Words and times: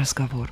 разговор. 0.00 0.50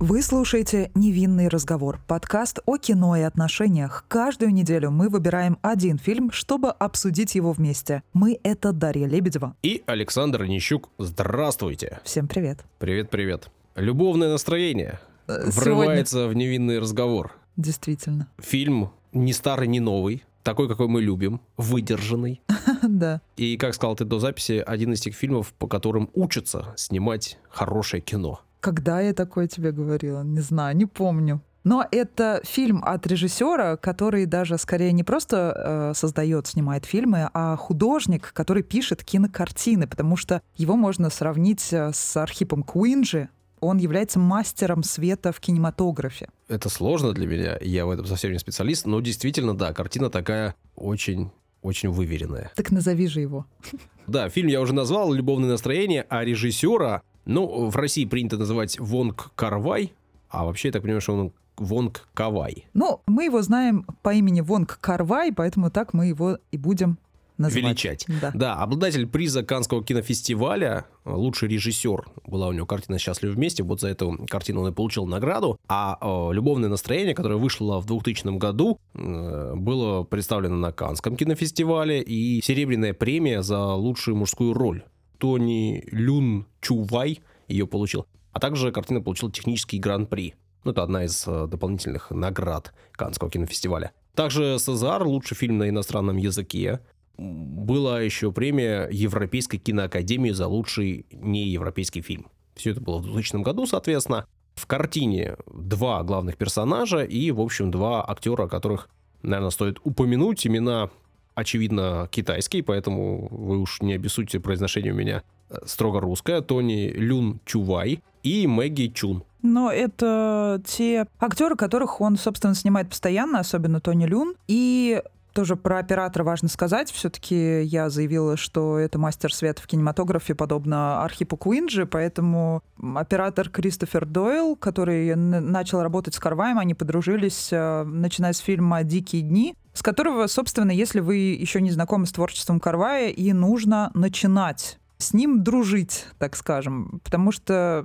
Вы 0.00 0.22
слушаете 0.22 0.90
«Невинный 0.94 1.48
разговор»— 1.48 1.98
подкаст 2.06 2.58
о 2.66 2.76
кино 2.76 3.16
и 3.16 3.22
отношениях. 3.22 4.04
Каждую 4.08 4.52
неделю 4.52 4.90
мы 4.90 5.08
выбираем 5.08 5.58
один 5.62 5.98
фильм, 5.98 6.30
чтобы 6.30 6.70
обсудить 6.70 7.34
его 7.34 7.52
вместе. 7.52 8.02
Мы— 8.12 8.38
это 8.42 8.72
Дарья 8.72 9.06
Лебедева. 9.06 9.56
И 9.62 9.82
Александр 9.86 10.44
Нищук. 10.44 10.90
Здравствуйте. 10.98 12.00
Всем 12.04 12.28
привет. 12.28 12.64
Привет-привет. 12.78 13.50
Любовное 13.76 14.30
настроение 14.30 15.00
Э, 15.26 15.48
врывается 15.50 16.28
в 16.28 16.34
невинный 16.34 16.78
разговор. 16.78 17.32
Действительно. 17.56 18.28
Фильм 18.38 18.90
не 19.12 19.32
старый, 19.32 19.68
не 19.68 19.80
новый, 19.80 20.24
такой, 20.42 20.68
какой 20.68 20.88
мы 20.88 21.00
любим, 21.00 21.40
выдержанный. 21.56 22.42
Да. 22.94 23.20
И, 23.36 23.56
как 23.56 23.74
сказал 23.74 23.96
ты 23.96 24.04
до 24.04 24.20
записи, 24.20 24.62
один 24.64 24.92
из 24.92 25.00
тех 25.00 25.14
фильмов, 25.14 25.52
по 25.54 25.66
которым 25.66 26.10
учатся 26.14 26.72
снимать 26.76 27.38
хорошее 27.48 28.00
кино. 28.00 28.40
Когда 28.60 29.00
я 29.00 29.12
такое 29.12 29.48
тебе 29.48 29.72
говорила? 29.72 30.22
Не 30.22 30.40
знаю, 30.40 30.76
не 30.76 30.86
помню. 30.86 31.42
Но 31.64 31.86
это 31.90 32.42
фильм 32.44 32.84
от 32.84 33.06
режиссера, 33.06 33.76
который 33.76 34.26
даже 34.26 34.58
скорее 34.58 34.92
не 34.92 35.02
просто 35.02 35.54
э, 35.56 35.92
создает, 35.96 36.46
снимает 36.46 36.84
фильмы, 36.84 37.30
а 37.32 37.56
художник, 37.56 38.32
который 38.34 38.62
пишет 38.62 39.02
кинокартины, 39.02 39.86
потому 39.86 40.16
что 40.16 40.42
его 40.56 40.76
можно 40.76 41.08
сравнить 41.08 41.72
э, 41.72 41.90
с 41.92 42.16
Архипом 42.18 42.62
Куинджи. 42.62 43.30
Он 43.60 43.78
является 43.78 44.18
мастером 44.18 44.82
света 44.82 45.32
в 45.32 45.40
кинематографе. 45.40 46.28
Это 46.48 46.68
сложно 46.68 47.12
для 47.12 47.26
меня, 47.26 47.56
я 47.62 47.86
в 47.86 47.90
этом 47.90 48.04
совсем 48.04 48.30
не 48.32 48.38
специалист, 48.38 48.84
но 48.84 49.00
действительно, 49.00 49.56
да, 49.56 49.72
картина 49.72 50.10
такая 50.10 50.54
очень 50.76 51.30
очень 51.64 51.90
выверенная. 51.90 52.52
Так 52.54 52.70
назови 52.70 53.08
же 53.08 53.20
его. 53.20 53.46
Да, 54.06 54.28
фильм 54.28 54.48
я 54.48 54.60
уже 54.60 54.74
назвал 54.74 55.14
«Любовное 55.14 55.48
настроение», 55.48 56.04
а 56.10 56.26
режиссера, 56.26 57.00
ну, 57.24 57.70
в 57.70 57.76
России 57.76 58.04
принято 58.04 58.36
называть 58.36 58.78
Вонг 58.78 59.30
Карвай, 59.34 59.94
а 60.28 60.44
вообще, 60.44 60.68
я 60.68 60.72
так 60.72 60.82
понимаю, 60.82 61.00
что 61.00 61.14
он 61.14 61.32
Вонг 61.56 62.06
Кавай. 62.12 62.66
Ну, 62.74 63.00
мы 63.06 63.24
его 63.24 63.40
знаем 63.40 63.86
по 64.02 64.12
имени 64.12 64.42
Вонг 64.42 64.78
Карвай, 64.80 65.32
поэтому 65.32 65.70
так 65.70 65.94
мы 65.94 66.04
его 66.04 66.38
и 66.50 66.58
будем 66.58 66.98
называть. 67.38 67.64
Величать. 67.64 68.06
Да. 68.20 68.30
Да, 68.34 68.54
обладатель 68.56 69.06
приза 69.06 69.42
Канского 69.42 69.84
кинофестиваля, 69.84 70.86
лучший 71.04 71.48
режиссер. 71.48 72.04
Была 72.26 72.48
у 72.48 72.52
него 72.52 72.66
картина 72.66 72.98
«Счастливы 72.98 73.34
вместе», 73.34 73.62
вот 73.62 73.80
за 73.80 73.88
эту 73.88 74.24
картину 74.28 74.62
он 74.62 74.72
и 74.72 74.74
получил 74.74 75.06
награду. 75.06 75.58
А 75.68 75.98
э, 76.00 76.34
«Любовное 76.34 76.68
настроение», 76.68 77.14
которое 77.14 77.36
вышло 77.36 77.80
в 77.80 77.86
2000 77.86 78.38
году, 78.38 78.78
э, 78.94 79.54
было 79.54 80.04
представлено 80.04 80.56
на 80.56 80.72
Канском 80.72 81.16
кинофестивале, 81.16 82.02
и 82.02 82.40
серебряная 82.42 82.94
премия 82.94 83.42
за 83.42 83.74
лучшую 83.74 84.16
мужскую 84.16 84.54
роль. 84.54 84.84
Тони 85.18 85.84
Люн 85.90 86.46
Чувай 86.60 87.20
ее 87.48 87.66
получил. 87.66 88.06
А 88.32 88.40
также 88.40 88.72
картина 88.72 89.00
получила 89.00 89.30
технический 89.30 89.78
гран-при. 89.78 90.34
Ну, 90.64 90.72
это 90.72 90.82
одна 90.82 91.04
из 91.04 91.24
э, 91.26 91.46
дополнительных 91.46 92.10
наград 92.10 92.72
Канского 92.92 93.30
кинофестиваля. 93.30 93.92
Также 94.14 94.58
«Сезар»— 94.58 95.02
лучший 95.04 95.36
фильм 95.36 95.58
на 95.58 95.68
иностранном 95.68 96.16
языке. 96.16 96.80
Была 97.16 98.00
еще 98.00 98.32
премия 98.32 98.88
Европейской 98.90 99.58
киноакадемии 99.58 100.30
за 100.30 100.48
лучший 100.48 101.06
неевропейский 101.12 102.02
фильм. 102.02 102.26
Все 102.54 102.70
это 102.70 102.80
было 102.80 102.98
в 102.98 103.04
2000 103.04 103.42
году, 103.42 103.66
соответственно. 103.66 104.26
В 104.54 104.66
картине 104.66 105.36
два 105.52 106.02
главных 106.04 106.36
персонажа 106.36 107.02
и, 107.02 107.30
в 107.30 107.40
общем, 107.40 107.70
два 107.70 108.08
актера, 108.08 108.46
которых, 108.46 108.88
наверное, 109.22 109.50
стоит 109.50 109.78
упомянуть. 109.82 110.46
Имена, 110.46 110.90
очевидно, 111.34 112.08
китайские, 112.10 112.62
поэтому 112.62 113.28
вы 113.30 113.58
уж 113.58 113.80
не 113.80 113.94
обессудьте 113.94 114.38
произношение 114.38 114.92
у 114.92 114.96
меня 114.96 115.22
э, 115.50 115.56
строго 115.66 116.00
русское. 116.00 116.40
Тони 116.40 116.88
Люн 116.88 117.40
Чувай 117.44 118.00
и 118.22 118.46
Мэгги 118.46 118.92
Чун. 118.94 119.24
Но 119.42 119.70
это 119.70 120.62
те 120.66 121.06
актеры, 121.18 121.56
которых 121.56 122.00
он, 122.00 122.16
собственно, 122.16 122.54
снимает 122.54 122.88
постоянно, 122.88 123.40
особенно 123.40 123.80
Тони 123.80 124.06
Люн. 124.06 124.36
И 124.46 125.02
тоже 125.34 125.56
про 125.56 125.78
оператора 125.78 126.24
важно 126.24 126.48
сказать. 126.48 126.90
Все-таки 126.90 127.62
я 127.62 127.90
заявила, 127.90 128.36
что 128.36 128.78
это 128.78 128.98
мастер 128.98 129.34
света 129.34 129.60
в 129.60 129.66
кинематографе, 129.66 130.34
подобно 130.34 131.02
Архипу 131.02 131.36
Куинджи, 131.36 131.86
поэтому 131.86 132.62
оператор 132.94 133.50
Кристофер 133.50 134.06
Дойл, 134.06 134.56
который 134.56 135.14
начал 135.16 135.82
работать 135.82 136.14
с 136.14 136.20
Карваем, 136.20 136.58
они 136.58 136.74
подружились, 136.74 137.48
э, 137.52 137.82
начиная 137.82 138.32
с 138.32 138.38
фильма 138.38 138.84
«Дикие 138.84 139.22
дни», 139.22 139.56
с 139.72 139.82
которого, 139.82 140.28
собственно, 140.28 140.70
если 140.70 141.00
вы 141.00 141.16
еще 141.16 141.60
не 141.60 141.72
знакомы 141.72 142.06
с 142.06 142.12
творчеством 142.12 142.60
Карвая, 142.60 143.10
и 143.10 143.32
нужно 143.32 143.90
начинать 143.94 144.78
с 144.98 145.12
ним 145.12 145.42
дружить, 145.42 146.06
так 146.18 146.36
скажем, 146.36 147.00
потому 147.02 147.32
что 147.32 147.84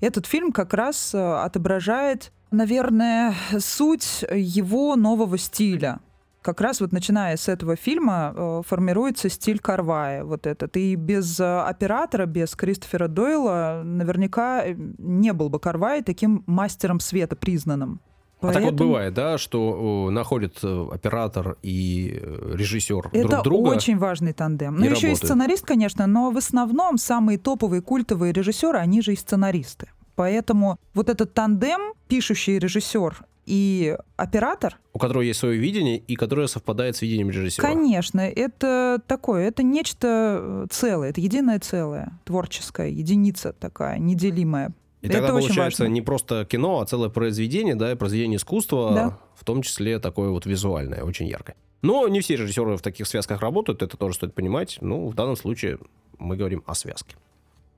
этот 0.00 0.26
фильм 0.26 0.52
как 0.52 0.74
раз 0.74 1.14
э, 1.14 1.18
отображает, 1.18 2.32
наверное, 2.50 3.34
суть 3.58 4.24
его 4.30 4.94
нового 4.94 5.38
стиля 5.38 6.00
как 6.46 6.60
раз 6.60 6.80
вот 6.80 6.92
начиная 6.92 7.36
с 7.36 7.48
этого 7.48 7.74
фильма 7.74 8.32
э, 8.36 8.62
формируется 8.64 9.28
стиль 9.28 9.58
Карвая, 9.58 10.22
вот 10.22 10.46
этот. 10.46 10.76
И 10.76 10.94
без 10.94 11.40
э, 11.40 11.44
оператора, 11.44 12.24
без 12.26 12.54
Кристофера 12.54 13.08
Дойла 13.08 13.82
наверняка 13.84 14.64
э, 14.64 14.76
не 14.98 15.32
был 15.32 15.48
бы 15.48 15.58
Карвай 15.58 16.02
таким 16.04 16.44
мастером 16.46 17.00
света 17.00 17.34
признанным. 17.34 18.00
А 18.40 18.52
так 18.52 18.62
вот 18.62 18.70
Поэтому 18.70 18.90
бывает, 18.90 19.14
да, 19.14 19.38
что 19.38 20.08
находит 20.12 20.62
оператор 20.62 21.56
и 21.62 22.22
режиссер 22.54 23.08
Это 23.12 23.28
друг 23.28 23.42
друга. 23.42 23.68
очень 23.70 23.98
важный 23.98 24.32
тандем. 24.32 24.76
Ну, 24.76 24.84
и 24.84 24.90
еще 24.90 25.08
и 25.08 25.10
работают. 25.10 25.18
сценарист, 25.18 25.66
конечно, 25.66 26.06
но 26.06 26.30
в 26.30 26.36
основном 26.36 26.96
самые 26.98 27.38
топовые 27.38 27.82
культовые 27.82 28.32
режиссеры, 28.32 28.78
они 28.78 29.02
же 29.02 29.14
и 29.14 29.16
сценаристы. 29.16 29.88
Поэтому 30.14 30.78
вот 30.94 31.08
этот 31.08 31.34
тандем, 31.34 31.92
пишущий 32.06 32.58
режиссер 32.58 33.24
и 33.46 33.96
оператор, 34.16 34.78
у 34.92 34.98
которого 34.98 35.22
есть 35.22 35.38
свое 35.40 35.58
видение 35.58 35.98
и 35.98 36.16
которое 36.16 36.48
совпадает 36.48 36.96
с 36.96 37.02
видением 37.02 37.30
режиссера. 37.30 37.66
Конечно, 37.66 38.20
это 38.20 39.00
такое, 39.06 39.48
это 39.48 39.62
нечто 39.62 40.38
э, 40.40 40.66
целое, 40.70 41.10
это 41.10 41.20
единое 41.20 41.58
целое, 41.60 42.18
творческая 42.24 42.90
единица 42.90 43.52
такая, 43.52 43.98
неделимая. 43.98 44.72
И 45.02 45.06
Это 45.06 45.18
тогда 45.18 45.34
очень 45.34 45.48
получается 45.48 45.82
важно. 45.84 45.92
не 45.94 46.02
просто 46.02 46.44
кино, 46.44 46.80
а 46.80 46.86
целое 46.86 47.08
произведение, 47.08 47.76
да, 47.76 47.92
и 47.92 47.94
произведение 47.94 48.38
искусства, 48.38 48.92
Да. 48.94 49.18
в 49.36 49.44
том 49.44 49.62
числе 49.62 49.98
такое 50.00 50.30
вот 50.30 50.46
визуальное, 50.46 51.02
очень 51.04 51.26
яркое. 51.26 51.54
Но 51.82 52.08
не 52.08 52.20
все 52.20 52.34
режиссеры 52.36 52.76
в 52.76 52.82
таких 52.82 53.06
связках 53.06 53.40
работают, 53.40 53.82
это 53.82 53.96
тоже 53.96 54.16
стоит 54.16 54.34
понимать. 54.34 54.78
Ну, 54.80 55.06
в 55.08 55.14
данном 55.14 55.36
случае 55.36 55.78
мы 56.18 56.36
говорим 56.36 56.64
о 56.66 56.74
связке. 56.74 57.14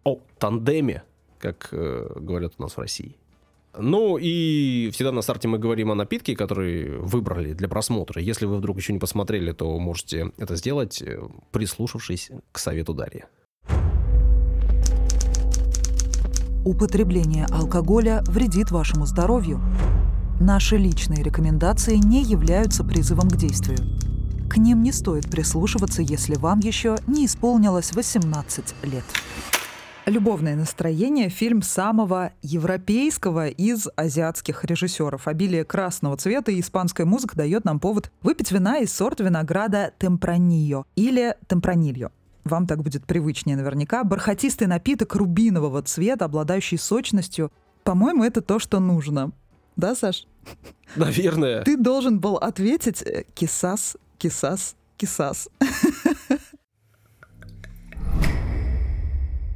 О 0.05 0.21
тандеме, 0.39 1.03
как 1.39 1.69
э, 1.73 2.09
говорят 2.17 2.55
у 2.59 2.63
нас 2.63 2.77
в 2.77 2.79
России. 2.79 3.17
Ну 3.81 4.19
и 4.19 4.91
всегда 4.93 5.13
на 5.13 5.23
старте 5.23 5.47
мы 5.47 5.59
говорим 5.59 5.93
о 5.93 5.95
напитке, 5.95 6.35
который 6.35 6.99
выбрали 6.99 7.53
для 7.53 7.69
просмотра. 7.69 8.21
Если 8.21 8.45
вы 8.45 8.57
вдруг 8.57 8.79
еще 8.79 8.93
не 8.93 8.99
посмотрели, 8.99 9.53
то 9.53 9.79
можете 9.79 10.33
это 10.37 10.57
сделать, 10.57 11.01
э, 11.01 11.21
прислушавшись 11.53 12.31
к 12.51 12.59
совету 12.59 12.93
Дарьи. 12.93 13.25
Употребление 16.65 17.47
алкоголя 17.47 18.23
вредит 18.27 18.73
вашему 18.73 19.07
здоровью. 19.07 19.61
Наши 20.41 20.77
личные 20.77 21.23
рекомендации 21.23 21.97
не 21.97 22.23
являются 22.23 22.83
призывом 22.85 23.29
к 23.29 23.37
действию. 23.37 23.79
К 24.51 24.57
ним 24.57 24.83
не 24.83 24.93
стоит 24.93 25.31
прислушиваться, 25.31 26.03
если 26.03 26.35
вам 26.35 26.59
еще 26.61 26.97
не 27.07 27.27
исполнилось 27.27 27.93
18 27.93 28.75
лет. 28.83 29.05
«Любовное 30.09 30.57
настроение»— 30.57 31.29
фильм 31.29 31.61
самого 31.61 32.33
европейского 32.41 33.49
из 33.49 33.89
азиатских 33.95 34.65
режиссеров. 34.65 35.29
Обилие 35.29 35.67
красного 35.67 36.17
цвета 36.17 36.51
и 36.51 36.61
испанская 36.61 37.05
музыка 37.05 37.37
дает 37.37 37.67
нам 37.67 37.79
повод 37.79 38.11
выпить 38.23 38.51
вина 38.51 38.79
из 38.79 38.91
сорта 38.91 39.25
винограда 39.25 39.93
темпранильо 39.99 40.87
или 40.97 41.37
темпранильо. 41.47 42.11
Вам 42.45 42.67
так 42.67 42.83
будет 42.83 43.05
привычнее 43.05 43.59
наверняка. 43.59 44.03
Бархатистый 44.03 44.67
напиток 44.67 45.15
рубинового 45.15 45.83
цвета, 45.83 46.25
обладающий 46.25 46.79
сочностью. 46.79 47.53
По-моему, 47.85 48.25
это 48.25 48.41
то, 48.41 48.59
что 48.59 48.81
нужно. 48.81 49.33
Да, 49.77 49.95
Саш? 49.95 50.27
Наверное. 50.97 51.63
Ты 51.65 51.77
должен 51.77 52.19
был 52.19 52.37
ответить 52.37 53.03
э, 53.03 53.25
«кисас, 53.35 53.99
кисас, 54.17 54.75
кисас». 54.97 55.51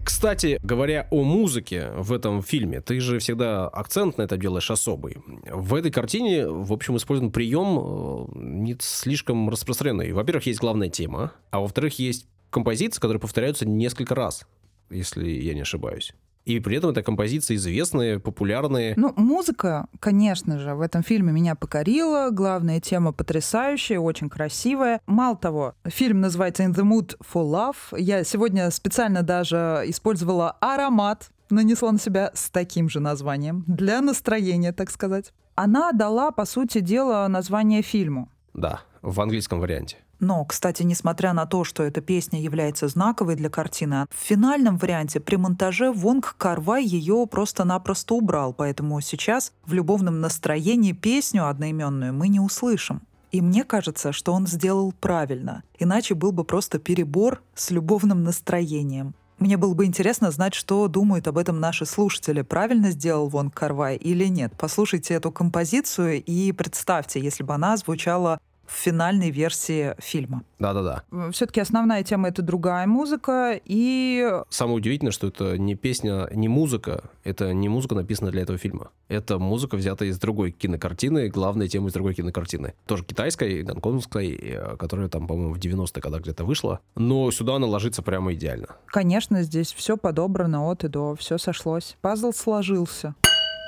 Кстати, 0.05 0.59
говоря 0.63 1.07
о 1.11 1.23
музыке 1.23 1.91
в 1.97 2.13
этом 2.13 2.43
фильме, 2.43 2.81
ты 2.81 2.99
же 3.01 3.19
всегда 3.21 3.69
акцент 3.69 4.19
на 4.19 4.23
это 4.23 4.37
делаешь 4.37 4.71
особый. 4.71 5.19
В 5.47 5.75
этой 5.75 5.93
картине, 5.93 6.49
в 6.49 6.73
общем, 6.73 6.97
использован 6.97 7.31
прием 7.31 7.79
э, 7.79 8.27
не 8.35 8.77
слишком 8.81 9.49
распространенный. 9.49 10.13
Во-первых, 10.13 10.47
есть 10.47 10.61
главная 10.61 10.89
тема, 10.89 11.33
а 11.51 11.61
во-вторых, 11.61 11.99
есть 12.01 12.27
композиции, 12.51 13.01
которые 13.01 13.21
повторяются 13.21 13.67
несколько 13.67 14.15
раз, 14.15 14.47
если 14.91 15.29
я 15.29 15.55
не 15.55 15.61
ошибаюсь. 15.61 16.13
И 16.45 16.59
при 16.61 16.77
этом 16.77 16.91
это 16.91 17.03
композиции 17.03 17.57
известные, 17.57 18.19
популярные. 18.19 18.95
Ну, 18.97 19.13
музыка, 19.17 19.87
конечно 20.01 20.59
же, 20.59 20.75
в 20.75 20.81
этом 20.81 21.03
фильме 21.03 21.33
меня 21.33 21.55
покорила. 21.55 22.31
Главная 22.31 22.81
тема 22.81 23.13
потрясающая, 23.13 23.99
очень 23.99 24.29
красивая. 24.29 25.01
Мало 25.07 25.37
того, 25.37 25.75
фильм 25.85 26.21
называется 26.21 26.65
«In 26.65 26.75
the 26.75 26.83
Mood 26.83 27.17
for 27.21 27.45
Love». 27.45 27.99
Я 27.99 28.25
сегодня 28.25 28.71
специально 28.71 29.23
даже 29.23 29.85
использовала 29.87 30.57
аромат 30.61 31.31
нанесла 31.53 31.93
на 31.93 31.99
себя 31.99 32.31
с 32.35 32.51
таким 32.51 32.89
же 32.89 32.99
названием, 32.99 33.65
для 33.67 34.01
настроения, 34.01 34.73
так 34.73 34.91
сказать. 34.91 35.33
Она 35.55 35.93
дала, 35.93 36.31
по 36.31 36.45
сути 36.47 36.81
дела, 36.81 37.29
название 37.29 37.83
фильму. 37.83 38.31
Да, 38.55 38.81
в 39.03 39.21
английском 39.21 39.61
варианте. 39.61 39.99
Но, 40.23 40.45
кстати, 40.45 40.85
несмотря 40.85 41.33
на 41.33 41.47
то, 41.47 41.65
что 41.65 41.83
эта 41.83 42.01
песня 42.01 42.41
является 42.41 42.87
знаковой 42.87 43.35
для 43.35 43.51
картины, 43.51 44.07
в 44.09 44.25
финальном 44.25 44.79
варианте 44.79 45.19
при 45.19 45.35
монтаже 45.35 45.91
Вонг 45.91 46.37
Карвай 46.39 46.85
ее 46.85 47.27
просто-напросто 47.29 48.15
убрал, 48.15 48.53
поэтому 48.53 49.01
сейчас 49.01 49.53
в 49.67 49.73
любовном 49.73 50.21
настроении 50.21 50.93
песню 50.93 51.49
одноименную 51.49 52.15
мы 52.15 52.29
не 52.29 52.39
услышим. 52.39 53.03
И 53.33 53.41
мне 53.41 53.65
кажется, 53.65 54.13
что 54.13 54.33
он 54.33 54.47
сделал 54.47 54.93
правильно, 54.93 55.65
иначе 55.81 56.15
был 56.15 56.31
бы 56.31 56.45
просто 56.45 56.79
перебор 56.79 57.43
с 57.57 57.73
любовным 57.73 58.23
настроением. 58.23 59.15
Мне 59.41 59.57
было 59.57 59.75
бы 59.75 59.87
интересно 59.87 60.31
знать, 60.31 60.55
что 60.55 60.87
думают 60.87 61.27
об 61.27 61.37
этом 61.37 61.59
наши 61.59 61.85
слушатели. 61.85 62.43
Правильно 62.43 62.93
сделал 62.93 63.27
Вонг 63.27 63.53
Карвай 63.55 63.97
или 63.97 64.27
нет? 64.27 64.53
Послушайте 64.57 65.15
эту 65.15 65.33
композицию 65.33 66.23
и 66.23 66.53
представьте, 66.53 67.19
если 67.19 67.43
бы 67.43 67.53
она 67.53 67.77
звучала 67.77 68.39
в 68.73 68.75
финальной 68.75 69.31
версии 69.31 69.95
фильма. 69.99 70.43
Да-да-да. 70.59 71.03
Все-таки 71.33 71.61
основная 71.61 72.03
тема— 72.03 72.29
это 72.31 72.43
другая 72.43 72.87
музыка, 72.87 73.61
и... 73.65 74.43
Самое 74.49 74.79
удивительное, 74.79 75.13
что 75.13 75.29
это 75.29 75.59
не 75.59 75.75
песня, 75.75 76.29
не 76.33 76.49
музыка, 76.49 77.05
это 77.25 77.53
не 77.53 77.69
музыка, 77.69 77.95
написанная 77.95 78.33
для 78.33 78.43
этого 78.43 78.59
фильма. 78.59 78.91
Это 79.09 79.39
музыка, 79.39 79.77
взята 79.77 80.07
из 80.07 80.19
другой 80.19 80.53
кинокартины, 80.53 81.29
главная 81.29 81.69
тема 81.69 81.89
из 81.89 81.93
другой 81.93 82.15
кинокартины. 82.15 82.75
Тоже 82.87 83.05
китайской, 83.05 83.63
гонконгской, 83.63 84.33
э, 84.33 84.77
которая 84.79 85.09
там, 85.09 85.27
по-моему, 85.27 85.55
в 85.55 85.59
90-е 85.59 86.01
когда 86.01 86.19
где-то 86.19 86.45
вышла. 86.45 86.81
Но 86.95 87.31
сюда 87.31 87.57
она 87.57 87.67
ложится 87.67 88.03
прямо 88.03 88.33
идеально. 88.33 88.69
Конечно, 88.87 89.43
здесь 89.43 89.73
все 89.73 89.97
подобрано 89.97 90.71
от 90.71 90.85
и 90.85 90.89
до, 90.89 91.15
все 91.17 91.37
сошлось. 91.37 91.97
Пазл 92.01 92.33
сложился. 92.33 93.15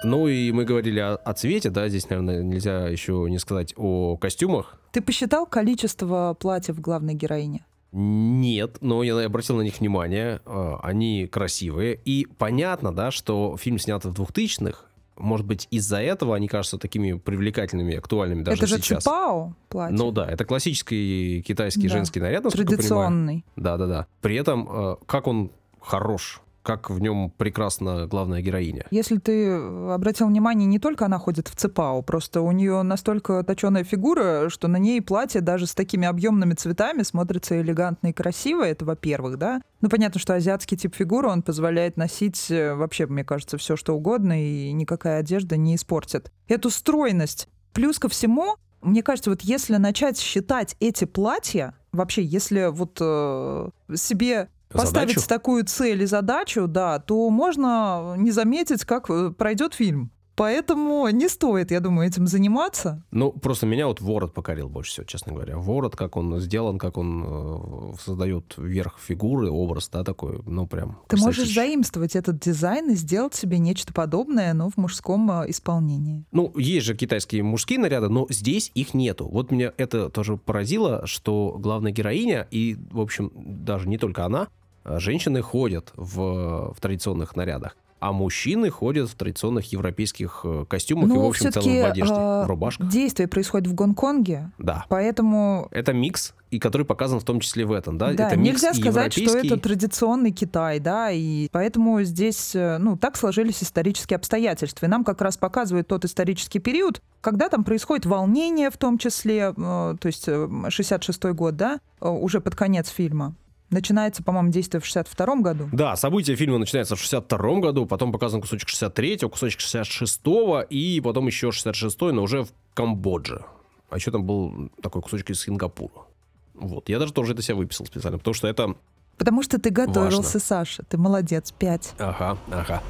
Ну 0.04 0.28
и 0.28 0.52
мы 0.52 0.64
говорили 0.64 1.00
о, 1.00 1.14
о 1.16 1.32
цвете, 1.34 1.70
да, 1.70 1.88
здесь, 1.88 2.08
наверное, 2.08 2.42
нельзя 2.42 2.88
еще 2.88 3.26
не 3.28 3.38
сказать 3.38 3.74
о 3.76 4.16
костюмах. 4.16 4.78
Ты 4.92 5.00
посчитал 5.00 5.46
количество 5.46 6.36
платьев 6.38 6.80
главной 6.80 7.14
героини? 7.14 7.64
Нет, 7.96 8.78
но 8.80 9.02
я 9.02 9.18
обратил 9.24 9.56
на 9.56 9.62
них 9.62 9.78
внимание. 9.78 10.40
А, 10.46 10.80
они 10.82 11.26
красивые. 11.26 12.00
И 12.04 12.26
понятно, 12.38 12.92
да, 12.92 13.10
что 13.10 13.56
фильм 13.56 13.78
снят 13.78 14.04
в 14.04 14.10
2000-х. 14.12 14.84
Может 15.16 15.46
быть, 15.46 15.68
из-за 15.70 16.00
этого 16.02 16.34
они 16.34 16.48
кажутся 16.48 16.76
такими 16.76 17.12
привлекательными, 17.12 17.94
актуальными 17.94 18.42
даже 18.42 18.58
это 18.58 18.66
же 18.66 18.82
сейчас. 18.82 19.04
Ципао 19.04 19.54
платье. 19.68 19.96
Ну 19.96 20.10
да, 20.10 20.28
это 20.28 20.44
классический 20.44 21.42
китайский 21.42 21.86
Да. 21.88 21.94
женский 21.94 22.18
наряд, 22.18 22.42
насколько 22.42 22.72
я 22.72 22.78
понимаю. 22.78 23.06
Традиционный. 23.06 23.44
Да-да-да. 23.54 24.06
При 24.20 24.34
этом, 24.36 24.68
э, 24.68 24.96
как 25.06 25.28
он 25.28 25.52
хорош, 25.80 26.40
как 26.64 26.90
в 26.90 26.98
нем 26.98 27.30
прекрасна 27.36 28.06
главная 28.06 28.40
героиня. 28.40 28.86
Если 28.90 29.18
ты 29.18 29.52
обратил 29.52 30.26
внимание, 30.26 30.66
не 30.66 30.78
только 30.78 31.04
она 31.04 31.18
ходит 31.18 31.46
в 31.48 31.54
цепао, 31.54 32.02
просто 32.02 32.40
у 32.40 32.50
нее 32.50 32.82
настолько 32.82 33.44
точеная 33.44 33.84
фигура, 33.84 34.48
что 34.48 34.66
на 34.66 34.78
ней 34.78 35.00
платье 35.00 35.42
даже 35.42 35.66
с 35.66 35.74
такими 35.74 36.08
объемными 36.08 36.54
цветами 36.54 37.02
смотрится 37.02 37.60
элегантно 37.60 38.08
и 38.08 38.12
красиво, 38.12 38.64
это 38.64 38.84
во-первых, 38.84 39.36
да. 39.36 39.60
Ну, 39.82 39.90
понятно, 39.90 40.18
что 40.18 40.34
азиатский 40.34 40.78
тип 40.78 40.94
фигуры, 40.96 41.28
он 41.28 41.42
позволяет 41.42 41.98
носить 41.98 42.50
э, 42.50 42.74
вообще, 42.74 43.06
мне 43.06 43.22
кажется, 43.22 43.58
все 43.58 43.76
что 43.76 43.94
угодно, 43.94 44.42
и 44.42 44.72
никакая 44.72 45.20
одежда 45.20 45.58
не 45.58 45.76
испортит. 45.76 46.32
Эту 46.48 46.70
стройность. 46.70 47.48
Плюс 47.74 47.98
ко 47.98 48.08
всему, 48.08 48.56
мне 48.80 49.02
кажется, 49.02 49.30
вот 49.30 49.42
если 49.42 49.76
начать 49.76 50.18
считать 50.18 50.76
эти 50.80 51.04
платья, 51.04 51.74
вообще, 51.92 52.22
если 52.22 52.70
вот 52.70 52.96
э, 53.00 53.68
себе 53.94 54.48
поставить 54.74 55.14
Задачу? 55.14 55.28
такую 55.28 55.64
цель 55.64 56.02
и 56.02 56.06
задачу, 56.06 56.66
да, 56.66 56.98
то 56.98 57.30
можно 57.30 58.14
не 58.16 58.30
заметить, 58.30 58.84
как 58.84 59.08
э, 59.08 59.30
пройдет 59.30 59.74
фильм. 59.74 60.10
Поэтому 60.36 61.08
не 61.10 61.28
стоит, 61.28 61.70
я 61.70 61.80
думаю, 61.80 62.08
этим 62.08 62.26
заниматься. 62.26 63.02
Ну, 63.12 63.30
просто 63.30 63.66
меня 63.66 63.86
вот 63.86 64.00
ворот 64.00 64.34
покорил 64.34 64.68
больше 64.68 64.90
всего, 64.90 65.06
честно 65.06 65.32
говоря. 65.32 65.58
Ворот, 65.58 65.94
как 65.96 66.16
он 66.16 66.40
сделан, 66.40 66.78
как 66.78 66.96
он 66.96 67.24
э, 67.24 67.94
создает 68.04 68.54
верх 68.56 68.98
фигуры, 68.98 69.48
образ, 69.48 69.88
да, 69.90 70.02
такой, 70.02 70.40
ну, 70.44 70.66
прям. 70.66 70.98
Ты 71.08 71.16
можешь 71.18 71.52
заимствовать 71.52 72.16
этот 72.16 72.40
дизайн 72.40 72.90
и 72.90 72.94
сделать 72.94 73.34
себе 73.34 73.58
нечто 73.58 73.92
подобное, 73.92 74.52
но 74.54 74.70
в 74.70 74.76
мужском 74.76 75.30
э, 75.30 75.50
исполнении. 75.50 76.24
Ну, 76.32 76.52
есть 76.56 76.86
же 76.86 76.96
китайские 76.96 77.44
мужские 77.44 77.78
наряды, 77.78 78.08
но 78.08 78.26
здесь 78.28 78.72
их 78.74 78.92
нету. 78.92 79.28
Вот 79.28 79.52
меня 79.52 79.72
это 79.76 80.10
тоже 80.10 80.36
поразило, 80.36 81.06
что 81.06 81.56
главная 81.58 81.92
героиня, 81.92 82.48
и, 82.50 82.76
в 82.90 83.00
общем, 83.00 83.30
даже 83.34 83.88
не 83.88 83.98
только 83.98 84.24
она, 84.24 84.48
женщины 84.84 85.42
ходят 85.42 85.92
в, 85.96 86.72
в 86.74 86.80
традиционных 86.80 87.36
нарядах, 87.36 87.76
а 88.00 88.12
мужчины 88.12 88.68
ходят 88.68 89.08
в 89.08 89.14
традиционных 89.14 89.72
европейских 89.72 90.42
э, 90.44 90.66
костюмах 90.68 91.08
и, 91.08 91.12
в 91.12 91.14
Но 91.14 91.26
общем, 91.26 91.50
целом 91.50 91.80
в 91.80 91.84
одежде, 91.86 92.14
в 92.14 92.46
рубашках. 92.46 92.88
действие 92.90 93.28
происходит 93.28 93.66
в 93.66 93.74
Гонконге, 93.74 94.50
Да. 94.58 94.84
поэтому 94.90 95.68
Это 95.70 95.94
микс, 95.94 96.34
и 96.50 96.58
который 96.58 96.84
показан 96.84 97.18
в 97.18 97.24
том 97.24 97.40
числе 97.40 97.64
в 97.64 97.72
этом, 97.72 97.96
да? 97.96 98.12
да, 98.12 98.26
это 98.28 98.36
нельзя 98.36 98.74
сказать, 98.74 99.12
что 99.12 99.22
европейский. 99.22 99.54
это 99.54 99.62
традиционный 99.62 100.32
Китай, 100.32 100.80
да, 100.80 101.10
и 101.10 101.48
поэтому 101.50 102.02
здесь, 102.02 102.54
э, 102.54 102.76
ну, 102.76 102.98
так 102.98 103.16
сложились 103.16 103.62
исторические 103.62 104.16
обстоятельства. 104.18 104.84
И 104.84 104.88
нам 104.88 105.02
как 105.02 105.22
раз 105.22 105.38
показывает 105.38 105.88
тот 105.88 106.04
исторический 106.04 106.58
период, 106.58 107.00
когда 107.22 107.48
там 107.48 107.64
происходит 107.64 108.04
волнение 108.04 108.70
в 108.70 108.76
том 108.76 108.98
числе, 108.98 109.54
э, 109.56 109.96
то 109.98 110.06
есть 110.06 110.28
э, 110.28 110.32
66-й 110.66 111.32
год, 111.32 111.56
да, 111.56 111.80
э, 112.02 112.08
уже 112.08 112.42
под 112.42 112.54
конец 112.54 112.88
фильма. 112.90 113.34
Начинается, 113.70 114.22
по-моему, 114.22 114.50
действие 114.50 114.80
в 114.80 114.84
62-м 114.84 115.42
году. 115.42 115.68
Да, 115.72 115.96
события 115.96 116.36
фильма 116.36 116.58
начинаются 116.58 116.96
в 116.96 117.00
62 117.00 117.60
году, 117.60 117.86
потом 117.86 118.12
показан 118.12 118.40
кусочек 118.40 118.68
63-го, 118.68 119.28
кусочек 119.28 119.60
66-го, 119.60 120.60
и 120.60 121.00
потом 121.00 121.26
еще 121.26 121.48
66-й, 121.48 122.12
но 122.12 122.22
уже 122.22 122.44
в 122.44 122.48
Камбодже. 122.74 123.44
А 123.90 123.96
еще 123.96 124.10
там 124.10 124.24
был 124.24 124.70
такой 124.82 125.02
кусочек 125.02 125.30
из 125.30 125.40
Сингапура. 125.40 126.06
Вот, 126.54 126.88
я 126.88 126.98
даже 126.98 127.12
тоже 127.12 127.32
это 127.32 127.42
себе 127.42 127.56
выписал 127.56 127.86
специально, 127.86 128.18
потому 128.18 128.34
что 128.34 128.46
это... 128.48 128.76
Потому 129.16 129.42
что 129.42 129.60
ты 129.60 129.70
готовился, 129.70 130.22
Важно. 130.22 130.40
Саша. 130.40 130.82
Ты 130.84 130.98
молодец, 130.98 131.52
пять. 131.52 131.94
Ага, 131.98 132.36
ага. 132.50 132.82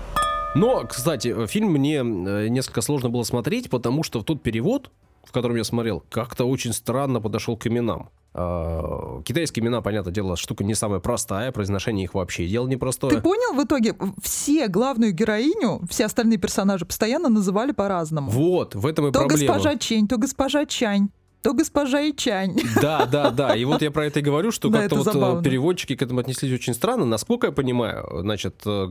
Но, 0.55 0.85
кстати, 0.87 1.47
фильм 1.47 1.73
мне 1.73 1.97
э, 1.97 2.49
несколько 2.49 2.81
сложно 2.81 3.11
было 3.11 3.25
смотреть, 3.25 3.69
потому 3.69 4.03
что 4.03 4.21
в 4.21 4.25
тот 4.25 4.43
перевод, 4.43 4.91
в 5.25 5.33
котором 5.33 5.57
я 5.57 5.65
смотрел, 5.65 6.05
как-то 6.11 6.45
очень 6.45 6.73
странно 6.73 7.21
подошел 7.21 7.57
к 7.57 7.67
именам. 7.67 8.11
А, 8.37 9.23
Китайские 9.23 9.65
имена, 9.65 9.81
понятное 9.81 10.13
дело, 10.13 10.37
штука 10.37 10.65
не 10.65 10.75
самая 10.75 10.99
простая, 10.99 11.53
произношение 11.53 12.05
их 12.05 12.15
вообще 12.15 12.47
дело 12.49 12.67
непростое. 12.67 13.15
Ты 13.15 13.23
понял, 13.23 13.55
в 13.55 13.65
итоге 13.65 13.95
все 14.21 14.67
главную 14.67 15.13
героиню, 15.13 15.81
все 15.89 16.07
остальные 16.07 16.39
персонажи 16.39 16.85
постоянно 16.85 17.29
называли 17.29 17.71
по-разному. 17.71 18.31
Вот, 18.31 18.75
в 18.75 18.87
этом 18.87 19.07
и 19.07 19.13
то 19.13 19.21
проблема. 19.21 19.55
госпожа 19.55 19.77
Чень, 19.77 20.09
то 20.09 20.19
госпожа 20.19 20.67
Чань, 20.67 21.11
то 21.43 21.53
госпожа 21.53 22.09
Ичань. 22.09 22.57
Да, 22.81 23.07
да, 23.07 23.31
да. 23.31 23.55
И 23.55 23.65
вот 23.65 23.83
я 23.83 23.91
про 23.91 24.07
это 24.07 24.21
и 24.21 24.23
говорю, 24.23 24.51
что 24.51 24.69
Да, 24.71 24.81
как-то 24.81 24.97
вот 24.97 25.07
э, 25.07 25.13
забавно. 25.13 25.43
переводчики 25.43 25.95
к 25.95 26.03
этому 26.03 26.21
отнеслись 26.21 26.53
очень 26.53 26.73
странно. 26.75 27.05
Насколько 27.05 27.49
я 27.49 27.53
понимаю, 27.53 28.21
значит, 28.23 28.63
э, 28.67 28.89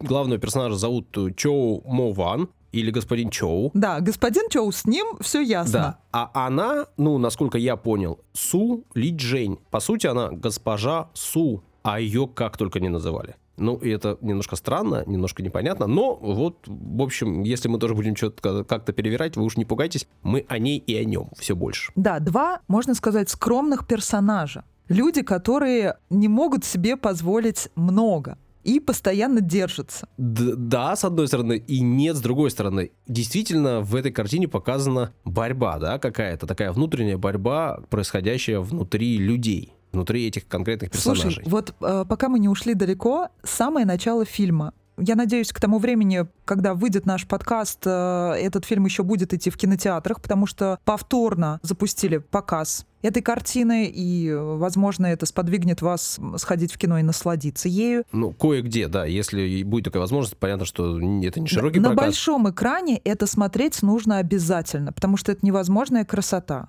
главного 0.00 0.40
персонажа 0.40 0.74
зовут 0.74 1.16
э, 1.16 1.32
Чоу 1.36 1.82
Мо 1.86 2.12
Ван 2.12 2.48
или 2.72 2.90
господин 2.90 3.30
Чоу. 3.30 3.70
Да, 3.74 4.00
господин 4.00 4.48
Чоу, 4.48 4.72
с 4.72 4.86
ним 4.86 5.18
все 5.20 5.40
ясно. 5.40 5.72
Да. 5.72 5.98
А 6.34 6.46
она, 6.46 6.86
ну, 6.96 7.18
насколько 7.18 7.58
я 7.58 7.76
понял, 7.76 8.20
Су 8.32 8.84
Ли 8.94 9.10
Джень. 9.10 9.58
По 9.70 9.80
сути, 9.80 10.06
она 10.06 10.30
госпожа 10.30 11.10
Су, 11.14 11.62
а 11.82 12.00
ее 12.00 12.26
как 12.26 12.56
только 12.56 12.80
не 12.80 12.88
называли. 12.88 13.36
Ну, 13.58 13.76
и 13.76 13.90
это 13.90 14.16
немножко 14.22 14.56
странно, 14.56 15.04
немножко 15.06 15.42
непонятно, 15.42 15.86
но 15.86 16.14
вот, 16.16 16.56
в 16.66 17.02
общем, 17.02 17.42
если 17.42 17.68
мы 17.68 17.78
тоже 17.78 17.94
будем 17.94 18.16
что-то 18.16 18.64
как-то 18.64 18.92
перевирать, 18.92 19.36
вы 19.36 19.44
уж 19.44 19.56
не 19.58 19.66
пугайтесь, 19.66 20.08
мы 20.22 20.46
о 20.48 20.58
ней 20.58 20.78
и 20.78 20.96
о 20.96 21.04
нем 21.04 21.28
все 21.38 21.54
больше. 21.54 21.92
Да, 21.94 22.18
два, 22.18 22.60
можно 22.66 22.94
сказать, 22.94 23.28
скромных 23.28 23.86
персонажа. 23.86 24.64
Люди, 24.88 25.22
которые 25.22 25.98
не 26.08 26.28
могут 26.28 26.64
себе 26.64 26.96
позволить 26.96 27.68
много 27.76 28.38
и 28.64 28.80
постоянно 28.80 29.40
держатся. 29.40 30.08
Д- 30.16 30.54
да, 30.56 30.96
с 30.96 31.04
одной 31.04 31.28
стороны, 31.28 31.56
и 31.56 31.80
нет, 31.80 32.16
с 32.16 32.20
другой 32.20 32.50
стороны. 32.50 32.92
Действительно, 33.06 33.80
в 33.80 33.94
этой 33.94 34.12
картине 34.12 34.48
показана 34.48 35.12
борьба, 35.24 35.78
да, 35.78 35.98
какая-то 35.98 36.46
такая 36.46 36.72
внутренняя 36.72 37.18
борьба, 37.18 37.80
происходящая 37.90 38.60
внутри 38.60 39.18
людей, 39.18 39.74
внутри 39.92 40.26
этих 40.26 40.46
конкретных 40.46 40.90
персонажей. 40.90 41.32
Слушай, 41.32 41.48
вот 41.48 41.74
э, 41.80 42.04
пока 42.08 42.28
мы 42.28 42.38
не 42.38 42.48
ушли 42.48 42.74
далеко, 42.74 43.28
самое 43.42 43.86
начало 43.86 44.24
фильма. 44.24 44.74
Я 44.98 45.16
надеюсь, 45.16 45.52
к 45.52 45.60
тому 45.60 45.78
времени, 45.78 46.26
когда 46.44 46.74
выйдет 46.74 47.06
наш 47.06 47.26
подкаст, 47.26 47.80
э, 47.86 48.34
этот 48.38 48.64
фильм 48.66 48.84
еще 48.84 49.02
будет 49.02 49.32
идти 49.32 49.48
в 49.50 49.56
кинотеатрах, 49.56 50.20
потому 50.20 50.46
что 50.46 50.78
повторно 50.84 51.60
запустили 51.62 52.18
показ 52.18 52.86
этой 53.00 53.22
картины, 53.22 53.86
и, 53.86 54.28
э, 54.28 54.38
возможно, 54.38 55.06
это 55.06 55.26
сподвигнет 55.26 55.82
вас 55.82 56.20
сходить 56.36 56.72
в 56.72 56.78
кино 56.78 56.98
и 56.98 57.02
насладиться 57.02 57.68
ею. 57.68 58.04
Ну, 58.12 58.32
кое-где, 58.32 58.86
да, 58.86 59.06
если 59.06 59.62
будет 59.62 59.86
такая 59.86 60.00
возможность, 60.00 60.36
понятно, 60.36 60.66
что 60.66 60.98
это 60.98 61.40
не 61.40 61.46
широкий 61.48 61.80
На 61.80 61.88
прокат. 61.90 62.04
большом 62.06 62.50
экране 62.50 62.98
это 63.02 63.26
смотреть 63.26 63.82
нужно 63.82 64.18
обязательно, 64.18 64.92
потому 64.92 65.16
что 65.16 65.32
это 65.32 65.44
невозможная 65.44 66.04
красота. 66.04 66.68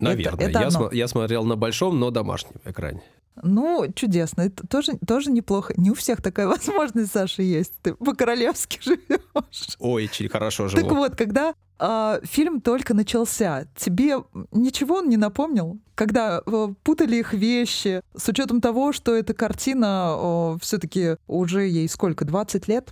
Наверное. 0.00 0.46
это 0.48 0.60
я, 0.60 0.66
оно. 0.68 0.86
смо- 0.86 0.94
я 0.94 1.08
смотрел 1.08 1.44
на 1.44 1.56
большом, 1.56 1.98
но 1.98 2.10
домашнем 2.10 2.52
экране. 2.64 3.02
Ну, 3.42 3.86
чудесно. 3.94 4.42
Это 4.42 4.66
тоже, 4.66 4.92
тоже 5.06 5.30
неплохо. 5.30 5.74
Не 5.76 5.90
у 5.90 5.94
всех 5.94 6.22
такая 6.22 6.46
возможность, 6.48 7.12
Саша, 7.12 7.42
есть. 7.42 7.72
Ты 7.82 7.94
по-королевски 7.94 8.80
живешь. 8.82 9.76
Ой, 9.78 10.04
очень 10.04 10.28
хорошо 10.28 10.68
живу. 10.68 10.82
Так 10.82 10.92
вот, 10.92 11.16
когда 11.16 11.54
э, 11.78 12.20
фильм 12.24 12.60
только 12.60 12.94
начался, 12.94 13.66
тебе 13.76 14.16
ничего 14.52 14.96
он 14.96 15.08
не 15.08 15.16
напомнил? 15.16 15.78
Когда 15.94 16.42
э, 16.44 16.68
путали 16.82 17.16
их 17.16 17.32
вещи, 17.32 18.02
с 18.16 18.28
учетом 18.28 18.60
того, 18.60 18.92
что 18.92 19.14
эта 19.14 19.34
картина 19.34 20.16
э, 20.18 20.58
все-таки 20.60 21.16
уже 21.26 21.66
ей 21.66 21.88
сколько, 21.88 22.24
20 22.24 22.68
лет? 22.68 22.90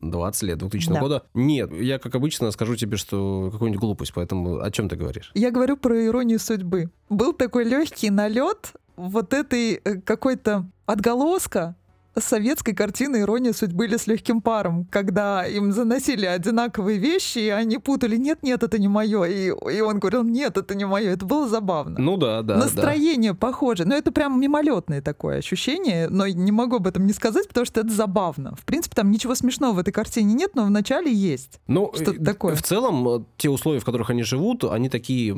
20 0.00 0.42
лет 0.44 0.58
2000 0.58 0.88
да. 0.88 1.00
года. 1.00 1.22
Нет, 1.34 1.70
я, 1.72 1.98
как 1.98 2.14
обычно, 2.14 2.50
скажу 2.50 2.76
тебе, 2.76 2.96
что 2.96 3.50
какую-нибудь 3.52 3.80
глупость, 3.80 4.12
поэтому 4.14 4.60
о 4.60 4.70
чем 4.70 4.88
ты 4.88 4.96
говоришь? 4.96 5.30
Я 5.34 5.50
говорю 5.50 5.76
про 5.76 6.06
иронию 6.06 6.38
судьбы. 6.38 6.90
Был 7.08 7.32
такой 7.32 7.64
легкий 7.64 8.10
налет 8.10 8.72
вот 9.00 9.32
этой 9.32 9.74
э, 9.74 10.00
какой-то 10.00 10.66
отголоска 10.86 11.76
советской 12.18 12.74
картины 12.74 13.20
«Ирония 13.20 13.52
судьбы» 13.52 13.86
или 13.86 13.96
«С 13.96 14.06
легким 14.06 14.40
паром», 14.40 14.86
когда 14.90 15.46
им 15.46 15.72
заносили 15.72 16.26
одинаковые 16.26 16.98
вещи, 16.98 17.38
и 17.38 17.48
они 17.48 17.78
путали 17.78 18.16
«нет-нет, 18.16 18.62
это 18.62 18.78
не 18.78 18.88
мое», 18.88 19.24
и, 19.24 19.46
и 19.46 19.80
он 19.80 19.98
говорил 19.98 20.24
«нет, 20.24 20.56
это 20.56 20.74
не 20.74 20.84
мое». 20.84 21.12
Это 21.12 21.24
было 21.24 21.48
забавно. 21.48 21.98
Ну 21.98 22.16
да, 22.16 22.42
да. 22.42 22.56
Настроение 22.56 23.32
да. 23.32 23.38
похоже. 23.38 23.84
Но 23.84 23.94
это 23.94 24.12
прям 24.12 24.40
мимолетное 24.40 25.02
такое 25.02 25.38
ощущение, 25.38 26.08
но 26.08 26.26
не 26.26 26.52
могу 26.52 26.76
об 26.76 26.86
этом 26.86 27.06
не 27.06 27.12
сказать, 27.12 27.48
потому 27.48 27.66
что 27.66 27.80
это 27.80 27.90
забавно. 27.90 28.54
В 28.56 28.64
принципе, 28.64 28.94
там 28.94 29.10
ничего 29.10 29.34
смешного 29.34 29.74
в 29.74 29.78
этой 29.78 29.92
картине 29.92 30.34
нет, 30.34 30.54
но 30.54 30.64
вначале 30.64 31.12
есть 31.12 31.60
ну, 31.66 31.90
что-то 31.94 32.22
такое. 32.24 32.54
В 32.54 32.62
целом, 32.62 33.08
э, 33.08 33.20
те 33.36 33.48
условия, 33.48 33.80
в 33.80 33.84
которых 33.84 34.10
они 34.10 34.22
живут, 34.22 34.64
они 34.64 34.88
такие, 34.88 35.34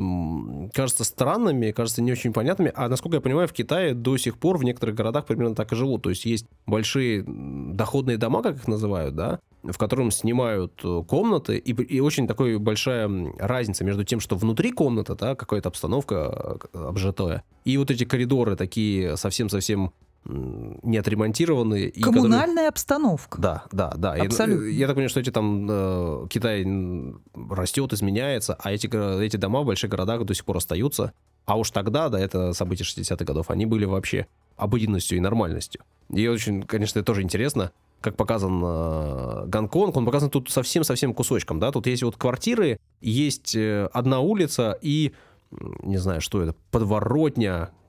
кажутся 0.73 1.03
странными, 1.03 1.71
кажутся 1.71 2.01
не 2.01 2.11
очень 2.11 2.33
понятными, 2.33 2.71
а 2.75 2.89
насколько 2.89 3.17
я 3.17 3.21
понимаю, 3.21 3.47
в 3.47 3.53
Китае 3.53 3.93
до 3.93 4.17
сих 4.17 4.37
пор 4.37 4.57
в 4.57 4.63
некоторых 4.63 4.95
городах 4.95 5.25
примерно 5.25 5.55
так 5.55 5.71
и 5.71 5.75
живут. 5.75 6.03
То 6.03 6.09
есть 6.09 6.25
есть 6.25 6.47
большие 6.65 7.23
доходные 7.25 8.17
дома, 8.17 8.41
как 8.41 8.55
их 8.57 8.67
называют, 8.67 9.15
да, 9.15 9.39
в 9.63 9.77
котором 9.77 10.11
снимают 10.11 10.81
э, 10.83 11.03
комнаты, 11.07 11.57
и, 11.57 11.71
и 11.71 11.99
очень 11.99 12.27
такая 12.27 12.57
большая 12.59 13.09
разница 13.39 13.83
между 13.83 14.03
тем, 14.03 14.19
что 14.19 14.35
внутри 14.35 14.71
комнаты, 14.71 15.15
да, 15.15 15.35
какая-то 15.35 15.69
обстановка 15.69 16.59
э, 16.73 16.85
обжитая, 16.87 17.43
и 17.63 17.77
вот 17.77 17.89
эти 17.89 18.03
коридоры 18.03 18.55
такие 18.55 19.15
совсем-совсем 19.15 19.93
не 20.25 20.97
отремонтированные. 20.97 21.91
Коммунальная 21.91 22.47
которые... 22.47 22.67
обстановка. 22.69 23.41
Да, 23.41 23.63
да, 23.71 23.93
да. 23.97 24.13
Абсолютно. 24.13 24.65
Я, 24.65 24.71
я 24.71 24.87
так 24.87 24.95
понимаю, 24.95 25.09
что 25.09 25.19
эти 25.19 25.31
там 25.31 25.67
э, 25.69 26.27
Китай 26.29 26.65
растет, 27.49 27.93
изменяется, 27.93 28.55
а 28.59 28.71
эти, 28.71 28.87
эти 29.21 29.37
дома 29.37 29.61
в 29.61 29.65
больших 29.65 29.89
городах 29.89 30.23
до 30.23 30.33
сих 30.33 30.45
пор 30.45 30.57
остаются. 30.57 31.13
А 31.45 31.57
уж 31.57 31.71
тогда, 31.71 32.09
да, 32.09 32.19
это 32.19 32.53
события 32.53 32.83
60-х 32.83 33.25
годов, 33.25 33.51
они 33.51 33.65
были 33.65 33.85
вообще 33.85 34.27
обыденностью 34.55 35.17
и 35.17 35.21
нормальностью. 35.21 35.81
И 36.09 36.27
очень, 36.27 36.63
конечно, 36.63 36.99
это 36.99 37.05
тоже 37.05 37.21
интересно, 37.21 37.71
как 37.99 38.15
показан 38.15 38.61
э, 38.63 39.45
Гонконг, 39.47 39.95
он 39.97 40.05
показан 40.05 40.29
тут 40.29 40.49
совсем-совсем 40.49 41.13
кусочком, 41.13 41.59
да, 41.59 41.71
тут 41.71 41.87
есть 41.87 42.03
вот 42.03 42.17
квартиры, 42.17 42.77
есть 43.01 43.55
э, 43.55 43.89
одна 43.93 44.19
улица 44.19 44.77
и, 44.81 45.13
не 45.81 45.97
знаю, 45.97 46.21
что 46.21 46.41
это, 46.41 46.55
подворотня, 46.71 47.71
э, 47.71 47.82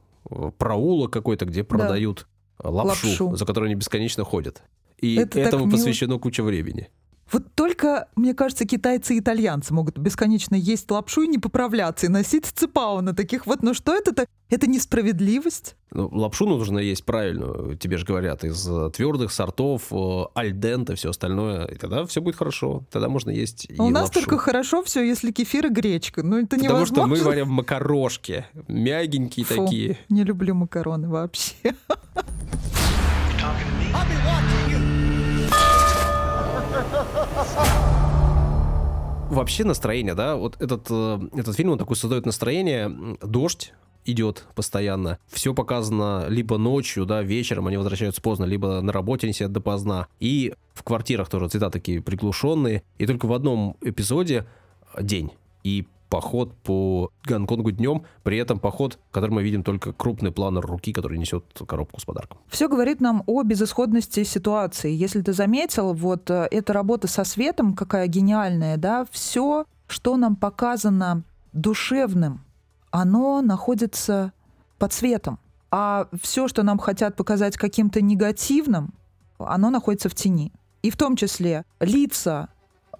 проулок 0.59 1.13
какой-то, 1.13 1.45
где 1.45 1.65
продают 1.65 2.27
да. 2.59 2.71
лапшу, 2.71 3.09
лапшу, 3.09 3.37
за 3.37 3.47
которой 3.47 3.67
они 3.67 3.75
бесконечно 3.75 4.25
ходят. 4.25 4.63
И 4.99 5.17
это 5.17 5.41
этому 5.41 5.71
посвящено 5.71 6.19
куча 6.19 6.43
времени. 6.43 6.89
Вот 7.33 7.55
только, 7.55 8.09
мне 8.17 8.35
кажется, 8.35 8.65
китайцы 8.65 9.15
и 9.17 9.19
итальянцы 9.19 9.73
могут 9.73 9.99
бесконечно 9.99 10.55
есть 10.55 10.91
лапшу 10.91 11.23
и 11.23 11.29
не 11.29 11.39
поправляться, 11.39 12.07
и 12.07 12.09
носить 12.09 12.47
цепао 12.47 13.01
на 13.01 13.15
таких 13.15 13.47
вот. 13.47 13.63
Ну 13.63 13.75
что 13.75 13.95
это-то? 13.95 14.27
Это 14.51 14.69
несправедливость? 14.69 15.75
Ну, 15.91 16.09
лапшу 16.13 16.47
нужно 16.47 16.79
есть 16.79 17.05
правильно, 17.05 17.77
тебе 17.77 17.97
же 17.97 18.05
говорят, 18.05 18.45
из 18.45 18.69
э, 18.69 18.91
твердых 18.91 19.33
сортов, 19.33 19.93
э, 19.93 20.23
альдента, 20.35 20.95
все 20.97 21.11
остальное. 21.11 21.67
И 21.67 21.77
тогда 21.77 22.05
все 22.05 22.21
будет 22.21 22.37
хорошо. 22.37 22.85
Тогда 22.91 23.09
можно 23.09 23.31
есть 23.31 23.67
и 23.69 23.81
У 23.81 23.91
нас 23.91 24.11
только 24.11 24.37
хорошо 24.39 24.83
все, 24.83 25.03
если 25.03 25.33
кефир 25.33 25.67
и 25.67 25.71
гречка. 25.71 26.23
Ну 26.23 26.39
это 26.39 26.57
Потому 26.57 26.63
невозможно. 26.63 26.95
Потому 26.95 27.17
что 27.17 27.25
мы 27.25 27.31
варим 27.31 27.49
макарошки, 27.49 28.45
мягенькие 28.69 29.47
Фу, 29.47 29.65
такие. 29.65 29.99
Не 30.09 30.25
люблю 30.25 30.55
макароны 30.55 31.09
вообще. 31.09 31.75
Вообще 39.35 39.65
настроение, 39.65 40.15
да, 40.15 40.37
вот 40.37 40.57
этот, 40.61 40.87
э, 40.91 41.21
этот 41.37 41.57
фильм, 41.57 41.71
он 41.71 41.79
такой 41.79 41.97
создает 41.97 42.25
настроение, 42.25 43.17
дождь, 43.21 43.73
идет 44.05 44.47
постоянно. 44.55 45.19
Все 45.29 45.55
показано 45.55 46.27
либо 46.29 46.59
ночью, 46.59 47.07
да, 47.07 47.23
вечером 47.23 47.67
они 47.67 47.77
возвращаются 47.77 48.23
поздно, 48.23 48.45
либо 48.45 48.81
на 48.81 48.93
работе 48.93 49.27
они 49.27 49.35
сидят 49.35 49.53
допоздна. 49.53 50.07
И 50.21 50.55
в 50.73 50.83
квартирах 50.83 51.29
тоже 51.29 51.49
цвета 51.49 51.71
такие 51.71 52.03
приглушенные. 52.03 52.83
И 52.99 53.07
только 53.07 53.27
в 53.27 53.33
одном 53.33 53.77
эпизоде 53.81 54.47
день. 55.01 55.33
И 55.63 55.87
поход 56.15 56.55
по 56.63 57.11
Гонконгу 57.25 57.73
днем, 57.73 58.05
при 58.23 58.39
этом 58.39 58.61
поход, 58.61 59.01
в 59.11 59.13
котором 59.13 59.35
мы 59.35 59.43
видим 59.43 59.65
только 59.65 59.93
крупный 59.93 60.31
планер 60.31 60.61
руки, 60.61 60.93
который 60.93 61.19
несет 61.19 61.45
коробку 61.67 62.01
с 62.01 62.05
подарком. 62.05 62.39
Все 62.47 62.69
говорит 62.69 63.01
нам 63.01 63.25
о 63.27 63.43
безысходности 63.43 64.23
ситуации. 64.23 64.93
Если 64.93 65.23
ты 65.23 65.33
заметил, 65.33 65.93
вот 65.93 66.31
э, 66.31 66.47
эта 66.53 66.73
работа 66.73 67.09
со 67.09 67.25
светом, 67.25 67.75
какая 67.75 68.07
гениальная, 68.07 68.77
да, 68.77 69.05
все, 69.11 69.67
что 69.89 70.17
нам 70.17 70.37
показано 70.37 71.25
душевным, 71.53 72.45
оно 72.93 73.43
находится 73.43 74.33
под 74.79 74.93
светом. 74.93 75.41
А 75.73 76.07
все, 76.23 76.47
что 76.47 76.63
нам 76.63 76.79
хотят 76.79 77.17
показать 77.17 77.57
каким-то 77.57 78.01
негативным, 78.01 78.95
оно 79.39 79.71
находится 79.71 80.09
в 80.09 80.15
тени. 80.15 80.53
И 80.83 80.91
в 80.91 80.97
том 80.97 81.17
числе 81.17 81.65
лица 81.81 82.51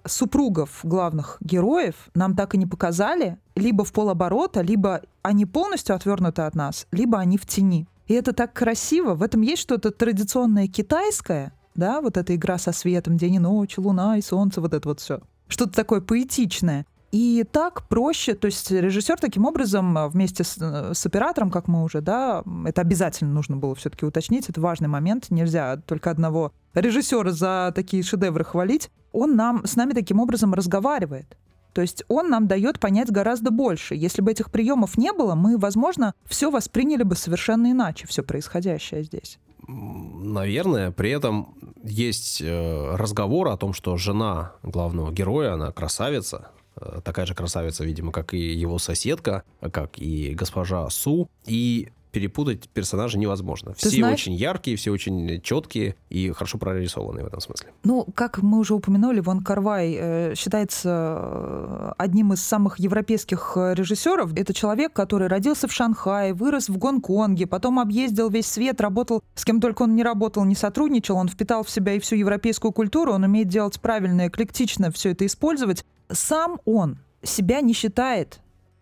супругов 0.05 0.79
главных 0.83 1.37
героев 1.41 1.95
нам 2.13 2.35
так 2.35 2.55
и 2.55 2.57
не 2.57 2.65
показали, 2.65 3.37
либо 3.55 3.83
в 3.83 3.91
полоборота, 3.93 4.61
либо 4.61 5.01
они 5.21 5.45
полностью 5.45 5.95
отвернуты 5.95 6.43
от 6.43 6.55
нас, 6.55 6.87
либо 6.91 7.19
они 7.19 7.37
в 7.37 7.45
тени. 7.45 7.87
И 8.07 8.13
это 8.13 8.33
так 8.33 8.53
красиво, 8.53 9.15
в 9.15 9.23
этом 9.23 9.41
есть 9.41 9.61
что-то 9.61 9.91
традиционное 9.91 10.67
китайское, 10.67 11.53
да, 11.73 12.01
вот 12.01 12.17
эта 12.17 12.35
игра 12.35 12.57
со 12.57 12.71
светом, 12.71 13.17
день 13.17 13.35
и 13.35 13.39
ночь, 13.39 13.77
луна 13.77 14.17
и 14.17 14.21
солнце, 14.21 14.61
вот 14.61 14.73
это 14.73 14.87
вот 14.87 14.99
все. 14.99 15.21
Что-то 15.47 15.73
такое 15.73 16.01
поэтичное. 16.01 16.85
И 17.11 17.45
так 17.49 17.87
проще, 17.87 18.33
то 18.33 18.47
есть 18.47 18.69
режиссер 18.71 19.17
таким 19.17 19.45
образом 19.45 19.97
э, 19.97 20.09
вместе 20.09 20.43
с, 20.43 20.57
э, 20.59 20.93
с 20.93 21.05
оператором, 21.05 21.49
как 21.49 21.69
мы 21.69 21.83
уже, 21.83 22.01
да, 22.01 22.43
это 22.65 22.81
обязательно 22.81 23.31
нужно 23.31 23.55
было 23.55 23.73
все-таки 23.73 24.05
уточнить, 24.05 24.49
это 24.49 24.59
важный 24.59 24.89
момент, 24.89 25.27
нельзя 25.29 25.77
только 25.77 26.11
одного 26.11 26.51
режиссера 26.73 27.31
за 27.31 27.71
такие 27.73 28.03
шедевры 28.03 28.43
хвалить, 28.43 28.89
он 29.15 29.35
нам, 29.35 29.65
с 29.65 29.75
нами 29.75 29.93
таким 29.93 30.19
образом 30.19 30.53
разговаривает. 30.53 31.37
То 31.73 31.81
есть 31.81 32.03
он 32.07 32.29
нам 32.29 32.47
дает 32.47 32.79
понять 32.79 33.11
гораздо 33.11 33.51
больше. 33.51 33.95
Если 33.95 34.21
бы 34.21 34.31
этих 34.31 34.49
приемов 34.49 34.97
не 34.97 35.11
было, 35.11 35.35
мы, 35.35 35.57
возможно, 35.57 36.13
все 36.25 36.49
восприняли 36.49 37.03
бы 37.03 37.15
совершенно 37.15 37.71
иначе, 37.71 38.07
все 38.07 38.23
происходящее 38.23 39.03
здесь. 39.03 39.39
Наверное, 39.67 40.91
при 40.91 41.09
этом 41.09 41.55
есть 41.83 42.41
э, 42.41 42.95
разговор 42.95 43.49
о 43.49 43.57
том, 43.57 43.73
что 43.73 43.97
жена 43.97 44.53
главного 44.63 45.11
героя, 45.11 45.53
она 45.53 45.71
красавица, 45.71 46.51
э, 46.77 47.01
такая 47.03 47.25
же 47.25 47.33
красавица, 47.33 47.83
видимо, 47.83 48.11
как 48.11 48.33
и 48.33 48.53
его 48.53 48.77
соседка, 48.77 49.43
как 49.59 49.97
и 49.97 50.33
госпожа 50.33 50.89
Су. 50.89 51.29
И 51.45 51.89
перепутать 52.15 52.69
персонажа 52.69 53.17
невозможно. 53.17 53.73
Ты 53.73 53.89
все 53.89 53.97
знаешь... 53.97 54.21
очень 54.21 54.35
яркие, 54.35 54.77
все 54.77 54.91
очень 54.91 55.41
четкие 55.41 55.97
и 56.09 56.31
хорошо 56.31 56.57
прорисованные 56.57 57.25
в 57.25 57.27
этом 57.27 57.41
смысле. 57.41 57.71
Ну, 57.83 58.07
как 58.15 58.41
мы 58.41 58.59
уже 58.59 58.73
упомянули, 58.73 59.19
Вон 59.19 59.43
Карвай 59.43 59.97
э, 59.99 60.33
считается 60.35 61.19
э, 61.19 61.91
одним 61.97 62.31
из 62.31 62.41
самых 62.41 62.79
европейских 62.79 63.57
э, 63.57 63.73
режиссеров. 63.73 64.31
Это 64.33 64.53
человек, 64.53 64.93
который 64.93 65.27
родился 65.27 65.67
в 65.67 65.73
Шанхае, 65.73 66.33
вырос 66.33 66.69
в 66.69 66.77
Гонконге, 66.77 67.47
потом 67.47 67.81
объездил 67.81 68.29
весь 68.29 68.47
свет, 68.47 68.79
работал 68.79 69.21
с 69.35 69.43
кем 69.43 69.59
только 69.59 69.81
он 69.81 69.93
не 69.93 70.03
работал, 70.03 70.45
не 70.45 70.55
сотрудничал, 70.55 71.17
он 71.17 71.27
впитал 71.27 71.65
в 71.65 71.69
себя 71.69 71.95
и 71.95 71.99
всю 71.99 72.15
европейскую 72.15 72.71
культуру, 72.71 73.11
он 73.11 73.23
умеет 73.23 73.49
делать 73.49 73.81
правильно, 73.81 74.29
эклектично 74.29 74.89
все 74.89 75.11
это 75.11 75.25
использовать. 75.25 75.83
Сам 76.09 76.61
он 76.63 76.99
себя 77.23 77.59
не 77.59 77.73
считает 77.73 78.39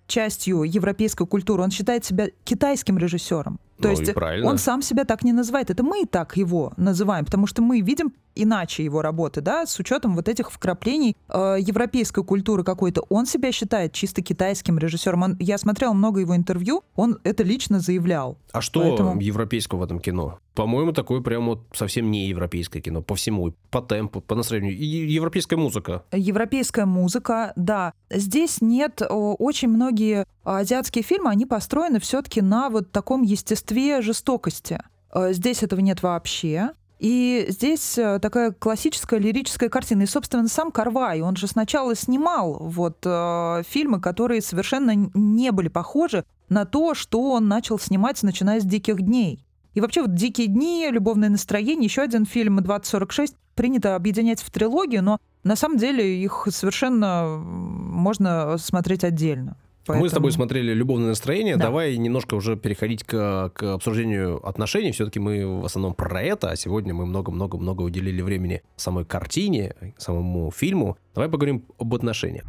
частью 0.07 0.63
европейской 0.63 1.25
культуры, 1.25 1.63
он 1.63 1.71
считает 1.71 2.05
себя 2.05 2.27
китайским 2.43 2.97
режиссером. 2.97 3.59
То 3.83 3.89
ну, 3.89 3.99
есть 3.99 4.45
он 4.45 4.57
сам 4.57 4.81
себя 4.81 5.05
так 5.05 5.23
не 5.23 5.33
называет. 5.33 5.69
Это 5.69 5.83
мы 5.83 6.05
так 6.05 6.37
его 6.37 6.73
называем, 6.77 7.25
потому 7.25 7.47
что 7.47 7.61
мы 7.61 7.81
видим 7.81 8.13
иначе 8.35 8.83
его 8.83 9.01
работы, 9.01 9.41
да, 9.41 9.65
с 9.65 9.79
учетом 9.79 10.15
вот 10.15 10.27
этих 10.27 10.51
вкраплений 10.51 11.15
э, 11.29 11.57
европейской 11.59 12.23
культуры 12.23 12.63
какой-то. 12.63 13.01
Он 13.09 13.25
себя 13.25 13.51
считает 13.51 13.93
чисто 13.93 14.21
китайским 14.21 14.77
режиссером. 14.79 15.23
Он, 15.23 15.37
я 15.39 15.57
смотрела 15.57 15.93
много 15.93 16.19
его 16.21 16.35
интервью, 16.35 16.83
он 16.95 17.19
это 17.23 17.43
лично 17.43 17.79
заявлял. 17.79 18.37
А 18.51 18.61
что 18.61 18.81
Поэтому... 18.81 19.19
европейского 19.19 19.79
в 19.79 19.83
этом 19.83 19.99
кино? 19.99 20.39
По-моему, 20.55 20.93
такое 20.93 21.21
прям 21.21 21.47
вот 21.47 21.61
совсем 21.73 22.11
не 22.11 22.27
европейское 22.27 22.81
кино, 22.81 23.01
по 23.01 23.15
всему, 23.15 23.53
по 23.71 23.81
темпу, 23.81 24.21
по 24.21 24.35
настроению. 24.35 24.77
И 24.77 24.85
европейская 24.85 25.55
музыка. 25.55 26.03
Европейская 26.11 26.85
музыка, 26.85 27.53
да. 27.55 27.93
Здесь 28.11 28.61
нет, 28.61 29.01
очень 29.09 29.69
многие 29.69 30.25
азиатские 30.43 31.03
фильмы, 31.03 31.29
они 31.29 31.45
построены 31.45 31.99
все-таки 31.99 32.41
на 32.41 32.69
вот 32.69 32.91
таком 32.91 33.21
естестве 33.21 34.01
жестокости. 34.01 34.79
Э, 35.13 35.33
здесь 35.33 35.63
этого 35.63 35.79
нет 35.79 36.03
вообще. 36.03 36.71
И 36.99 37.47
здесь 37.49 37.97
э, 37.97 38.19
такая 38.19 38.51
классическая 38.51 39.19
лирическая 39.19 39.69
картина. 39.69 40.03
И, 40.03 40.05
собственно, 40.05 40.47
сам 40.47 40.71
Карвай, 40.71 41.21
он 41.21 41.35
же 41.35 41.47
сначала 41.47 41.95
снимал 41.95 42.57
вот 42.61 42.99
э, 43.03 43.63
фильмы, 43.67 43.99
которые 43.99 44.41
совершенно 44.41 44.93
не 45.13 45.51
были 45.51 45.67
похожи 45.67 46.23
на 46.49 46.65
то, 46.65 46.93
что 46.93 47.31
он 47.31 47.47
начал 47.47 47.77
снимать, 47.79 48.21
начиная 48.23 48.59
с 48.61 48.63
«Диких 48.63 49.01
дней». 49.01 49.45
И 49.73 49.81
вообще 49.81 50.01
вот 50.03 50.13
«Дикие 50.13 50.47
дни», 50.47 50.87
«Любовное 50.89 51.29
настроение», 51.29 51.85
еще 51.85 52.03
один 52.03 52.25
фильм 52.25 52.59
«2046» 52.59 53.33
принято 53.55 53.95
объединять 53.95 54.41
в 54.41 54.49
трилогию, 54.51 55.03
но 55.03 55.19
на 55.43 55.55
самом 55.55 55.77
деле 55.77 56.23
их 56.23 56.47
совершенно 56.51 57.25
можно 57.27 58.57
смотреть 58.57 59.03
отдельно. 59.03 59.57
Поэтому... 59.85 60.05
Мы 60.05 60.09
с 60.09 60.13
тобой 60.13 60.31
смотрели 60.31 60.73
«Любовное 60.73 61.09
настроение». 61.09 61.57
Да. 61.57 61.65
Давай 61.65 61.97
немножко 61.97 62.35
уже 62.35 62.55
переходить 62.55 63.03
к, 63.03 63.51
к 63.53 63.73
обсуждению 63.73 64.45
отношений. 64.47 64.91
Все-таки 64.91 65.19
мы 65.19 65.61
в 65.61 65.65
основном 65.65 65.93
про 65.93 66.21
это, 66.21 66.51
а 66.51 66.55
сегодня 66.55 66.93
мы 66.93 67.05
много-много-много 67.05 67.81
уделили 67.81 68.21
времени 68.21 68.61
самой 68.77 69.03
картине, 69.03 69.75
самому 69.97 70.51
фильму. 70.51 70.97
Давай 71.13 71.29
поговорим 71.29 71.65
об 71.77 71.93
отношениях. 71.93 72.45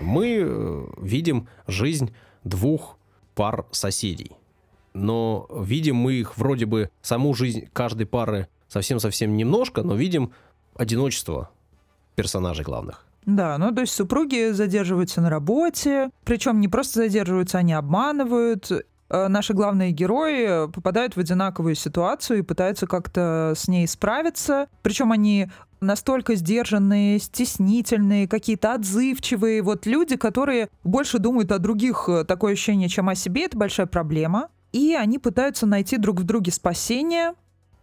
Мы 0.00 0.38
э, 0.42 0.86
видим 1.02 1.46
жизнь 1.66 2.14
двух 2.44 2.96
пар 3.34 3.66
соседей. 3.70 4.32
Но 4.94 5.46
видим 5.54 5.96
мы 5.96 6.14
их 6.14 6.38
вроде 6.38 6.64
бы 6.64 6.90
саму 7.02 7.34
жизнь 7.34 7.68
каждой 7.72 8.06
пары 8.06 8.48
совсем-совсем 8.68 9.36
немножко, 9.36 9.82
но 9.82 9.94
видим 9.94 10.32
одиночество 10.74 11.50
персонажей 12.16 12.64
главных. 12.64 13.06
Да, 13.26 13.58
ну 13.58 13.72
то 13.72 13.82
есть 13.82 13.92
супруги 13.92 14.50
задерживаются 14.52 15.20
на 15.20 15.30
работе, 15.30 16.10
причем 16.24 16.60
не 16.60 16.68
просто 16.68 17.00
задерживаются, 17.00 17.58
они 17.58 17.72
обманывают. 17.72 18.70
Э, 19.10 19.28
наши 19.28 19.52
главные 19.52 19.90
герои 19.90 20.70
попадают 20.70 21.16
в 21.16 21.20
одинаковую 21.20 21.74
ситуацию 21.74 22.38
и 22.38 22.42
пытаются 22.42 22.86
как-то 22.86 23.54
с 23.56 23.68
ней 23.68 23.86
справиться. 23.86 24.68
Причем 24.82 25.12
они 25.12 25.48
настолько 25.80 26.34
сдержанные, 26.34 27.18
стеснительные, 27.18 28.28
какие-то 28.28 28.74
отзывчивые. 28.74 29.62
Вот 29.62 29.86
люди, 29.86 30.16
которые 30.16 30.68
больше 30.84 31.18
думают 31.18 31.52
о 31.52 31.58
других, 31.58 32.08
э, 32.08 32.24
такое 32.24 32.52
ощущение, 32.52 32.88
чем 32.88 33.08
о 33.08 33.14
себе, 33.14 33.46
это 33.46 33.58
большая 33.58 33.86
проблема. 33.86 34.48
И 34.72 34.94
они 34.94 35.18
пытаются 35.18 35.66
найти 35.66 35.96
друг 35.96 36.20
в 36.20 36.24
друге 36.24 36.52
спасение, 36.52 37.34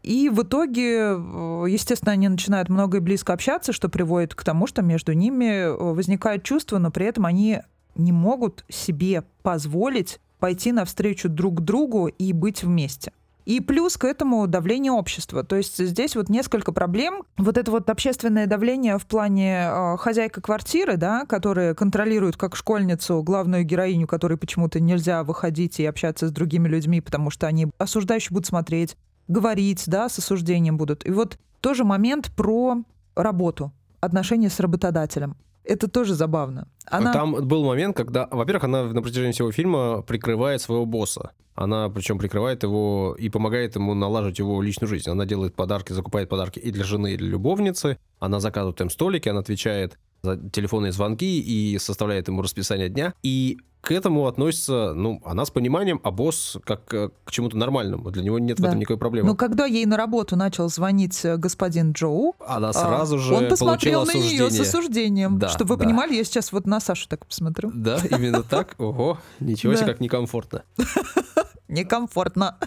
и 0.04 0.30
в 0.30 0.44
итоге, 0.44 1.16
э, 1.18 1.66
естественно, 1.70 2.14
они 2.14 2.30
начинают 2.30 2.70
много 2.70 2.98
и 2.98 3.02
близко 3.02 3.34
общаться, 3.34 3.74
что 3.74 3.90
приводит 3.90 4.36
к 4.36 4.44
тому, 4.44 4.68
что 4.68 4.82
между 4.82 5.14
ними 5.14 5.46
э, 5.46 5.74
возникает 5.74 6.44
чувство, 6.44 6.78
но 6.78 6.92
при 6.92 7.06
этом 7.06 7.26
они 7.26 7.62
не 7.96 8.12
могут 8.12 8.64
себе 8.70 9.24
позволить 9.42 10.20
пойти 10.40 10.72
навстречу 10.72 11.30
друг 11.30 11.62
другу 11.62 12.08
и 12.08 12.32
быть 12.32 12.64
вместе. 12.64 13.12
И 13.46 13.62
плюс 13.62 13.96
к 13.96 14.04
этому 14.04 14.46
давление 14.46 14.92
общества. 14.92 15.42
То 15.42 15.56
есть 15.56 15.78
здесь 15.78 16.18
вот 16.18 16.28
несколько 16.28 16.74
проблем. 16.74 17.24
Вот 17.38 17.58
это 17.58 17.72
вот 17.72 17.90
общественное 17.90 18.46
давление 18.46 18.98
в 18.98 19.06
плане 19.06 19.70
э, 19.72 19.98
хозяйка 19.98 20.42
квартиры, 20.42 20.98
да, 20.98 21.26
которая 21.26 21.74
контролирует 21.74 22.36
как 22.36 22.58
школьницу 22.58 23.24
главную 23.24 23.64
героиню, 23.64 24.06
которой 24.06 24.38
почему-то 24.38 24.82
нельзя 24.82 25.24
выходить 25.24 25.80
и 25.80 25.86
общаться 25.86 26.28
с 26.28 26.32
другими 26.32 26.68
людьми, 26.68 27.00
потому 27.00 27.30
что 27.30 27.48
они 27.48 27.68
осуждающе 27.78 28.34
будут 28.34 28.48
смотреть 28.48 28.98
говорить, 29.28 29.84
да, 29.88 30.10
с 30.10 30.20
осуждением 30.20 30.78
будут. 30.78 31.06
И 31.06 31.12
вот 31.12 31.38
тоже 31.62 31.84
момент 31.84 32.32
про 32.36 32.78
работу, 33.16 33.72
отношения 34.00 34.50
с 34.50 34.60
работодателем. 34.60 35.36
Это 35.64 35.90
тоже 35.90 36.14
забавно. 36.14 36.68
Она... 36.86 37.12
Там 37.12 37.48
был 37.48 37.66
момент, 37.66 37.96
когда, 37.96 38.28
во-первых, 38.32 38.64
она 38.64 38.84
на 38.86 39.02
протяжении 39.02 39.34
всего 39.34 39.52
фильма 39.52 40.02
прикрывает 40.02 40.62
своего 40.62 40.86
босса. 40.86 41.32
Она 41.56 41.90
причем 41.90 42.20
прикрывает 42.20 42.64
его 42.64 43.16
и 43.20 43.30
помогает 43.30 43.76
ему 43.76 43.94
налаживать 43.96 44.40
его 44.40 44.62
личную 44.62 44.88
жизнь. 44.88 45.10
Она 45.10 45.26
делает 45.26 45.56
подарки, 45.56 45.92
закупает 45.92 46.30
подарки 46.30 46.60
и 46.60 46.72
для 46.72 46.84
жены, 46.84 47.14
и 47.14 47.18
для 47.18 47.28
любовницы. 47.28 47.98
Она 48.20 48.40
заказывает 48.40 48.80
им 48.80 48.90
столики, 48.90 49.28
она 49.28 49.40
отвечает 49.40 49.98
телефонные 50.36 50.92
звонки 50.92 51.40
и 51.40 51.78
составляет 51.80 52.28
ему 52.28 52.42
расписание 52.42 52.90
дня. 52.90 53.14
И 53.24 53.60
к 53.82 53.92
этому 53.92 54.28
относится, 54.28 54.94
ну, 54.94 55.22
она 55.24 55.46
с 55.46 55.50
пониманием, 55.50 56.02
а 56.04 56.12
босс 56.12 56.58
как 56.66 56.94
э, 56.94 57.10
к 57.24 57.32
чему-то 57.32 57.56
нормальному. 57.56 58.12
Для 58.12 58.22
него 58.22 58.38
нет 58.38 58.58
да. 58.58 58.64
в 58.64 58.68
этом 58.68 58.80
никакой 58.80 58.98
проблемы. 58.98 59.30
Но 59.30 59.36
когда 59.36 59.66
ей 59.66 59.86
на 59.86 59.96
работу 59.96 60.36
начал 60.36 60.68
звонить 60.68 61.24
э, 61.24 61.38
господин 61.38 61.94
Джоу, 61.94 62.36
она 62.46 62.74
сразу 62.74 63.16
а, 63.16 63.20
же 63.20 63.34
он 63.34 63.48
посмотрел 63.48 64.06
на 64.06 64.14
нее 64.14 64.50
с 64.50 64.60
осуждением. 64.60 65.40
Да, 65.40 65.48
Чтобы 65.48 65.76
вы 65.76 65.78
да. 65.78 65.86
понимали, 65.86 66.16
я 66.16 66.24
сейчас 66.26 66.52
вот 66.52 66.66
на 66.66 66.82
Сашу 66.82 67.08
так 67.08 67.26
посмотрю. 67.26 67.72
Да, 67.74 68.00
именно 68.10 68.44
так. 68.44 68.76
Ого, 68.78 69.20
ничего 69.40 69.74
себе, 69.76 69.86
как 69.86 70.02
некомфортно. 70.02 70.64
Некомфортно. 71.70 72.58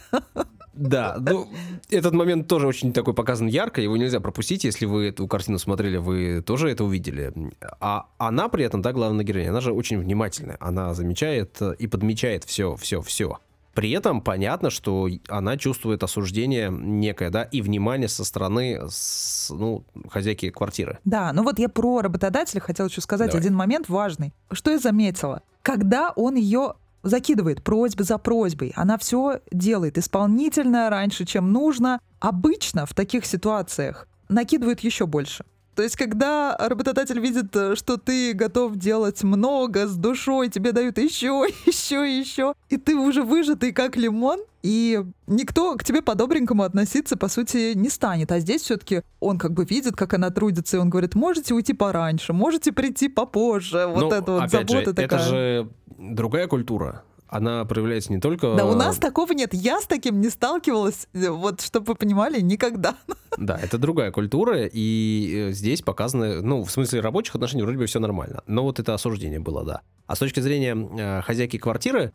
Да, 0.73 1.17
ну, 1.19 1.49
этот 1.91 2.15
момент 2.15 2.47
тоже 2.47 2.67
очень 2.67 2.93
такой 2.93 3.15
показан 3.15 3.49
ярко, 3.49 3.81
его 3.81 3.97
нельзя 3.97 4.21
пропустить, 4.21 4.65
если 4.65 4.87
вы 4.87 5.09
эту 5.09 5.27
картину 5.27 5.59
смотрели, 5.59 5.97
вы 5.97 6.43
тоже 6.43 6.71
это 6.71 6.85
увидели. 6.85 7.33
А 7.81 8.07
она 8.19 8.49
при 8.49 8.65
этом, 8.65 8.83
да, 8.83 8.93
главная 8.93 9.25
героиня, 9.25 9.51
она 9.51 9.61
же 9.61 9.73
очень 9.73 9.99
внимательная, 9.99 10.57
она 10.61 10.95
замечает 10.95 11.61
и 11.61 11.87
подмечает 11.87 12.45
все, 12.45 12.77
все, 12.77 13.01
все. 13.01 13.39
При 13.75 13.93
этом 13.93 14.21
понятно, 14.21 14.69
что 14.71 15.09
она 15.29 15.57
чувствует 15.57 16.03
осуждение 16.03 16.71
некое, 16.71 17.31
да, 17.31 17.45
и 17.45 17.63
внимание 17.63 18.09
со 18.09 18.25
стороны, 18.25 18.81
с, 18.89 19.51
ну, 19.51 19.85
хозяйки 20.09 20.51
квартиры. 20.51 20.99
Да, 21.05 21.33
ну 21.33 21.45
вот 21.45 21.59
я 21.59 21.69
про 21.69 22.01
работодателя 22.01 22.61
хотела 22.61 22.89
еще 22.89 23.01
сказать 23.01 23.29
Давай. 23.29 23.41
один 23.41 23.55
момент 23.55 23.89
важный. 23.89 24.33
Что 24.51 24.73
я 24.73 24.79
заметила? 24.79 25.43
Когда 25.63 26.11
он 26.17 26.35
ее 26.35 26.75
закидывает 27.03 27.63
просьбы 27.63 28.05
за 28.05 28.19
просьбой. 28.19 28.73
Она 28.77 28.99
все 28.99 29.41
делает 29.51 29.99
исполнительно 29.99 30.91
раньше, 30.91 31.25
чем 31.25 31.53
нужно. 31.53 32.01
Обычно 32.19 32.87
в 32.87 32.95
таких 32.95 33.25
ситуациях 33.27 34.07
накидывают 34.29 34.81
еще 34.81 35.07
больше. 35.07 35.45
То 35.75 35.85
есть, 35.85 35.97
когда 35.97 36.57
работодатель 36.59 37.21
видит, 37.21 37.55
э, 37.57 37.75
что 37.75 37.97
ты 37.97 38.35
готов 38.35 38.77
делать 38.77 39.23
много 39.23 39.87
с 39.87 39.97
душой, 39.97 40.49
тебе 40.49 40.73
дают 40.73 40.99
еще, 40.99 41.47
еще, 41.67 42.19
еще, 42.19 42.55
и 42.69 42.77
ты 42.77 42.97
уже 42.97 43.23
выжатый 43.23 43.73
как 43.73 43.97
лимон, 43.97 44.41
и 44.63 45.03
никто 45.27 45.77
к 45.77 45.85
тебе 45.85 46.03
по-добренькому 46.03 46.63
относиться, 46.63 47.17
по 47.17 47.29
сути, 47.29 47.75
не 47.75 47.89
станет. 47.89 48.33
А 48.33 48.41
здесь 48.41 48.63
все-таки 48.63 49.03
он 49.21 49.39
как 49.39 49.53
бы 49.53 49.65
видит, 49.65 49.97
как 49.97 50.15
она 50.15 50.31
трудится, 50.31 50.77
и 50.77 50.81
он 50.81 50.91
говорит, 50.91 51.15
можете 51.15 51.55
уйти 51.55 51.73
пораньше, 51.73 52.33
можете 52.33 52.73
прийти 52.73 53.09
попозже. 53.09 53.87
Вот 53.87 54.01
ну, 54.01 54.13
это 54.13 54.33
вот 54.33 54.51
забота 54.51 54.79
же, 54.81 54.93
такая. 54.93 55.05
Это 55.07 55.19
же 55.19 55.69
другая 55.99 56.47
культура 56.47 57.03
она 57.31 57.65
проявляется 57.65 58.13
не 58.13 58.19
только... 58.19 58.57
Да, 58.57 58.67
у 58.67 58.75
нас 58.75 58.97
такого 58.97 59.33
нет. 59.33 59.55
Я 59.55 59.81
с 59.81 59.87
таким 59.87 60.21
не 60.21 60.29
сталкивалась, 60.31 61.07
вот, 61.15 61.61
чтобы 61.61 61.87
вы 61.87 61.95
понимали, 61.95 62.41
никогда. 62.41 62.97
Да, 63.39 63.57
это 63.57 63.79
другая 63.79 64.11
культура, 64.11 64.67
и 64.67 65.51
э, 65.51 65.53
здесь 65.53 65.83
показано, 65.83 66.43
ну, 66.43 66.65
в 66.65 66.71
смысле 66.71 67.01
рабочих 67.01 67.37
отношений 67.37 67.63
вроде 67.63 67.79
бы 67.79 67.87
все 67.87 68.01
нормально. 68.01 68.43
Но 68.49 68.65
вот 68.65 68.81
это 68.81 68.93
осуждение 68.93 69.39
было, 69.39 69.65
да. 69.65 69.83
А 70.09 70.17
с 70.17 70.19
точки 70.19 70.41
зрения 70.41 70.77
э, 70.77 71.23
хозяйки 71.23 71.57
квартиры, 71.57 72.13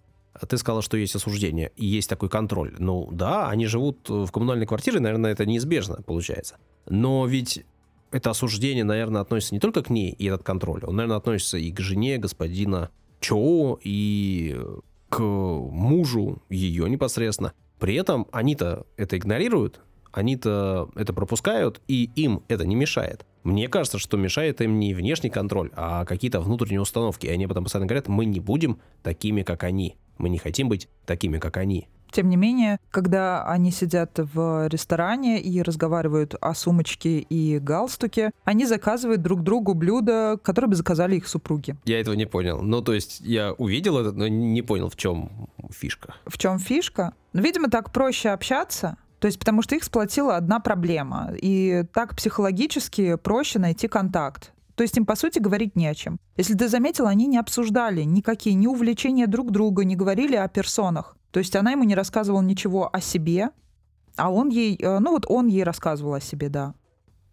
ты 0.48 0.58
сказала, 0.58 0.82
что 0.82 0.98
есть 0.98 1.16
осуждение 1.16 1.72
и 1.76 1.86
есть 1.86 2.10
такой 2.10 2.30
контроль. 2.30 2.76
Ну 2.80 3.10
да, 3.12 3.50
они 3.50 3.66
живут 3.68 4.10
в 4.10 4.32
коммунальной 4.32 4.66
квартире, 4.66 5.00
наверное, 5.00 5.32
это 5.32 5.46
неизбежно 5.46 6.02
получается. 6.06 6.58
Но 6.88 7.26
ведь 7.26 7.66
это 8.12 8.30
осуждение, 8.30 8.84
наверное, 8.84 9.22
относится 9.22 9.56
не 9.56 9.60
только 9.60 9.84
к 9.84 9.90
ней 9.90 10.12
и 10.12 10.26
этот 10.26 10.44
контроль. 10.44 10.84
Он, 10.86 10.96
наверное, 10.96 11.18
относится 11.18 11.58
и 11.58 11.72
к 11.72 11.80
жене 11.80 12.18
господина 12.18 12.90
Чоу, 13.20 13.80
и 13.84 14.60
к 15.10 15.20
мужу 15.20 16.42
ее 16.50 16.90
непосредственно. 16.90 17.54
При 17.80 17.96
этом 17.96 18.28
они-то 18.32 18.86
это 18.98 19.18
игнорируют, 19.18 19.82
они-то 20.12 20.90
это 20.96 21.14
пропускают, 21.14 21.82
и 21.88 22.10
им 22.16 22.44
это 22.48 22.66
не 22.66 22.76
мешает. 22.76 23.26
Мне 23.44 23.68
кажется, 23.68 24.00
что 24.00 24.18
мешает 24.18 24.62
им 24.62 24.80
не 24.80 24.94
внешний 24.94 25.30
контроль, 25.30 25.72
а 25.76 26.06
какие-то 26.06 26.40
внутренние 26.40 26.82
установки. 26.82 27.28
И 27.28 27.30
они 27.30 27.48
потом 27.48 27.66
постоянно 27.66 27.88
говорят, 27.88 28.08
мы 28.08 28.26
не 28.26 28.40
будем 28.40 28.80
такими, 29.04 29.44
как 29.44 29.64
они. 29.64 29.98
Мы 30.18 30.30
не 30.30 30.38
хотим 30.38 30.70
быть 30.70 30.88
такими, 31.06 31.38
как 31.40 31.58
они. 31.58 31.88
Тем 32.16 32.30
не 32.30 32.38
менее, 32.38 32.80
когда 32.92 33.46
они 33.46 33.72
сидят 33.72 34.18
в 34.18 34.68
ресторане 34.68 35.42
и 35.42 35.62
разговаривают 35.62 36.36
о 36.40 36.54
сумочке 36.54 37.20
и 37.20 37.60
галстуке, 37.60 38.32
они 38.46 38.66
заказывают 38.66 39.22
друг 39.22 39.44
другу 39.44 39.74
блюда, 39.74 40.40
которые 40.42 40.70
бы 40.70 40.76
заказали 40.76 41.18
их 41.18 41.28
супруги. 41.28 41.76
Я 41.84 42.00
этого 42.00 42.16
не 42.16 42.26
понял. 42.26 42.62
Ну, 42.62 42.82
то 42.82 42.94
есть 42.94 43.20
я 43.20 43.52
увидел 43.52 43.98
это, 43.98 44.14
но 44.14 44.30
не 44.30 44.62
понял, 44.62 44.90
в 44.90 44.96
чем 44.96 45.50
фишка. 45.72 46.16
В 46.26 46.38
чем 46.38 46.58
фишка? 46.58 47.14
Ну, 47.34 47.42
видимо, 47.42 47.70
так 47.70 47.92
проще 47.92 48.30
общаться, 48.30 48.96
то 49.20 49.26
есть 49.26 49.38
потому 49.38 49.62
что 49.62 49.76
их 49.76 49.84
сплотила 49.84 50.38
одна 50.38 50.62
проблема. 50.62 51.34
И 51.42 51.84
так 51.94 52.16
психологически 52.16 53.16
проще 53.16 53.60
найти 53.60 53.90
контакт. 53.90 54.54
То 54.76 54.84
есть 54.84 54.98
им, 54.98 55.06
по 55.06 55.16
сути, 55.16 55.40
говорить 55.40 55.76
не 55.76 55.88
о 55.88 55.96
чем. 55.96 56.20
Если 56.36 56.54
ты 56.54 56.68
заметил, 56.68 57.08
они 57.08 57.28
не 57.28 57.38
обсуждали 57.38 58.04
никакие 58.04 58.56
ни 58.56 58.68
увлечения 58.68 59.26
друг 59.28 59.52
друга, 59.52 59.86
не 59.86 59.96
говорили 59.96 60.36
о 60.36 60.48
персонах. 60.48 61.18
То 61.32 61.40
есть 61.40 61.56
она 61.56 61.72
ему 61.72 61.84
не 61.84 61.96
рассказывала 61.96 62.42
ничего 62.42 62.90
о 62.92 63.02
себе, 63.02 63.50
а 64.18 64.30
он 64.30 64.50
ей, 64.50 64.78
э, 64.80 65.00
ну 65.00 65.12
вот 65.12 65.26
он 65.28 65.48
ей 65.48 65.64
рассказывал 65.64 66.14
о 66.14 66.22
себе, 66.22 66.50
да. 66.50 66.74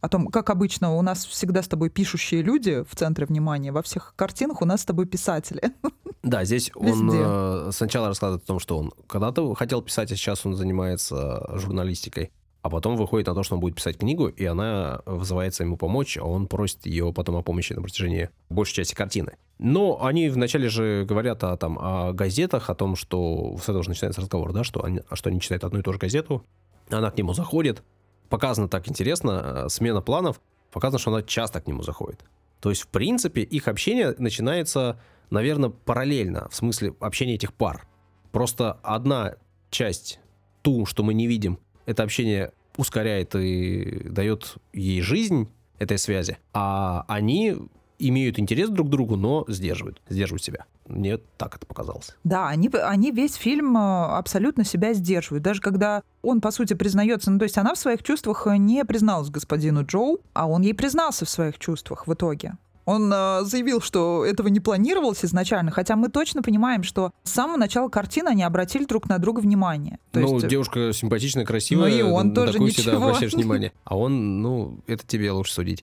о 0.01 0.09
том, 0.09 0.29
как 0.29 0.51
обычно, 0.51 0.95
у 0.97 1.03
нас 1.03 1.25
всегда 1.25 1.63
с 1.63 1.69
тобой 1.69 1.91
пишущие 1.91 2.43
люди 2.43 2.85
в 2.89 2.97
центре 2.97 3.27
внимания, 3.27 3.73
во 3.73 3.83
всех 3.83 4.15
картинах 4.17 4.63
у 4.63 4.65
нас 4.65 4.83
с 4.83 4.85
тобой 4.85 5.07
писатели. 5.07 5.63
Да, 6.23 6.45
здесь 6.45 6.71
он 6.77 7.11
э, 7.13 7.71
сначала 7.73 8.07
рассказывает 8.07 8.45
о 8.45 8.47
том, 8.47 8.61
что 8.61 8.79
он 8.79 8.93
когда-то 9.09 9.55
хотел 9.55 9.83
писать, 9.83 10.13
а 10.13 10.15
сейчас 10.15 10.47
он 10.47 10.55
занимается 10.55 11.45
журналистикой. 11.59 12.31
А 12.63 12.71
потом 12.71 12.97
выходит 12.97 13.27
на 13.27 13.35
то, 13.35 13.43
что 13.43 13.57
он 13.57 13.61
будет 13.61 13.75
писать 13.75 13.99
книгу, 13.99 14.29
и 14.29 14.45
она 14.45 15.03
вызывается 15.05 15.65
ему 15.65 15.77
помочь, 15.77 16.17
а 16.17 16.25
он 16.25 16.47
просит 16.47 16.87
ее 16.87 17.13
потом 17.13 17.37
о 17.37 17.43
помощи 17.43 17.73
на 17.73 17.83
протяжении 17.83 18.31
большей 18.51 18.77
части 18.77 18.95
картины. 18.95 19.37
Но 19.59 20.05
они 20.05 20.29
вначале 20.29 20.69
же 20.69 21.05
говорят 21.05 21.43
о, 21.43 21.57
там, 21.57 21.77
о 21.81 22.13
газетах, 22.13 22.71
о 22.71 22.77
том, 22.77 22.95
что 22.95 23.57
с 23.59 23.65
этого 23.65 23.83
же 23.83 23.89
начинается 23.89 24.21
разговор, 24.21 24.53
да, 24.53 24.63
что 24.63 24.85
они, 24.85 25.01
что 25.13 25.29
они 25.29 25.41
читают 25.41 25.65
одну 25.65 25.81
и 25.81 25.83
ту 25.83 25.93
же 25.93 25.99
газету, 25.99 26.45
она 26.89 27.11
к 27.11 27.19
нему 27.19 27.35
заходит, 27.35 27.83
показано 28.29 28.69
так 28.69 28.89
интересно, 28.89 29.65
э, 29.65 29.69
смена 29.69 30.01
планов, 30.01 30.41
показано, 30.71 30.99
что 30.99 31.11
она 31.13 31.23
часто 31.23 31.61
к 31.61 31.67
нему 31.67 31.83
заходит. 31.83 32.25
То 32.61 32.71
есть, 32.71 32.83
в 32.83 32.89
принципе, 32.89 33.43
их 33.43 33.67
общение 33.67 34.15
начинается, 34.19 35.01
наверное, 35.31 35.71
параллельно, 35.71 36.49
в 36.49 36.55
смысле 36.55 36.95
общения 37.01 37.35
этих 37.35 37.53
пар. 37.53 37.87
Просто 38.31 38.79
одна 38.83 39.35
часть, 39.71 40.21
ту, 40.63 40.87
что 40.87 41.03
мы 41.03 41.13
не 41.13 41.27
видим, 41.27 41.59
это 41.87 42.03
общение 42.03 42.53
ускоряет 42.77 43.35
и 43.35 44.03
дает 44.05 44.57
ей 44.73 45.01
жизнь 45.03 45.49
этой 45.79 45.99
связи, 45.99 46.39
а 46.53 47.05
они 47.09 47.57
имеют 47.99 48.39
интерес 48.39 48.69
друг 48.69 48.89
к 48.89 48.91
другу, 48.91 49.17
но 49.17 49.45
сдерживают, 49.49 50.01
сдерживают 50.09 50.43
себя. 50.43 50.65
Мне 50.87 51.19
так 51.39 51.57
это 51.57 51.67
показалось. 51.67 52.17
Да, 52.25 52.49
они, 52.49 52.69
они 52.69 53.13
весь 53.13 53.35
фильм 53.35 53.77
э, 53.77 53.81
абсолютно 53.81 54.65
себя 54.65 54.93
сдерживают. 54.93 55.45
Даже 55.45 55.61
когда 55.61 56.03
он, 56.23 56.41
по 56.41 56.51
сути, 56.51 56.75
признается, 56.75 57.31
ну, 57.31 57.39
то 57.39 57.45
есть 57.45 57.57
она 57.57 57.75
в 57.75 57.79
своих 57.79 58.03
чувствах 58.03 58.47
не 58.59 58.85
призналась 58.85 59.31
господину 59.31 59.85
Джоу, 59.85 60.21
а 60.33 60.49
он 60.49 60.63
ей 60.63 60.75
признался 60.75 61.25
в 61.25 61.31
своих 61.31 61.59
чувствах 61.59 62.07
в 62.07 62.13
итоге. 62.13 62.57
Он 62.85 63.13
э, 63.13 63.43
заявил, 63.45 63.81
что 63.81 64.25
этого 64.25 64.49
не 64.49 64.59
планировалось 64.59 65.25
изначально, 65.25 65.71
хотя 65.71 65.95
мы 65.95 66.09
точно 66.09 66.43
понимаем, 66.43 66.83
что 66.83 67.13
с 67.23 67.31
самого 67.31 67.57
начала 67.57 67.89
картины 67.89 68.29
они 68.29 68.43
обратили 68.43 68.85
друг 68.85 69.09
на 69.09 69.19
друга 69.19 69.41
внимание. 69.41 69.99
То 70.11 70.21
ну, 70.21 70.35
есть... 70.35 70.49
девушка 70.49 70.93
симпатичная, 70.93 71.45
красивая, 71.45 71.91
ну, 71.91 71.97
и 71.97 72.03
он 72.03 72.29
на 72.29 72.35
тоже 72.35 72.53
такую 72.53 72.69
ничего. 72.69 72.83
всегда 72.83 72.97
обращаешь 72.99 73.35
внимание. 73.35 73.73
А 73.85 73.97
он, 73.97 74.41
ну, 74.43 74.81
это 74.87 75.07
тебе 75.07 75.31
лучше 75.33 75.53
судить. 75.53 75.83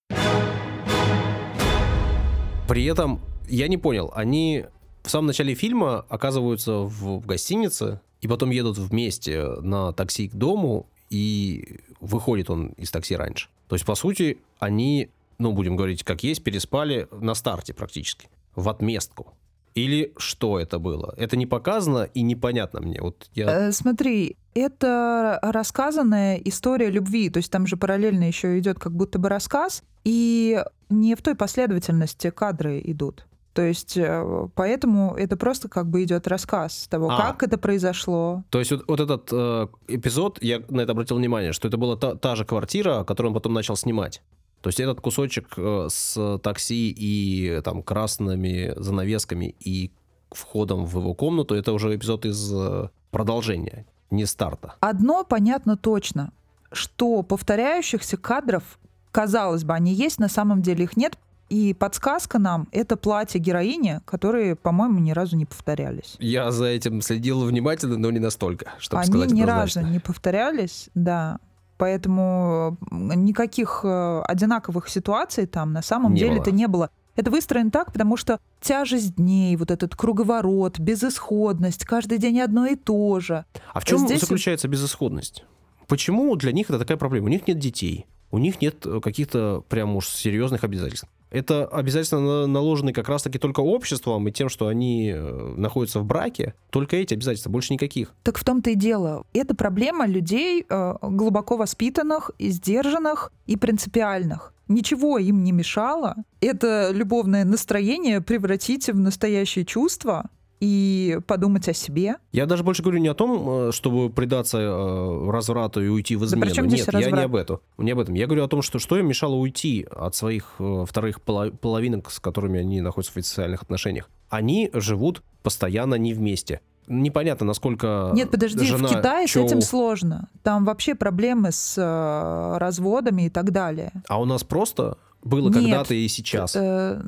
При 2.68 2.86
этом 2.86 3.20
я 3.48 3.68
не 3.68 3.78
понял, 3.78 4.12
они 4.16 4.66
в 5.04 5.10
самом 5.10 5.28
начале 5.28 5.54
фильма 5.54 6.06
оказываются 6.10 6.74
в, 6.80 7.20
в 7.20 7.26
гостинице 7.26 8.02
и 8.22 8.28
потом 8.28 8.50
едут 8.50 8.78
вместе 8.78 9.44
на 9.62 9.94
такси 9.94 10.28
к 10.28 10.36
дому, 10.36 10.88
и 11.10 11.80
выходит 12.00 12.50
он 12.50 12.70
из 12.78 12.92
такси 12.92 13.16
раньше. 13.16 13.50
То 13.68 13.76
есть, 13.76 13.86
по 13.86 13.96
сути, 13.96 14.40
они 14.60 15.10
ну, 15.40 15.54
будем 15.54 15.76
говорить, 15.76 16.04
как 16.04 16.24
есть, 16.24 16.44
переспали 16.44 17.08
на 17.12 17.34
старте 17.34 17.74
практически, 17.74 18.30
в 18.56 18.70
отместку. 18.70 19.34
Или 19.76 20.14
что 20.18 20.60
это 20.60 20.80
было? 20.80 21.14
Это 21.18 21.38
не 21.38 21.46
показано 21.46 22.04
и 22.14 22.22
непонятно 22.22 22.82
мне. 22.82 23.02
Вот 23.02 23.30
я... 23.34 23.68
Э, 23.68 23.72
смотри, 23.72 24.36
это 24.54 25.40
рассказанная 25.42 26.36
история 26.38 26.90
любви, 26.90 27.30
то 27.30 27.38
есть 27.38 27.52
там 27.52 27.66
же 27.66 27.78
параллельно 27.78 28.26
еще 28.26 28.60
идет 28.60 28.80
как 28.80 28.94
будто 28.94 29.20
бы 29.20 29.30
рассказ, 29.30 29.84
и 30.04 30.64
не 30.90 31.16
в 31.16 31.22
той 31.22 31.36
последовательности 31.36 32.30
кадры 32.30 32.82
идут. 32.84 33.26
То 33.54 33.62
есть 33.62 33.98
э, 33.98 34.48
поэтому 34.56 35.16
это 35.16 35.38
просто 35.38 35.70
как 35.70 35.88
бы 35.88 36.04
идет 36.04 36.28
рассказ 36.28 36.88
того, 36.90 37.10
а, 37.10 37.18
как 37.18 37.44
это 37.44 37.58
произошло. 37.58 38.44
То 38.50 38.60
есть 38.60 38.72
вот, 38.72 38.86
вот 38.88 39.00
этот 39.00 39.30
э, 39.32 39.68
эпизод, 39.88 40.40
я 40.42 40.62
на 40.70 40.82
это 40.82 40.92
обратил 40.92 41.18
внимание, 41.18 41.54
что 41.54 41.68
это 41.68 41.78
была 41.78 41.96
та, 41.96 42.16
та 42.16 42.36
же 42.36 42.46
квартира, 42.46 43.04
которую 43.04 43.32
он 43.32 43.34
потом 43.34 43.54
начал 43.54 43.76
снимать. 43.76 44.22
То 44.62 44.68
есть 44.68 44.80
этот 44.80 45.02
кусочек 45.02 45.54
э, 45.58 45.88
с 45.90 46.40
такси 46.40 46.94
и 46.96 47.62
там 47.64 47.82
красными 47.82 48.74
занавесками 48.76 49.56
и 49.60 49.92
входом 50.32 50.86
в 50.86 50.98
его 50.98 51.14
комнату, 51.14 51.56
это 51.56 51.74
уже 51.74 51.96
эпизод 51.96 52.26
из 52.26 52.52
э, 52.54 52.90
продолжения, 53.12 53.86
не 54.12 54.26
старта. 54.26 54.76
Одно 54.80 55.24
понятно 55.24 55.78
точно, 55.78 56.32
что 56.72 57.24
повторяющихся 57.24 58.18
кадров, 58.18 58.64
казалось 59.12 59.64
бы, 59.64 59.74
они 59.74 59.94
есть, 59.94 60.20
на 60.20 60.30
самом 60.30 60.62
деле 60.62 60.84
их 60.84 60.98
нет, 60.98 61.18
и 61.50 61.74
подсказка 61.74 62.38
нам— 62.38 62.68
это 62.72 62.96
платье 62.96 63.42
героини, 63.42 64.02
которые, 64.06 64.56
по-моему, 64.56 65.00
ни 65.00 65.12
разу 65.12 65.36
не 65.36 65.46
повторялись. 65.46 66.16
Я 66.20 66.52
за 66.52 66.66
этим 66.66 67.02
следил 67.02 67.44
внимательно, 67.44 67.98
но 67.98 68.12
не 68.12 68.20
настолько, 68.20 68.74
чтобы 68.78 69.02
Они 69.02 69.12
сказать 69.12 69.32
ни 69.32 69.42
разу 69.42 69.82
не 69.82 70.00
повторялись, 70.00 70.90
да. 70.94 71.40
Поэтому 71.80 72.78
никаких 72.92 73.82
э, 73.86 74.22
одинаковых 74.28 74.90
ситуаций 74.90 75.46
там 75.46 75.72
на 75.72 75.82
самом 75.82 76.14
деле 76.14 76.40
это 76.40 76.52
не 76.52 76.68
было. 76.68 76.90
Это 77.16 77.32
выстроено 77.32 77.72
так, 77.72 77.94
потому 77.94 78.18
что 78.18 78.38
тяжесть 78.60 79.16
дней, 79.16 79.56
вот 79.56 79.72
этот 79.72 79.96
круговорот, 79.96 80.78
безысходность, 80.78 81.86
каждый 81.86 82.18
день 82.18 82.42
одно 82.42 82.66
и 82.66 82.76
то 82.76 83.22
же. 83.22 83.46
А 83.74 83.80
в 83.80 83.86
чем 83.86 84.00
Здесь... 84.00 84.20
заключается 84.20 84.68
безысходность? 84.68 85.46
Почему 85.88 86.36
для 86.36 86.52
них 86.52 86.70
это 86.70 86.80
такая 86.80 86.98
проблема? 86.98 87.28
У 87.28 87.30
них 87.30 87.48
нет 87.48 87.58
детей, 87.60 88.08
у 88.30 88.40
них 88.40 88.60
нет 88.60 88.86
э, 88.86 89.00
каких-то 89.00 89.64
прям 89.70 89.96
уж 89.96 90.10
серьезных 90.10 90.66
обязательств 90.66 91.08
это 91.32 91.66
обязательно 91.66 92.48
наложены 92.48 92.94
как 92.94 93.10
раз-таки 93.10 93.38
только 93.38 93.60
обществом 93.60 94.28
и 94.28 94.32
тем, 94.32 94.50
что 94.50 94.68
они 94.68 95.12
э, 95.14 95.54
находятся 95.58 96.00
в 96.00 96.06
браке. 96.06 96.54
Только 96.70 96.98
эти 96.98 97.14
обязательства, 97.14 97.50
больше 97.50 97.74
никаких. 97.74 98.14
Так 98.24 98.38
в 98.38 98.44
том-то 98.44 98.72
и 98.72 98.76
дело. 98.76 99.26
Это 99.34 99.56
проблема 99.56 100.08
людей 100.08 100.66
э, 100.68 100.96
глубоко 101.02 101.58
воспитанных, 101.58 102.32
сдержанных 102.40 103.32
и 103.46 103.58
принципиальных. 103.58 104.54
Ничего 104.68 105.18
им 105.18 105.44
не 105.44 105.52
мешало 105.52 106.16
это 106.42 106.92
любовное 106.92 107.44
настроение 107.44 108.22
превратить 108.22 108.88
в 108.88 109.00
настоящее 109.00 109.66
чувство, 109.66 110.30
и 110.60 111.20
подумать 111.26 111.68
о 111.70 111.74
себе. 111.74 112.16
Я 112.32 112.46
даже 112.46 112.64
больше 112.64 112.84
говорю 112.84 113.00
не 113.00 113.08
о 113.08 113.14
том, 113.14 113.70
э, 113.70 113.72
чтобы 113.72 114.10
предаться 114.10 114.58
э, 114.58 115.32
разврату 115.32 115.82
и 115.82 115.88
уйти 115.88 116.16
в 116.16 116.26
измену. 116.26 116.54
Да 116.54 116.62
Нет, 116.62 116.86
разврат? 116.88 117.04
я 117.04 117.12
не 117.12 117.24
об 117.24 117.36
этом. 117.36 117.60
Не 117.78 117.92
об 117.92 118.00
этом. 118.00 118.14
Я 118.16 118.26
говорю 118.26 118.44
о 118.44 118.48
том, 118.48 118.62
что 118.62 118.80
что 118.80 118.98
им 118.98 119.08
мешало 119.08 119.36
уйти 119.36 119.88
от 119.90 120.16
своих 120.16 120.56
э, 120.60 120.86
вторых 120.88 121.22
половинок, 121.22 122.12
с 122.12 122.20
которыми 122.20 122.60
они 122.60 122.82
находятся 122.82 123.14
в 123.14 123.18
официальных 123.18 123.64
отношениях. 123.64 124.10
Они 124.30 124.70
живут 124.74 125.24
постоянно 125.44 125.96
не 125.96 126.14
вместе. 126.14 126.62
Непонятно, 126.88 127.46
насколько 127.46 128.10
Нет, 128.14 128.32
подожди, 128.32 128.66
жена 128.66 128.88
в 128.88 128.92
Китае 128.92 129.28
Чоу... 129.28 129.48
с 129.48 129.52
этим 129.52 129.62
сложно. 129.62 130.28
Там 130.42 130.66
вообще 130.66 130.96
проблемы 130.96 131.52
с 131.52 131.76
э, 131.78 132.58
разводами 132.58 133.28
и 133.28 133.30
так 133.30 133.52
далее. 133.52 133.92
А 134.08 134.20
у 134.20 134.26
нас 134.26 134.44
просто 134.44 134.98
было 135.24 135.52
когда-то 135.52 135.94
и 135.94 136.08
сейчас. 136.08 136.56
Э, 136.56 137.02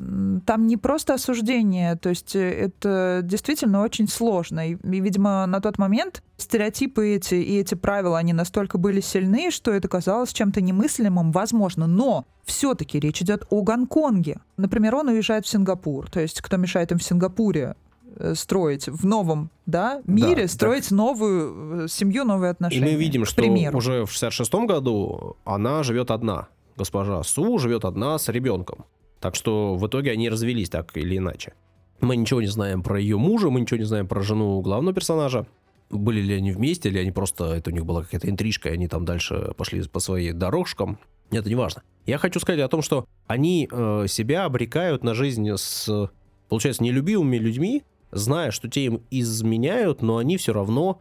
там 0.44 0.66
не 0.66 0.76
просто 0.76 1.14
осуждение, 1.14 1.96
то 1.96 2.10
есть 2.10 2.36
э, 2.36 2.50
это 2.50 3.20
действительно 3.22 3.82
очень 3.82 4.06
сложно. 4.06 4.70
И, 4.70 4.76
видимо, 4.82 5.46
на 5.46 5.60
тот 5.60 5.78
момент 5.78 6.22
стереотипы 6.36 7.14
эти 7.14 7.34
и 7.34 7.58
эти 7.58 7.74
правила, 7.74 8.18
они 8.18 8.32
настолько 8.32 8.76
были 8.76 9.00
сильны, 9.00 9.50
что 9.50 9.70
это 9.70 9.88
казалось 9.88 10.32
чем-то 10.32 10.60
немыслимым, 10.60 11.32
возможно. 11.32 11.86
Но 11.86 12.26
все-таки 12.44 13.00
речь 13.00 13.22
идет 13.22 13.46
о 13.50 13.62
Гонконге. 13.62 14.40
Например, 14.56 14.96
он 14.96 15.08
уезжает 15.08 15.46
в 15.46 15.48
Сингапур. 15.48 16.10
То 16.10 16.20
есть 16.20 16.40
кто 16.42 16.56
мешает 16.58 16.92
им 16.92 16.98
в 16.98 17.02
Сингапуре 17.02 17.76
э, 18.16 18.34
строить 18.34 18.88
в 18.88 19.06
новом 19.06 19.50
да, 19.64 20.02
мире, 20.04 20.42
да, 20.42 20.48
строить 20.48 20.84
так... 20.90 20.92
новую 20.92 21.88
семью, 21.88 22.24
новые 22.24 22.50
отношения. 22.50 22.90
И 22.90 22.92
мы 22.92 23.00
видим, 23.00 23.24
что 23.24 23.36
примеру. 23.36 23.78
уже 23.78 24.04
в 24.04 24.10
66 24.10 24.52
году 24.66 25.36
она 25.44 25.82
живет 25.82 26.10
одна 26.10 26.48
госпожа 26.76 27.22
Су 27.22 27.58
живет 27.58 27.84
одна 27.84 28.18
с 28.18 28.28
ребенком. 28.28 28.84
Так 29.20 29.34
что 29.34 29.76
в 29.76 29.86
итоге 29.86 30.10
они 30.10 30.28
развелись 30.28 30.68
так 30.68 30.96
или 30.96 31.16
иначе. 31.16 31.54
Мы 32.00 32.16
ничего 32.16 32.40
не 32.40 32.48
знаем 32.48 32.82
про 32.82 33.00
ее 33.00 33.16
мужа, 33.16 33.50
мы 33.50 33.60
ничего 33.60 33.78
не 33.78 33.84
знаем 33.84 34.08
про 34.08 34.22
жену 34.22 34.60
главного 34.60 34.94
персонажа. 34.94 35.46
Были 35.90 36.20
ли 36.20 36.34
они 36.34 36.50
вместе, 36.50 36.88
или 36.88 36.98
они 36.98 37.12
просто, 37.12 37.54
это 37.54 37.70
у 37.70 37.72
них 37.72 37.86
была 37.86 38.02
какая-то 38.02 38.28
интрижка, 38.28 38.70
и 38.70 38.72
они 38.72 38.88
там 38.88 39.04
дальше 39.04 39.52
пошли 39.56 39.82
по 39.86 40.00
своим 40.00 40.38
дорожкам. 40.38 40.98
Это 41.30 41.48
не 41.48 41.54
важно. 41.54 41.82
Я 42.04 42.18
хочу 42.18 42.40
сказать 42.40 42.60
о 42.60 42.68
том, 42.68 42.82
что 42.82 43.06
они 43.26 43.68
э, 43.70 44.06
себя 44.08 44.44
обрекают 44.44 45.04
на 45.04 45.14
жизнь 45.14 45.48
с, 45.54 46.10
получается, 46.48 46.82
нелюбимыми 46.82 47.36
людьми, 47.36 47.84
зная, 48.10 48.50
что 48.50 48.68
те 48.68 48.86
им 48.86 49.02
изменяют, 49.10 50.02
но 50.02 50.16
они 50.16 50.36
все 50.36 50.52
равно 50.52 51.00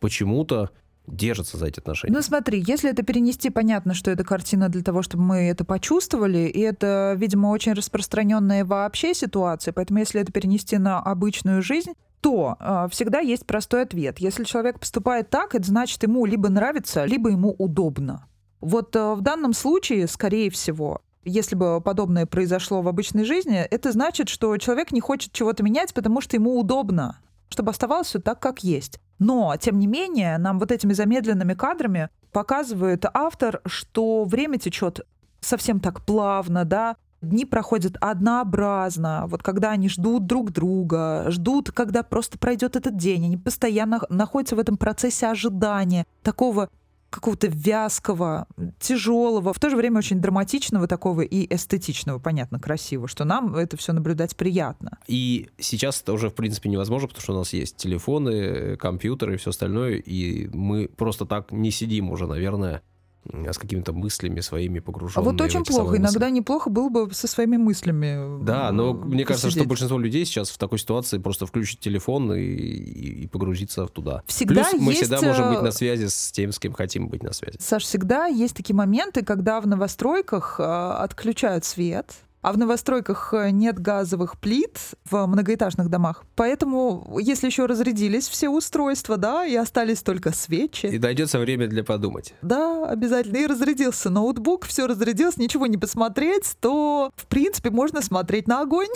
почему-то 0.00 0.70
держится 1.06 1.56
за 1.56 1.66
эти 1.66 1.80
отношения. 1.80 2.14
Ну 2.14 2.22
смотри, 2.22 2.62
если 2.66 2.90
это 2.90 3.02
перенести, 3.02 3.50
понятно, 3.50 3.94
что 3.94 4.10
это 4.10 4.24
картина 4.24 4.68
для 4.68 4.82
того, 4.82 5.02
чтобы 5.02 5.24
мы 5.24 5.36
это 5.48 5.64
почувствовали, 5.64 6.48
и 6.48 6.60
это, 6.60 7.14
видимо, 7.16 7.48
очень 7.48 7.72
распространенная 7.72 8.64
вообще 8.64 9.14
ситуация, 9.14 9.72
поэтому 9.72 9.98
если 9.98 10.20
это 10.20 10.32
перенести 10.32 10.78
на 10.78 11.00
обычную 11.00 11.62
жизнь, 11.62 11.92
то 12.20 12.56
э, 12.60 12.88
всегда 12.90 13.20
есть 13.20 13.46
простой 13.46 13.82
ответ. 13.82 14.18
Если 14.18 14.44
человек 14.44 14.78
поступает 14.78 15.30
так, 15.30 15.54
это 15.54 15.66
значит 15.66 16.02
ему 16.02 16.26
либо 16.26 16.48
нравится, 16.48 17.04
либо 17.04 17.30
ему 17.30 17.54
удобно. 17.58 18.26
Вот 18.60 18.94
э, 18.94 19.14
в 19.14 19.22
данном 19.22 19.54
случае, 19.54 20.06
скорее 20.06 20.50
всего, 20.50 21.00
если 21.24 21.54
бы 21.54 21.80
подобное 21.80 22.26
произошло 22.26 22.82
в 22.82 22.88
обычной 22.88 23.24
жизни, 23.24 23.56
это 23.56 23.92
значит, 23.92 24.28
что 24.28 24.56
человек 24.58 24.92
не 24.92 25.00
хочет 25.00 25.32
чего-то 25.32 25.62
менять, 25.62 25.94
потому 25.94 26.20
что 26.20 26.36
ему 26.36 26.58
удобно, 26.58 27.20
чтобы 27.48 27.70
оставалось 27.70 28.08
все 28.08 28.20
так, 28.20 28.40
как 28.40 28.62
есть. 28.64 29.00
Но, 29.20 29.54
тем 29.60 29.78
не 29.78 29.86
менее, 29.86 30.38
нам 30.38 30.58
вот 30.58 30.72
этими 30.72 30.94
замедленными 30.94 31.54
кадрами 31.54 32.08
показывает 32.32 33.04
автор, 33.12 33.60
что 33.66 34.24
время 34.24 34.58
течет 34.58 35.06
совсем 35.40 35.78
так 35.78 36.00
плавно, 36.04 36.64
да, 36.64 36.96
дни 37.20 37.44
проходят 37.44 37.96
однообразно, 38.00 39.24
вот 39.26 39.42
когда 39.42 39.72
они 39.72 39.90
ждут 39.90 40.26
друг 40.26 40.52
друга, 40.52 41.26
ждут, 41.28 41.70
когда 41.70 42.02
просто 42.02 42.38
пройдет 42.38 42.76
этот 42.76 42.96
день, 42.96 43.26
они 43.26 43.36
постоянно 43.36 44.00
находятся 44.08 44.56
в 44.56 44.58
этом 44.58 44.78
процессе 44.78 45.26
ожидания, 45.26 46.06
такого 46.22 46.70
какого-то 47.10 47.48
вязкого, 47.48 48.46
тяжелого, 48.78 49.52
в 49.52 49.58
то 49.58 49.68
же 49.68 49.76
время 49.76 49.98
очень 49.98 50.20
драматичного 50.20 50.86
такого 50.86 51.22
и 51.22 51.52
эстетичного, 51.52 52.18
понятно, 52.18 52.58
красиво, 52.60 53.08
что 53.08 53.24
нам 53.24 53.54
это 53.56 53.76
все 53.76 53.92
наблюдать 53.92 54.36
приятно. 54.36 54.98
И 55.06 55.48
сейчас 55.58 56.00
это 56.00 56.12
уже, 56.12 56.30
в 56.30 56.34
принципе, 56.34 56.70
невозможно, 56.70 57.08
потому 57.08 57.22
что 57.22 57.34
у 57.34 57.38
нас 57.38 57.52
есть 57.52 57.76
телефоны, 57.76 58.76
компьютеры 58.76 59.34
и 59.34 59.36
все 59.36 59.50
остальное, 59.50 59.96
и 59.96 60.48
мы 60.54 60.88
просто 60.88 61.26
так 61.26 61.50
не 61.52 61.70
сидим 61.70 62.10
уже, 62.10 62.26
наверное, 62.26 62.82
с 63.24 63.58
какими-то 63.58 63.92
мыслями 63.92 64.40
своими 64.40 64.78
погруженными. 64.78 65.28
А 65.28 65.32
вот 65.32 65.40
очень 65.40 65.64
плохо. 65.64 65.96
Иногда 65.96 66.30
неплохо 66.30 66.70
было 66.70 66.88
бы 66.88 67.12
со 67.12 67.26
своими 67.26 67.56
мыслями. 67.56 68.42
Да, 68.42 68.72
но 68.72 68.94
посидеть. 68.94 69.14
мне 69.14 69.24
кажется, 69.24 69.50
что 69.50 69.64
большинство 69.64 69.98
людей 69.98 70.24
сейчас 70.24 70.50
в 70.50 70.58
такой 70.58 70.78
ситуации 70.78 71.18
просто 71.18 71.46
включить 71.46 71.80
телефон 71.80 72.32
и, 72.32 72.40
и, 72.40 73.26
погрузиться 73.26 73.86
туда. 73.86 74.22
Всегда 74.26 74.64
Плюс 74.70 74.80
мы 74.80 74.92
есть... 74.92 75.02
всегда 75.02 75.20
можем 75.20 75.50
быть 75.50 75.58
э, 75.58 75.62
на 75.62 75.70
связи 75.70 76.06
с 76.06 76.32
тем, 76.32 76.52
с 76.52 76.58
кем 76.58 76.72
хотим 76.72 77.08
быть 77.08 77.22
на 77.22 77.32
связи. 77.32 77.58
Саш, 77.60 77.84
всегда 77.84 78.26
есть 78.26 78.56
такие 78.56 78.74
моменты, 78.74 79.22
когда 79.22 79.60
в 79.60 79.66
новостройках 79.66 80.56
э, 80.58 80.62
отключают 80.62 81.64
свет, 81.64 82.14
а 82.42 82.52
в 82.52 82.58
новостройках 82.58 83.34
э, 83.34 83.50
нет 83.50 83.78
газовых 83.78 84.38
плит 84.38 84.78
в 85.04 85.26
многоэтажных 85.26 85.88
домах. 85.88 86.24
Поэтому, 86.36 87.18
если 87.20 87.46
еще 87.46 87.66
разрядились 87.66 88.28
все 88.28 88.48
устройства, 88.48 89.16
да, 89.16 89.44
и 89.44 89.54
остались 89.54 90.02
только 90.02 90.32
свечи. 90.32 90.86
И 90.86 90.98
дойдется 90.98 91.38
время 91.38 91.68
для 91.68 91.84
подумать. 91.84 92.34
Да, 92.42 92.88
обязательно. 92.88 93.36
И 93.38 93.46
разрядился 93.46 94.10
ноутбук, 94.10 94.66
все 94.66 94.86
разрядилось, 94.86 95.36
ничего 95.36 95.66
не 95.66 95.76
посмотреть, 95.76 96.56
то, 96.60 97.12
в 97.14 97.26
принципе, 97.26 97.70
можно 97.70 98.00
смотреть 98.02 98.48
на 98.48 98.62
огонь. 98.62 98.88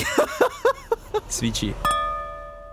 Свечи. 1.28 1.74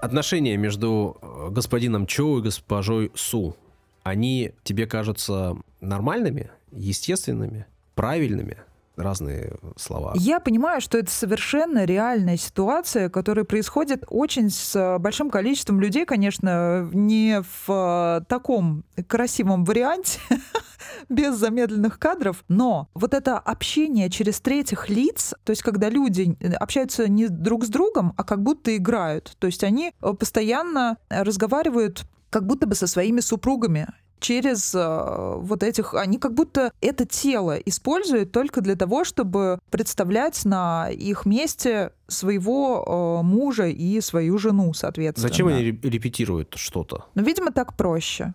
Отношения 0.01 0.57
между 0.57 1.17
э, 1.21 1.49
господином 1.51 2.07
Чоу 2.07 2.39
и 2.39 2.41
госпожой 2.41 3.11
Су, 3.13 3.55
они 4.03 4.53
тебе 4.63 4.87
кажутся 4.87 5.57
нормальными, 5.79 6.49
естественными, 6.71 7.67
правильными? 7.93 8.57
Разные 8.95 9.53
слова. 9.77 10.13
Я 10.15 10.39
понимаю, 10.39 10.81
что 10.81 10.97
это 10.97 11.11
совершенно 11.11 11.85
реальная 11.85 12.37
ситуация, 12.37 13.09
которая 13.09 13.45
происходит 13.45 14.03
очень 14.07 14.49
с 14.49 14.75
э, 14.75 14.97
большим 14.99 15.29
количеством 15.29 15.79
людей, 15.79 16.05
конечно, 16.05 16.89
не 16.93 17.41
в 17.41 18.21
э, 18.21 18.25
таком 18.27 18.83
красивом 19.07 19.63
варианте, 19.63 20.19
без 21.09 21.35
замедленных 21.35 21.99
кадров, 21.99 22.43
но 22.47 22.89
вот 22.93 23.13
это 23.13 23.37
общение 23.37 24.09
через 24.09 24.39
третьих 24.41 24.89
лиц, 24.89 25.33
то 25.43 25.51
есть 25.51 25.63
когда 25.63 25.89
люди 25.89 26.35
э, 26.39 26.53
общаются 26.53 27.07
не 27.07 27.27
друг 27.27 27.65
с 27.65 27.69
другом, 27.69 28.13
а 28.17 28.23
как 28.23 28.41
будто 28.43 28.75
играют, 28.75 29.35
то 29.39 29.47
есть 29.47 29.63
они 29.63 29.93
постоянно 30.19 30.97
разговаривают 31.09 32.03
как 32.29 32.47
будто 32.47 32.65
бы 32.65 32.75
со 32.75 32.87
своими 32.87 33.19
супругами 33.19 33.87
через 34.21 34.73
э, 34.73 35.35
вот 35.37 35.63
этих... 35.63 35.93
Они 35.95 36.17
как 36.17 36.33
будто 36.33 36.71
это 36.79 37.05
тело 37.05 37.57
используют 37.57 38.31
только 38.31 38.61
для 38.61 38.75
того, 38.75 39.03
чтобы 39.03 39.59
представлять 39.69 40.45
на 40.45 40.89
их 40.89 41.25
месте 41.25 41.91
своего 42.07 43.19
э, 43.21 43.25
мужа 43.25 43.67
и 43.67 43.99
свою 43.99 44.37
жену, 44.37 44.73
соответственно. 44.73 45.27
Зачем 45.27 45.47
они 45.47 45.63
репетируют 45.63 46.53
что-то? 46.55 47.05
Ну, 47.15 47.23
видимо, 47.23 47.51
так 47.51 47.75
проще. 47.75 48.33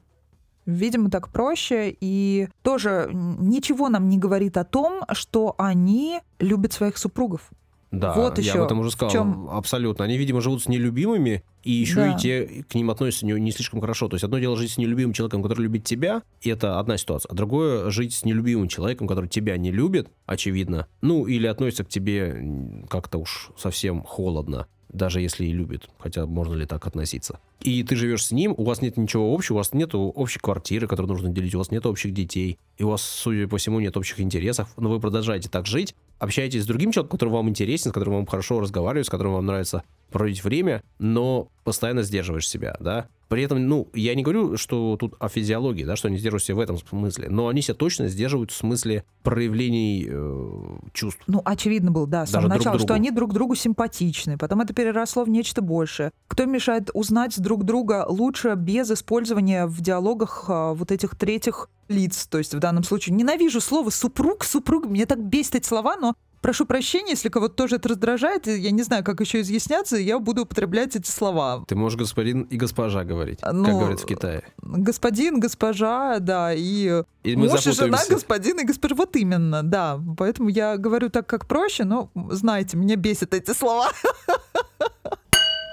Видимо, 0.67 1.11
так 1.11 1.29
проще. 1.29 1.97
И 2.01 2.49
тоже 2.63 3.09
ничего 3.13 3.89
нам 3.89 4.09
не 4.09 4.19
говорит 4.19 4.57
о 4.57 4.65
том, 4.65 5.05
что 5.13 5.55
они 5.57 6.21
любят 6.41 6.73
своих 6.73 6.99
супругов. 6.99 7.51
Да, 7.91 8.13
вот 8.15 8.39
я 8.39 8.45
еще 8.45 8.59
об 8.59 8.67
этом 8.67 8.81
уже 8.81 8.91
сказал. 8.91 9.11
чем... 9.13 9.49
Абсолютно. 9.51 10.05
Они, 10.05 10.17
видимо, 10.19 10.41
живут 10.41 10.63
с 10.63 10.69
нелюбимыми, 10.69 11.45
и 11.63 11.73
еще 11.73 11.97
Да. 11.97 12.15
и 12.15 12.19
те 12.19 12.65
к 12.69 12.75
ним 12.75 12.91
относятся 12.91 13.27
не, 13.27 13.33
не 13.33 13.53
слишком 13.53 13.81
хорошо. 13.81 14.09
То 14.09 14.15
есть 14.15 14.25
одно 14.25 14.39
дело 14.39 14.57
жить 14.57 14.73
с 14.73 14.79
нелюбимым 14.79 15.13
человеком, 15.13 15.43
который 15.43 15.63
любит 15.63 15.85
тебя, 15.85 16.23
и 16.43 16.51
это 16.51 16.79
одна 16.79 16.97
ситуация. 16.99 17.31
А 17.31 17.35
другое 17.35 17.91
жить 17.91 18.15
с 18.15 18.25
нелюбимым 18.25 18.69
человеком, 18.69 19.07
который 19.07 19.29
тебя 19.29 19.57
не 19.57 19.71
любит, 19.71 20.11
очевидно. 20.27 20.87
Ну, 21.01 21.27
или 21.27 21.47
относится 21.47 21.85
к 21.85 21.89
тебе 21.89 22.85
как-то 22.89 23.19
уж 23.19 23.51
совсем 23.57 24.03
холодно. 24.03 24.67
Даже 24.93 25.21
если 25.21 25.45
и 25.45 25.53
любит, 25.53 25.89
хотя 25.99 26.27
можно 26.27 26.55
ли 26.55 26.67
так 26.67 26.87
относиться. 26.87 27.41
И 27.61 27.83
ты 27.83 27.97
живешь 27.97 28.27
с 28.27 28.33
ним, 28.33 28.55
у 28.57 28.65
вас 28.65 28.83
нет 28.83 28.97
ничего 28.97 29.35
общего, 29.35 29.55
у 29.55 29.59
вас 29.59 29.73
нет 29.73 29.95
общей 29.95 30.39
квартиры, 30.39 30.87
которую 30.87 31.13
нужно 31.13 31.31
делить, 31.31 31.55
у 31.55 31.59
вас 31.59 31.71
нет 31.71 31.85
общих 31.87 32.15
детей, 32.15 32.59
и 32.79 32.85
у 32.85 32.91
вас, 32.91 33.03
судя 33.03 33.49
по 33.49 33.59
всему, 33.59 33.81
нет 33.81 33.97
общих 33.97 34.21
интересов, 34.21 34.69
но 34.77 34.89
вы 34.89 35.01
продолжаете 35.01 35.49
так 35.49 35.67
жить, 35.67 35.95
общаетесь 36.19 36.63
с 36.63 36.67
другим 36.67 36.93
человеком, 36.93 37.19
который 37.19 37.31
вам 37.31 37.49
интересен, 37.49 37.91
с 37.91 37.95
которым 37.95 38.15
вам 38.15 38.27
хорошо 38.27 38.61
разговаривать, 38.61 39.07
с 39.07 39.11
которым 39.11 39.35
вам 39.35 39.47
нравится 39.47 39.83
проводить 40.11 40.45
время, 40.45 40.83
но 40.99 41.49
постоянно 41.65 42.03
сдерживаешь 42.03 42.49
себя, 42.49 42.77
да. 42.81 43.09
При 43.29 43.43
этом, 43.43 43.67
ну, 43.67 43.89
я 43.93 44.15
не 44.15 44.23
говорю, 44.23 44.57
что 44.57 44.97
тут 44.99 45.15
о 45.19 45.29
физиологии, 45.29 45.85
да, 45.85 45.97
что 45.97 46.09
они 46.09 46.17
сдерживают 46.17 46.45
себя 46.45 46.57
в 46.57 46.61
этом 46.61 46.79
смысле, 46.79 47.29
но 47.29 47.49
они 47.49 47.61
себя 47.61 47.75
точно 47.75 48.09
сдерживают 48.09 48.53
в 48.53 48.57
смысле 48.57 49.05
проявлений 49.23 50.07
э, 50.09 50.79
чувств. 50.93 51.21
Ну, 51.27 51.43
очевидно 51.45 51.91
было, 51.91 52.07
да, 52.07 52.27
с 52.27 52.31
самого 52.31 52.51
друг 52.51 52.59
начала, 52.59 52.79
что 52.79 52.87
другу. 52.87 52.97
они 52.97 53.11
друг 53.11 53.33
другу 53.33 53.55
симпатичны. 53.57 54.39
Потом 54.39 54.61
это 54.61 54.73
переросло 54.75 55.25
в 55.25 55.29
нечто 55.29 55.61
большее. 55.61 56.13
Кто 56.29 56.45
мешает 56.45 56.91
узнать 56.95 57.41
друг 57.41 57.65
друга 57.65 58.07
лучше 58.09 58.55
без 58.57 58.91
использования 58.91 59.67
в 59.67 59.81
диалогах 59.81 60.45
а, 60.49 60.75
вот 60.75 60.93
этих 60.93 61.17
третьих 61.17 61.69
лиц? 61.89 62.27
То 62.29 62.39
есть 62.39 62.55
в 62.55 62.59
данном 62.61 62.85
случае 62.85 63.17
ненавижу 63.17 63.61
слово 63.61 63.91
супруг, 63.91 64.45
супруг. 64.45 64.87
Мне 64.87 65.07
так 65.07 65.21
бесит 65.23 65.57
эти 65.57 65.67
слова, 65.67 65.97
но 65.97 66.15
прошу 66.41 66.67
прощения, 66.67 67.11
если 67.11 67.29
кого-то 67.29 67.55
тоже 67.55 67.77
это 67.77 67.89
раздражает, 67.89 68.47
я 68.47 68.71
не 68.71 68.83
знаю, 68.83 69.05
как 69.05 69.21
еще 69.21 69.41
изъясняться, 69.41 69.97
я 69.97 70.19
буду 70.19 70.43
употреблять 70.43 70.97
эти 70.97 71.11
слова. 71.11 71.65
Ты 71.67 71.75
можешь 71.75 71.99
господин 71.99 72.43
и 72.43 72.57
госпожа 72.57 73.05
говорить, 73.05 73.41
Ну, 73.43 73.65
как 73.65 73.75
говорят 73.75 74.01
в 74.01 74.07
Китае. 74.07 74.43
Господин, 74.63 75.41
госпожа, 75.41 76.19
да, 76.19 76.53
и 76.55 77.03
И 77.23 77.37
Муж 77.37 77.67
и 77.67 77.73
жена, 77.73 77.99
господин 78.09 78.61
и 78.61 78.65
госпожа. 78.65 78.95
Вот 78.95 79.17
именно, 79.17 79.63
да. 79.63 80.01
Поэтому 80.17 80.49
я 80.49 80.77
говорю 80.77 81.11
так, 81.11 81.27
как 81.27 81.47
проще, 81.47 81.85
но, 81.85 82.11
знаете, 82.31 82.77
меня 82.77 82.97
бесят 82.97 83.35
эти 83.35 83.53
слова. 83.53 83.91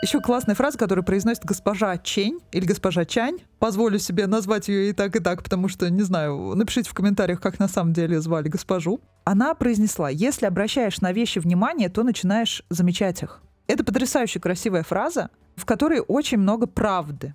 Еще 0.04 0.20
классная 0.20 0.54
фраза, 0.54 0.78
которую 0.78 1.06
произносит 1.06 1.46
госпожа 1.46 1.98
Чень 1.98 2.42
или 2.52 2.66
госпожа 2.66 3.06
Чань. 3.06 3.38
Позволю 3.58 4.00
себе 4.00 4.28
назвать 4.28 4.68
ее 4.68 4.90
и 4.90 4.92
так, 4.92 5.16
и 5.16 5.20
так, 5.20 5.42
потому 5.44 5.70
что, 5.70 5.90
не 5.90 6.02
знаю, 6.02 6.56
напишите 6.56 6.90
в 6.90 6.94
комментариях, 6.94 7.40
как 7.40 7.58
на 7.58 7.70
самом 7.70 7.94
деле 7.94 8.20
звали 8.20 8.50
госпожу. 8.50 9.00
Она 9.24 9.54
произнесла, 9.54 10.10
если 10.10 10.46
обращаешь 10.46 11.00
на 11.00 11.14
вещи 11.14 11.40
внимание, 11.40 11.88
то 11.88 12.04
начинаешь 12.04 12.64
замечать 12.70 13.24
их. 13.24 13.42
Это 13.68 13.86
потрясающе 13.86 14.42
красивая 14.42 14.84
фраза, 14.84 15.30
в 15.56 15.66
которой 15.66 16.02
очень 16.06 16.40
много 16.40 16.68
правды. 16.68 17.34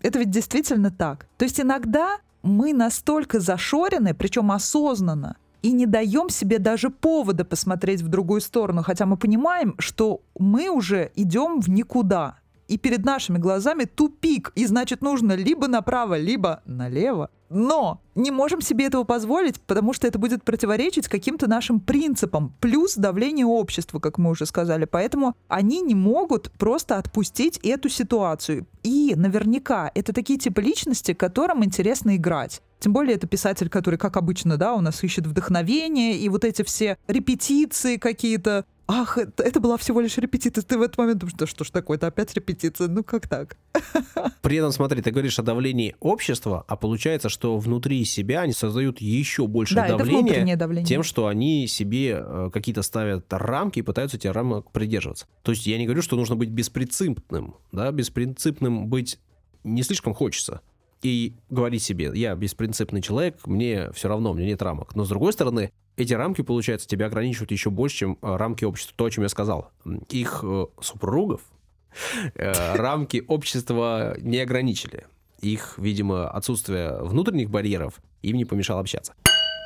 Это 0.00 0.18
ведь 0.18 0.30
действительно 0.30 0.90
так. 0.90 1.26
То 1.36 1.44
есть 1.44 1.60
иногда 1.60 2.16
мы 2.42 2.72
настолько 2.72 3.40
зашорены, 3.40 4.14
причем 4.14 4.52
осознанно, 4.52 5.36
и 5.66 5.72
не 5.72 5.86
даем 5.86 6.28
себе 6.28 6.60
даже 6.60 6.90
повода 6.90 7.44
посмотреть 7.44 8.00
в 8.00 8.06
другую 8.06 8.40
сторону, 8.40 8.84
хотя 8.84 9.04
мы 9.04 9.16
понимаем, 9.16 9.74
что 9.80 10.20
мы 10.38 10.68
уже 10.70 11.10
идем 11.16 11.60
в 11.60 11.68
никуда. 11.68 12.38
И 12.68 12.78
перед 12.78 13.04
нашими 13.04 13.38
глазами 13.38 13.84
тупик, 13.84 14.52
и 14.54 14.66
значит 14.66 15.00
нужно 15.02 15.34
либо 15.34 15.68
направо, 15.68 16.18
либо 16.18 16.62
налево. 16.66 17.30
Но 17.48 18.00
не 18.16 18.30
можем 18.30 18.60
себе 18.60 18.86
этого 18.86 19.04
позволить, 19.04 19.60
потому 19.60 19.92
что 19.92 20.06
это 20.06 20.18
будет 20.18 20.42
противоречить 20.42 21.06
каким-то 21.06 21.48
нашим 21.48 21.78
принципам, 21.78 22.52
плюс 22.60 22.96
давление 22.96 23.46
общества, 23.46 24.00
как 24.00 24.18
мы 24.18 24.30
уже 24.30 24.46
сказали. 24.46 24.84
Поэтому 24.84 25.36
они 25.46 25.80
не 25.80 25.94
могут 25.94 26.50
просто 26.52 26.96
отпустить 26.96 27.58
эту 27.58 27.88
ситуацию. 27.88 28.66
И 28.82 29.14
наверняка 29.16 29.90
это 29.94 30.12
такие 30.12 30.38
типы 30.38 30.60
личности, 30.60 31.14
которым 31.14 31.64
интересно 31.64 32.16
играть. 32.16 32.62
Тем 32.78 32.92
более 32.92 33.16
это 33.16 33.26
писатель, 33.26 33.68
который, 33.68 33.98
как 33.98 34.16
обычно, 34.16 34.56
да, 34.56 34.74
у 34.74 34.80
нас 34.80 35.02
ищет 35.02 35.26
вдохновение, 35.26 36.16
и 36.16 36.28
вот 36.28 36.44
эти 36.44 36.62
все 36.62 36.98
репетиции 37.06 37.96
какие-то. 37.96 38.64
Ах, 38.88 39.18
это, 39.18 39.42
это 39.42 39.58
была 39.58 39.76
всего 39.76 40.00
лишь 40.00 40.16
репетиция. 40.16 40.62
Ты 40.62 40.78
в 40.78 40.82
этот 40.82 40.96
момент 40.96 41.18
думаешь, 41.18 41.36
да 41.36 41.46
что 41.46 41.64
ж 41.64 41.70
такое, 41.70 41.96
это 41.96 42.06
опять 42.06 42.32
репетиция, 42.34 42.86
ну 42.86 43.02
как 43.02 43.28
так? 43.28 43.56
При 44.42 44.58
этом, 44.58 44.70
смотри, 44.70 45.02
ты 45.02 45.10
говоришь 45.10 45.38
о 45.40 45.42
давлении 45.42 45.96
общества, 45.98 46.64
а 46.68 46.76
получается, 46.76 47.28
что 47.28 47.58
внутри 47.58 48.04
себя 48.04 48.42
они 48.42 48.52
создают 48.52 49.00
еще 49.00 49.48
большее 49.48 49.76
да, 49.82 49.96
давление 49.96 50.22
внутреннее 50.22 50.56
давление. 50.56 50.86
тем, 50.86 51.02
что 51.02 51.26
они 51.26 51.66
себе 51.66 52.18
э, 52.20 52.50
какие-то 52.52 52.82
ставят 52.82 53.26
рамки 53.30 53.80
и 53.80 53.82
пытаются 53.82 54.18
эти 54.18 54.28
рамок 54.28 54.70
придерживаться. 54.70 55.26
То 55.42 55.50
есть 55.50 55.66
я 55.66 55.78
не 55.78 55.86
говорю, 55.86 56.02
что 56.02 56.14
нужно 56.14 56.36
быть 56.36 56.50
беспринципным, 56.50 57.56
да, 57.72 57.90
беспринципным 57.90 58.86
быть 58.86 59.18
не 59.64 59.82
слишком 59.82 60.14
хочется. 60.14 60.60
И 61.02 61.34
говорить 61.50 61.82
себе, 61.82 62.10
я 62.14 62.34
беспринципный 62.34 63.02
человек, 63.02 63.46
мне 63.46 63.90
все 63.92 64.08
равно, 64.08 64.32
мне 64.32 64.46
нет 64.46 64.62
рамок. 64.62 64.94
Но 64.94 65.04
с 65.04 65.08
другой 65.08 65.32
стороны, 65.32 65.70
эти 65.96 66.12
рамки, 66.12 66.42
получается, 66.42 66.86
тебя 66.86 67.06
ограничивают 67.06 67.50
еще 67.50 67.70
больше, 67.70 67.96
чем 67.96 68.18
э, 68.20 68.36
рамки 68.36 68.64
общества. 68.64 68.94
То, 68.96 69.04
о 69.06 69.10
чем 69.10 69.24
я 69.24 69.28
сказал. 69.28 69.70
Их 70.10 70.40
э, 70.42 70.66
супругов 70.80 71.42
э, 72.34 72.52
рамки 72.76 73.24
общества 73.26 74.16
не 74.20 74.38
ограничили. 74.38 75.06
Их, 75.40 75.74
видимо, 75.78 76.28
отсутствие 76.28 77.02
внутренних 77.02 77.50
барьеров 77.50 78.00
им 78.22 78.36
не 78.36 78.44
помешало 78.44 78.80
общаться. 78.80 79.14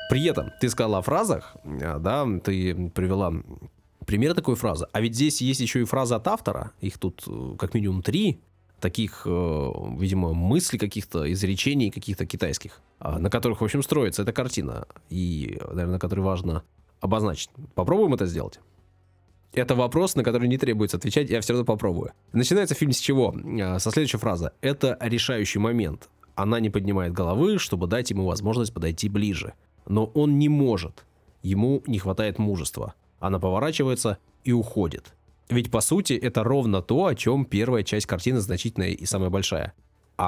При 0.09 0.25
этом 0.25 0.51
ты 0.59 0.69
сказала 0.69 0.97
о 0.97 1.01
фразах, 1.01 1.55
да, 1.63 2.27
ты 2.43 2.89
привела 2.89 3.33
пример 4.05 4.33
такой 4.33 4.55
фразы. 4.55 4.87
А 4.91 4.99
ведь 4.99 5.15
здесь 5.15 5.41
есть 5.41 5.61
еще 5.61 5.81
и 5.81 5.85
фраза 5.85 6.17
от 6.17 6.27
автора. 6.27 6.71
Их 6.81 6.97
тут 6.97 7.25
как 7.57 7.73
минимум 7.73 8.03
три 8.03 8.41
таких, 8.81 9.23
э, 9.25 9.71
видимо, 9.97 10.33
мыслей 10.33 10.79
каких-то, 10.79 11.31
изречений 11.31 11.91
каких-то 11.91 12.25
китайских, 12.25 12.81
а, 12.99 13.19
на 13.19 13.29
которых, 13.29 13.61
в 13.61 13.63
общем, 13.63 13.81
строится 13.81 14.23
эта 14.23 14.33
картина. 14.33 14.87
И, 15.09 15.59
наверное, 15.71 15.99
который 15.99 16.21
важно 16.21 16.63
обозначить. 16.99 17.49
Попробуем 17.75 18.13
это 18.13 18.25
сделать? 18.25 18.59
Это 19.53 19.75
вопрос, 19.75 20.15
на 20.15 20.23
который 20.23 20.47
не 20.47 20.57
требуется 20.57 20.97
отвечать, 20.97 21.29
я 21.29 21.41
все 21.41 21.53
равно 21.53 21.65
попробую. 21.65 22.11
Начинается 22.33 22.75
фильм 22.75 22.91
с 22.91 22.99
чего? 22.99 23.33
А, 23.61 23.79
со 23.79 23.91
следующей 23.91 24.17
фразы. 24.17 24.51
Это 24.61 24.97
решающий 24.99 25.59
момент. 25.59 26.09
Она 26.35 26.59
не 26.59 26.69
поднимает 26.69 27.13
головы, 27.13 27.59
чтобы 27.59 27.87
дать 27.87 28.09
ему 28.09 28.25
возможность 28.25 28.73
подойти 28.73 29.09
ближе. 29.09 29.53
Но 29.87 30.05
он 30.05 30.39
не 30.39 30.49
может. 30.49 31.05
Ему 31.43 31.83
не 31.87 31.99
хватает 31.99 32.39
мужества. 32.39 32.93
Она 33.19 33.39
поворачивается 33.39 34.17
и 34.43 34.51
уходит. 34.51 35.13
Ведь 35.51 35.69
по 35.69 35.81
сути 35.81 36.13
это 36.13 36.45
ровно 36.45 36.81
то, 36.81 37.07
о 37.07 37.13
чем 37.13 37.45
первая 37.45 37.83
часть 37.83 38.05
картины 38.05 38.39
значительная 38.39 38.91
и 38.91 39.05
самая 39.05 39.29
большая. 39.29 39.73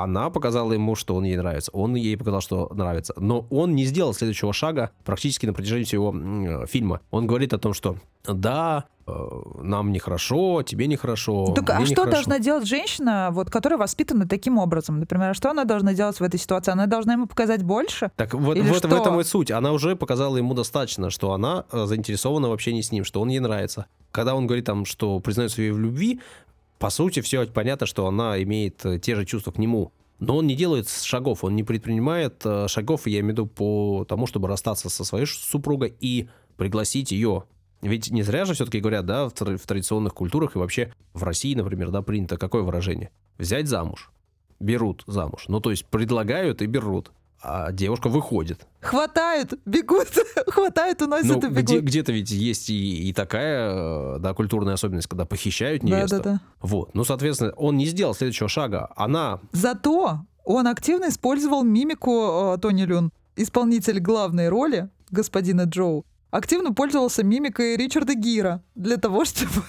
Она 0.01 0.31
показала 0.31 0.73
ему, 0.73 0.95
что 0.95 1.15
он 1.15 1.23
ей 1.23 1.37
нравится. 1.37 1.69
Он 1.71 1.93
ей 1.93 2.17
показал, 2.17 2.41
что 2.41 2.71
нравится. 2.73 3.13
Но 3.15 3.45
он 3.51 3.75
не 3.75 3.85
сделал 3.85 4.15
следующего 4.15 4.51
шага 4.51 4.89
практически 5.03 5.45
на 5.45 5.53
протяжении 5.53 5.83
всего 5.83 6.11
э, 6.15 6.65
фильма. 6.65 7.01
Он 7.11 7.27
говорит 7.27 7.53
о 7.53 7.59
том, 7.59 7.75
что 7.75 7.97
да, 8.25 8.85
э, 9.05 9.11
нам 9.61 9.91
нехорошо, 9.91 10.63
тебе 10.63 10.87
нехоро. 10.87 11.15
Так, 11.53 11.69
а 11.69 11.85
что 11.85 12.05
должна 12.05 12.39
делать 12.39 12.65
женщина, 12.65 13.29
вот, 13.31 13.51
которая 13.51 13.77
воспитана 13.77 14.27
таким 14.27 14.57
образом? 14.57 14.99
Например, 14.99 15.35
что 15.35 15.51
она 15.51 15.63
должна 15.63 15.93
делать 15.93 16.19
в 16.19 16.23
этой 16.23 16.39
ситуации? 16.39 16.71
Она 16.71 16.87
должна 16.87 17.13
ему 17.13 17.27
показать 17.27 17.61
больше? 17.61 18.09
Так 18.15 18.33
вот, 18.33 18.57
в, 18.57 18.63
в 18.63 18.93
этом 18.93 19.19
и 19.19 19.23
суть. 19.23 19.51
Она 19.51 19.73
уже 19.73 19.95
показала 19.95 20.37
ему 20.37 20.55
достаточно, 20.55 21.11
что 21.11 21.33
она 21.33 21.65
э, 21.71 21.85
заинтересована 21.85 22.49
в 22.49 22.53
общении 22.53 22.81
с 22.81 22.91
ним, 22.91 23.03
что 23.03 23.21
он 23.21 23.29
ей 23.29 23.39
нравится. 23.39 23.85
Когда 24.11 24.33
он 24.33 24.47
говорит 24.47 24.65
там, 24.65 24.85
что 24.85 25.19
признается 25.19 25.61
ей 25.61 25.71
в 25.71 25.77
любви, 25.79 26.19
по 26.79 26.89
сути, 26.89 27.21
все 27.21 27.45
понятно, 27.47 27.85
что 27.85 28.07
она 28.07 28.41
имеет 28.43 28.85
э, 28.85 28.99
те 28.99 29.15
же 29.15 29.25
чувства 29.25 29.51
к 29.51 29.57
нему. 29.57 29.91
Но 30.19 30.37
он 30.37 30.47
не 30.47 30.55
делает 30.55 30.89
шагов, 30.89 31.43
он 31.43 31.55
не 31.55 31.63
предпринимает 31.63 32.45
шагов, 32.67 33.07
я 33.07 33.19
имею 33.19 33.25
в 33.25 33.29
виду, 33.31 33.45
по 33.47 34.05
тому, 34.07 34.25
чтобы 34.25 34.47
расстаться 34.47 34.89
со 34.89 35.03
своей 35.03 35.25
супругой 35.25 35.93
и 35.99 36.29
пригласить 36.55 37.11
ее 37.11 37.43
ведь 37.83 38.11
не 38.11 38.23
зря 38.23 38.45
же 38.45 38.53
все-таки 38.53 38.79
говорят, 38.79 39.05
да, 39.05 39.27
в, 39.27 39.33
в 39.33 39.67
традиционных 39.67 40.13
культурах 40.13 40.55
и 40.55 40.59
вообще 40.59 40.93
в 41.13 41.23
России, 41.23 41.53
например, 41.53 41.91
да, 41.91 42.01
принято 42.01 42.37
какое 42.37 42.63
выражение? 42.63 43.11
Взять 43.37 43.67
замуж. 43.67 44.11
Берут 44.61 45.03
замуж. 45.05 45.45
Ну, 45.49 45.59
то 45.59 45.69
есть 45.69 45.85
предлагают 45.85 46.61
и 46.61 46.65
берут. 46.65 47.11
А 47.41 47.73
девушка 47.73 48.07
выходит. 48.07 48.65
Хватают, 48.83 49.53
бегут, 49.65 50.07
хватают, 50.47 51.01
уносят 51.01 51.41
ну, 51.41 51.49
и 51.49 51.51
бегут. 51.51 51.63
Где, 51.63 51.79
где-то 51.79 52.11
ведь 52.11 52.31
есть 52.31 52.69
и, 52.69 53.09
и 53.09 53.13
такая, 53.13 54.19
да, 54.19 54.33
культурная 54.33 54.73
особенность, 54.73 55.07
когда 55.07 55.25
похищают 55.25 55.83
невесту. 55.83 56.17
Да, 56.17 56.23
да, 56.23 56.31
да. 56.31 56.41
Вот. 56.61 56.93
Ну, 56.93 57.03
соответственно, 57.03 57.53
он 57.53 57.77
не 57.77 57.85
сделал 57.85 58.13
следующего 58.13 58.49
шага. 58.49 58.91
Она... 58.95 59.39
Зато 59.51 60.19
он 60.43 60.67
активно 60.67 61.09
использовал 61.09 61.63
мимику 61.63 62.55
э, 62.55 62.57
Тони 62.59 62.83
Люн. 62.83 63.11
Исполнитель 63.35 63.99
главной 63.99 64.49
роли, 64.49 64.89
господина 65.09 65.63
Джоу, 65.63 66.05
активно 66.29 66.73
пользовался 66.73 67.23
мимикой 67.23 67.77
Ричарда 67.77 68.15
Гира 68.15 68.61
для 68.75 68.97
того, 68.97 69.25
чтобы 69.25 69.63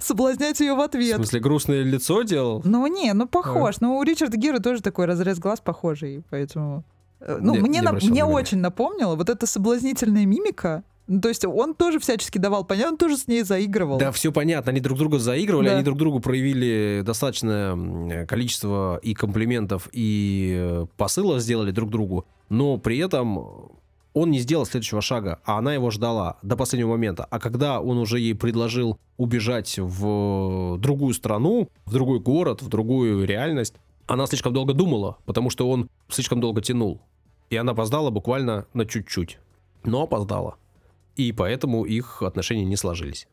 соблазнять 0.00 0.60
ее 0.60 0.74
в 0.74 0.80
ответ. 0.80 1.14
В 1.14 1.16
смысле, 1.16 1.40
грустное 1.40 1.82
лицо 1.82 2.22
делал? 2.22 2.62
Ну, 2.64 2.86
не, 2.86 3.12
ну 3.12 3.26
похож. 3.26 3.76
А. 3.76 3.78
Ну, 3.84 3.98
у 3.98 4.02
Ричарда 4.02 4.36
Гира 4.36 4.58
тоже 4.58 4.82
такой 4.82 5.06
разрез 5.06 5.38
глаз 5.38 5.60
похожий, 5.60 6.22
поэтому... 6.30 6.84
Э, 7.20 7.38
ну, 7.40 7.54
не, 7.54 7.60
мне, 7.60 7.70
не 7.70 7.80
на, 7.80 7.92
мне 7.92 8.24
очень 8.24 8.58
напомнило 8.58 9.16
вот 9.16 9.28
эта 9.28 9.46
соблазнительная 9.46 10.26
мимика, 10.26 10.84
ну, 11.08 11.22
то 11.22 11.28
есть 11.28 11.44
он 11.46 11.74
тоже 11.74 11.98
всячески 11.98 12.36
давал 12.36 12.64
понятно, 12.64 12.92
он 12.92 12.98
тоже 12.98 13.16
с 13.16 13.26
ней 13.26 13.42
заигрывал. 13.42 13.98
Да, 13.98 14.12
все 14.12 14.30
понятно. 14.30 14.70
Они 14.70 14.80
друг 14.80 14.98
друга 14.98 15.18
заигрывали, 15.18 15.68
да. 15.68 15.74
они 15.76 15.82
друг 15.82 15.96
другу 15.96 16.20
проявили 16.20 17.02
достаточное 17.04 18.26
количество 18.26 19.00
и 19.02 19.14
комплиментов, 19.14 19.88
и 19.92 20.54
э, 20.58 20.86
посылов 20.98 21.40
сделали 21.40 21.70
друг 21.70 21.88
другу. 21.88 22.26
Но 22.50 22.76
при 22.76 22.98
этом 22.98 23.70
он 24.12 24.30
не 24.30 24.38
сделал 24.38 24.66
следующего 24.66 25.00
шага, 25.00 25.38
а 25.44 25.58
она 25.58 25.72
его 25.72 25.90
ждала 25.90 26.36
до 26.42 26.56
последнего 26.56 26.90
момента. 26.90 27.24
А 27.24 27.38
когда 27.38 27.80
он 27.80 27.96
уже 27.96 28.20
ей 28.20 28.34
предложил 28.34 28.98
убежать 29.16 29.78
в 29.78 30.76
другую 30.78 31.14
страну, 31.14 31.68
в 31.86 31.92
другой 31.92 32.20
город, 32.20 32.60
в 32.60 32.68
другую 32.68 33.26
реальность, 33.26 33.74
она 34.08 34.26
слишком 34.26 34.52
долго 34.52 34.72
думала, 34.72 35.18
потому 35.26 35.50
что 35.50 35.70
он 35.70 35.88
слишком 36.08 36.40
долго 36.40 36.60
тянул. 36.60 37.00
И 37.50 37.56
она 37.56 37.72
опоздала 37.72 38.10
буквально 38.10 38.66
на 38.74 38.84
чуть-чуть. 38.84 39.38
Но 39.84 40.02
опоздала. 40.02 40.56
И 41.14 41.32
поэтому 41.32 41.84
их 41.84 42.22
отношения 42.22 42.64
не 42.64 42.76
сложились. 42.76 43.28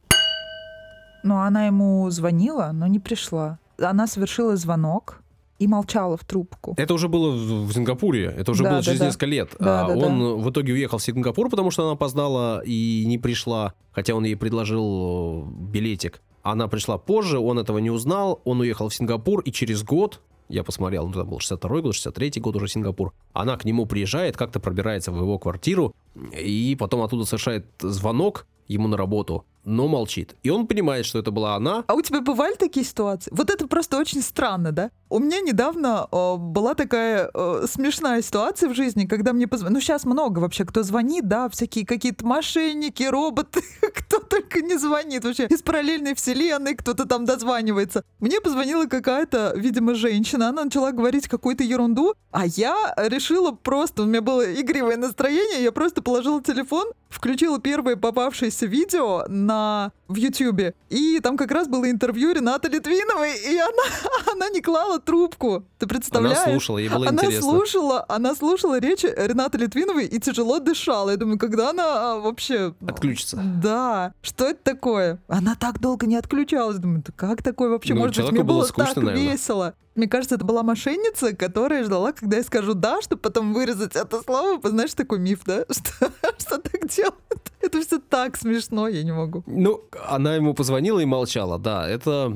Но 1.23 1.41
она 1.41 1.65
ему 1.65 2.09
звонила, 2.11 2.71
но 2.73 2.87
не 2.87 2.99
пришла. 2.99 3.57
Она 3.77 4.05
совершила 4.05 4.55
звонок, 4.55 5.21
и 5.57 5.67
молчала 5.67 6.17
в 6.17 6.25
трубку. 6.25 6.73
Это 6.77 6.93
уже 6.93 7.07
было 7.07 7.31
в 7.31 7.71
Сингапуре, 7.71 8.25
это 8.25 8.51
уже 8.51 8.63
да, 8.63 8.71
было 8.71 8.79
да, 8.79 8.85
через 8.85 8.99
да. 8.99 9.05
несколько 9.05 9.25
лет. 9.25 9.55
Да, 9.57 9.85
а 9.85 9.87
да, 9.87 9.95
он 9.95 10.19
да. 10.19 10.43
в 10.43 10.49
итоге 10.49 10.73
уехал 10.73 10.97
в 10.97 11.03
Сингапур, 11.03 11.49
потому 11.49 11.71
что 11.71 11.83
она 11.83 11.93
опоздала 11.93 12.61
и 12.65 13.05
не 13.07 13.17
пришла, 13.17 13.73
хотя 13.91 14.15
он 14.15 14.25
ей 14.25 14.35
предложил 14.35 15.45
э, 15.47 15.71
билетик. 15.71 16.21
Она 16.43 16.67
пришла 16.67 16.97
позже, 16.97 17.39
он 17.39 17.57
этого 17.57 17.77
не 17.77 17.89
узнал, 17.89 18.41
он 18.43 18.59
уехал 18.59 18.89
в 18.89 18.93
Сингапур, 18.93 19.39
и 19.41 19.51
через 19.51 19.81
год, 19.83 20.21
я 20.49 20.63
посмотрел, 20.63 21.07
ну, 21.07 21.11
это 21.11 21.23
был 21.23 21.39
62 21.39 21.81
год, 21.81 21.93
63 21.95 22.41
год 22.41 22.55
уже 22.55 22.67
Сингапур, 22.67 23.13
она 23.33 23.57
к 23.57 23.65
нему 23.65 23.85
приезжает, 23.85 24.37
как-то 24.37 24.59
пробирается 24.59 25.11
в 25.11 25.17
его 25.17 25.39
квартиру, 25.39 25.95
и 26.31 26.75
потом 26.79 27.01
оттуда 27.01 27.25
совершает 27.25 27.65
звонок 27.79 28.45
ему 28.67 28.87
на 28.87 28.97
работу, 28.97 29.45
но 29.63 29.87
молчит. 29.87 30.35
И 30.43 30.49
он 30.49 30.67
понимает, 30.67 31.05
что 31.05 31.19
это 31.19 31.31
была 31.31 31.55
она. 31.55 31.83
А 31.87 31.93
у 31.93 32.01
тебя 32.01 32.21
бывали 32.21 32.55
такие 32.55 32.85
ситуации? 32.85 33.31
Вот 33.33 33.49
это 33.49 33.67
просто 33.67 33.97
очень 33.97 34.21
странно, 34.21 34.71
да? 34.71 34.91
У 35.07 35.19
меня 35.19 35.39
недавно 35.39 36.07
э, 36.11 36.35
была 36.37 36.73
такая 36.73 37.29
э, 37.31 37.65
смешная 37.69 38.23
ситуация 38.23 38.69
в 38.69 38.73
жизни, 38.73 39.05
когда 39.05 39.33
мне 39.33 39.47
позвонили. 39.47 39.75
Ну, 39.75 39.81
сейчас 39.81 40.03
много 40.03 40.39
вообще, 40.39 40.65
кто 40.65 40.81
звонит, 40.81 41.27
да, 41.27 41.47
всякие 41.47 41.85
какие-то 41.85 42.25
мошенники, 42.25 43.03
роботы, 43.03 43.61
кто 43.81 44.19
только 44.19 44.61
не 44.61 44.77
звонит 44.77 45.23
вообще. 45.23 45.45
Из 45.45 45.61
параллельной 45.61 46.15
вселенной 46.15 46.73
кто-то 46.73 47.05
там 47.05 47.25
дозванивается. 47.25 48.03
Мне 48.19 48.41
позвонила 48.41 48.87
какая-то, 48.87 49.53
видимо, 49.55 49.93
женщина, 49.93 50.49
она 50.49 50.63
начала 50.63 50.91
говорить 50.91 51.27
какую-то 51.27 51.63
ерунду, 51.63 52.15
а 52.31 52.47
я 52.47 52.93
решила 52.97 53.51
просто, 53.51 54.03
у 54.03 54.05
меня 54.05 54.21
было 54.21 54.43
игривое 54.59 54.97
настроение, 54.97 55.63
я 55.63 55.71
просто 55.71 56.01
положила 56.01 56.41
телефон, 56.41 56.87
включила 57.09 57.59
первое 57.59 57.95
попавшееся 57.95 58.65
видео 58.65 59.25
на 59.27 59.91
в 60.07 60.15
Ютьюбе, 60.15 60.75
и 60.89 61.19
там 61.19 61.37
как 61.37 61.51
раз 61.51 61.67
было 61.67 61.89
интервью 61.89 62.31
Ренаты 62.31 62.69
Литвиновой, 62.69 63.31
и 63.37 63.57
она, 63.57 63.83
она 64.33 64.49
не 64.49 64.61
клала 64.61 64.94
трубку. 64.99 65.65
Ты 65.79 65.87
представляешь? 65.87 66.37
Она 66.37 66.51
слушала, 66.51 66.77
ей 66.77 66.89
было 66.89 67.07
она 67.07 67.23
интересно. 67.23 67.41
Слушала, 67.41 68.05
она 68.07 68.35
слушала 68.35 68.79
речи 68.79 69.05
Ренаты 69.05 69.57
Литвиновой 69.57 70.05
и 70.05 70.19
тяжело 70.19 70.59
дышала. 70.59 71.11
Я 71.11 71.17
думаю, 71.17 71.39
когда 71.39 71.69
она 71.69 72.13
а, 72.13 72.19
вообще... 72.19 72.73
Отключится. 72.87 73.41
Да. 73.61 74.13
Что 74.21 74.49
это 74.49 74.59
такое? 74.63 75.19
Она 75.27 75.55
так 75.55 75.79
долго 75.79 76.05
не 76.05 76.15
отключалась. 76.15 76.77
Думаю, 76.77 77.03
как 77.15 77.43
такое 77.43 77.69
вообще 77.69 77.93
ну, 77.93 78.01
может 78.01 78.17
быть? 78.17 78.31
Мне 78.31 78.43
было, 78.43 78.59
было 78.59 78.65
скучно, 78.65 78.93
так 78.93 79.03
наверное. 79.03 79.31
весело. 79.31 79.73
Мне 79.95 80.09
кажется, 80.09 80.35
это 80.35 80.43
была 80.43 80.61
мошенница, 80.61 81.33
которая 81.33 81.85
ждала, 81.85 82.11
когда 82.11 82.37
я 82.37 82.43
скажу 82.43 82.73
«да», 82.73 83.01
чтобы 83.01 83.21
потом 83.21 83.53
вырезать 83.53 83.95
это 83.95 84.21
слово. 84.21 84.59
Знаешь, 84.69 84.93
такой 84.93 85.19
миф, 85.19 85.41
да? 85.45 85.63
Что, 85.71 86.11
что 86.37 86.57
так 86.57 86.87
делают? 86.89 87.51
Это 87.61 87.81
все 87.81 87.99
так 87.99 88.35
смешно, 88.35 88.89
я 88.89 89.03
не 89.03 89.13
могу. 89.13 89.43
Ну, 89.47 89.83
она 90.07 90.35
ему 90.35 90.53
позвонила 90.53 90.99
и 90.99 91.05
молчала, 91.05 91.57
да. 91.57 91.87
Это 91.87 92.31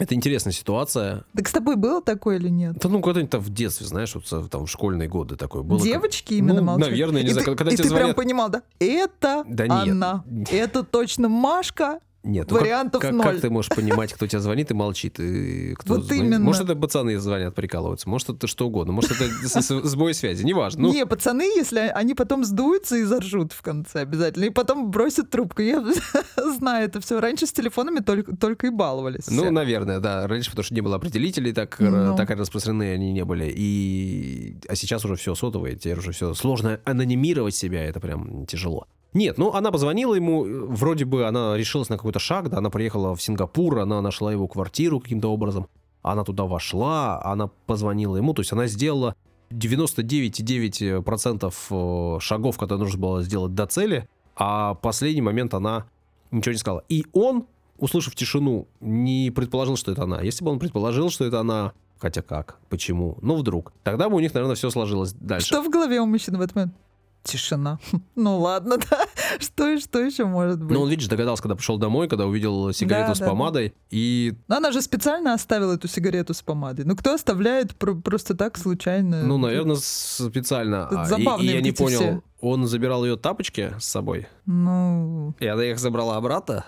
это 0.00 0.14
интересная 0.14 0.52
ситуация. 0.52 1.24
Так 1.34 1.48
с 1.48 1.52
тобой 1.52 1.76
было 1.76 2.02
такое 2.02 2.36
или 2.36 2.48
нет? 2.48 2.76
Да 2.78 2.88
ну, 2.88 3.00
когда-нибудь 3.00 3.34
в 3.34 3.52
детстве, 3.52 3.86
знаешь, 3.86 4.14
вот 4.14 4.50
там 4.50 4.66
в 4.66 4.70
школьные 4.70 5.08
годы 5.08 5.36
такое 5.36 5.62
было. 5.62 5.80
Девочки 5.80 6.28
как... 6.28 6.38
именно 6.38 6.60
ну, 6.60 6.62
молчат? 6.62 6.88
наверное, 6.90 7.22
не 7.22 7.28
и 7.28 7.32
знаю, 7.32 7.46
ты, 7.46 7.54
когда 7.54 7.72
и 7.72 7.76
тебе 7.76 7.88
ты 7.88 7.94
прям 7.94 8.14
понимал, 8.14 8.48
да? 8.48 8.62
Это 8.78 9.44
да 9.46 9.64
она. 9.82 10.24
Нет. 10.26 10.48
Это 10.52 10.82
точно 10.82 11.28
Машка, 11.28 12.00
нет, 12.22 12.52
вариантов 12.52 13.02
ну 13.02 13.08
как, 13.08 13.12
ноль. 13.12 13.24
Как, 13.24 13.32
как 13.32 13.40
ты 13.40 13.50
можешь 13.50 13.70
понимать, 13.70 14.12
кто 14.12 14.26
тебя 14.26 14.40
звонит 14.40 14.70
и 14.70 14.74
молчит? 14.74 15.18
И 15.18 15.74
кто 15.74 15.94
вот 15.94 16.04
звонит? 16.04 16.24
именно. 16.24 16.44
Может, 16.44 16.64
это 16.64 16.76
пацаны 16.76 17.18
звонят, 17.18 17.54
прикалываются, 17.54 18.08
может, 18.10 18.28
это 18.28 18.46
что 18.46 18.66
угодно, 18.66 18.92
может, 18.92 19.12
это 19.12 19.88
сбой 19.88 20.12
связи, 20.12 20.44
неважно. 20.44 20.82
Ну. 20.82 20.92
Не, 20.92 21.06
пацаны, 21.06 21.42
если 21.56 21.78
они 21.78 22.14
потом 22.14 22.44
сдуются 22.44 22.96
и 22.96 23.04
заржут 23.04 23.52
в 23.52 23.62
конце 23.62 24.00
обязательно, 24.00 24.44
и 24.44 24.50
потом 24.50 24.90
бросят 24.90 25.30
трубку. 25.30 25.62
Я 25.62 25.82
знаю 26.36 26.86
это 26.86 27.00
все. 27.00 27.20
Раньше 27.20 27.46
с 27.46 27.52
телефонами 27.52 28.00
только, 28.00 28.36
только 28.36 28.66
и 28.66 28.70
баловались. 28.70 29.30
Ну, 29.30 29.42
все. 29.42 29.50
наверное, 29.50 30.00
да. 30.00 30.26
Раньше, 30.26 30.50
потому 30.50 30.64
что 30.64 30.74
не 30.74 30.82
было 30.82 30.96
определителей, 30.96 31.52
так, 31.52 31.78
ну. 31.78 32.16
так 32.16 32.28
распространены 32.30 32.92
они 32.92 33.12
не 33.12 33.24
были. 33.24 33.50
И... 33.54 34.58
А 34.68 34.76
сейчас 34.76 35.04
уже 35.06 35.16
все 35.16 35.34
сотовые, 35.34 35.76
теперь 35.76 35.98
уже 35.98 36.12
все 36.12 36.34
сложно 36.34 36.80
анонимировать 36.84 37.54
себя, 37.54 37.82
это 37.84 37.98
прям 37.98 38.44
тяжело. 38.46 38.86
Нет, 39.12 39.38
ну 39.38 39.52
она 39.52 39.72
позвонила 39.72 40.14
ему, 40.14 40.44
вроде 40.44 41.04
бы 41.04 41.26
она 41.26 41.56
решилась 41.56 41.88
на 41.88 41.96
какой-то 41.96 42.20
шаг, 42.20 42.48
да, 42.48 42.58
она 42.58 42.70
приехала 42.70 43.16
в 43.16 43.22
Сингапур, 43.22 43.80
она 43.80 44.00
нашла 44.00 44.30
его 44.30 44.46
квартиру 44.46 45.00
каким-то 45.00 45.26
образом, 45.28 45.66
она 46.02 46.22
туда 46.24 46.44
вошла, 46.44 47.20
она 47.24 47.48
позвонила 47.66 48.16
ему, 48.16 48.32
то 48.34 48.40
есть 48.40 48.52
она 48.52 48.68
сделала 48.68 49.16
99,9% 49.50 51.54
э, 51.70 52.18
шагов, 52.20 52.56
которые 52.56 52.84
нужно 52.84 53.00
было 53.00 53.20
сделать 53.22 53.52
до 53.54 53.66
цели, 53.66 54.08
а 54.36 54.74
последний 54.74 55.22
момент 55.22 55.54
она 55.54 55.86
ничего 56.30 56.52
не 56.52 56.58
сказала. 56.58 56.84
И 56.88 57.04
он, 57.12 57.48
услышав 57.78 58.14
тишину, 58.14 58.68
не 58.80 59.32
предположил, 59.34 59.76
что 59.76 59.90
это 59.90 60.04
она. 60.04 60.22
Если 60.22 60.44
бы 60.44 60.52
он 60.52 60.60
предположил, 60.60 61.10
что 61.10 61.24
это 61.24 61.40
она, 61.40 61.72
хотя 61.98 62.22
как, 62.22 62.60
почему, 62.68 63.18
ну 63.22 63.34
вдруг, 63.36 63.72
тогда 63.82 64.08
бы 64.08 64.14
у 64.16 64.20
них, 64.20 64.32
наверное, 64.34 64.54
все 64.54 64.70
сложилось 64.70 65.14
дальше. 65.14 65.48
Что 65.48 65.62
в 65.62 65.68
голове 65.68 66.00
у 66.00 66.06
мужчины 66.06 66.38
в 66.38 66.42
этот 66.42 66.54
момент? 66.54 66.74
Тишина. 67.22 67.78
Ну 68.16 68.38
ладно, 68.38 68.76
да. 68.90 69.06
Что 69.38 69.68
и 69.70 69.78
что 69.78 69.98
еще 70.00 70.24
может 70.24 70.58
быть? 70.62 70.70
Ну, 70.70 70.82
он, 70.82 70.88
видишь, 70.90 71.06
догадался, 71.08 71.42
когда 71.42 71.54
пришел 71.54 71.78
домой, 71.78 72.08
когда 72.08 72.26
увидел 72.26 72.72
сигарету 72.72 73.08
Да, 73.08 73.14
с 73.14 73.18
да, 73.18 73.26
помадой, 73.28 73.74
и, 73.90 74.34
Но 74.48 74.56
она 74.56 74.72
же 74.72 74.80
специально 74.82 75.34
оставила 75.34 75.74
эту 75.74 75.88
сигарету 75.88 76.34
с 76.34 76.42
помадой. 76.42 76.84
Ну 76.84 76.96
кто 76.96 77.14
оставляет 77.14 77.76
про- 77.76 77.94
просто 77.94 78.34
так 78.36 78.56
случайно? 78.58 79.22
ну, 79.24 79.38
наверное, 79.38 79.76
специально. 79.76 80.86
Тут 80.88 80.98
А, 80.98 81.02
и- 81.02 81.06
забавные 81.06 81.50
и, 81.50 81.54
я 81.56 81.60
не 81.62 81.72
понял, 81.72 81.98
все. 82.00 82.22
он 82.40 82.66
забирал 82.66 83.04
ее 83.04 83.16
тапочки 83.16 83.72
с 83.78 83.84
собой, 83.84 84.26
Ну, 84.46 85.34
и 85.40 85.46
она 85.46 85.64
их 85.64 85.78
забрала 85.78 86.16
обратно? 86.16 86.64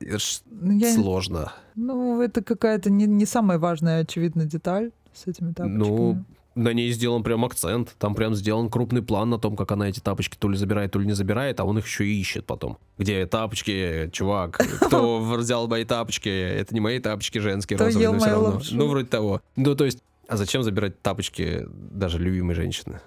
Это 0.00 0.18
ну, 0.50 0.72
я... 0.72 0.92
сложно. 0.94 1.52
ну 1.74 2.20
это 2.20 2.42
какая-то 2.42 2.90
не, 2.90 3.06
не 3.06 3.24
самая 3.24 3.58
важная, 3.58 4.02
очевидно, 4.02 4.44
деталь 4.44 4.92
с 5.14 5.26
этими 5.26 5.52
тапочками. 5.52 5.78
Ну, 5.78 6.24
на 6.56 6.72
ней 6.72 6.90
сделан 6.90 7.22
прям 7.22 7.44
акцент. 7.44 7.94
Там 7.98 8.14
прям 8.16 8.34
сделан 8.34 8.68
крупный 8.70 9.02
план 9.02 9.30
на 9.30 9.38
том, 9.38 9.54
как 9.56 9.70
она 9.70 9.88
эти 9.88 10.00
тапочки 10.00 10.36
то 10.36 10.48
ли 10.48 10.56
забирает, 10.56 10.90
то 10.90 10.98
ли 10.98 11.06
не 11.06 11.12
забирает, 11.12 11.60
а 11.60 11.64
он 11.64 11.78
их 11.78 11.86
еще 11.86 12.04
и 12.06 12.18
ищет 12.20 12.44
потом. 12.46 12.78
Где 12.98 13.24
тапочки, 13.26 14.10
чувак? 14.12 14.58
Кто 14.80 15.20
взял 15.36 15.68
мои 15.68 15.84
тапочки? 15.84 16.28
Это 16.28 16.74
не 16.74 16.80
мои 16.80 16.98
тапочки 16.98 17.38
женские, 17.38 17.78
розовые, 17.78 18.10
но 18.10 18.18
все 18.18 18.30
равно. 18.30 18.48
лапшу? 18.48 18.76
Ну, 18.76 18.88
вроде 18.88 19.06
того. 19.06 19.40
Ну, 19.54 19.74
то 19.76 19.84
есть, 19.84 20.02
а 20.28 20.36
зачем 20.36 20.62
забирать 20.64 21.00
тапочки 21.02 21.64
даже 21.68 22.18
любимой 22.18 22.54
женщины? 22.56 23.00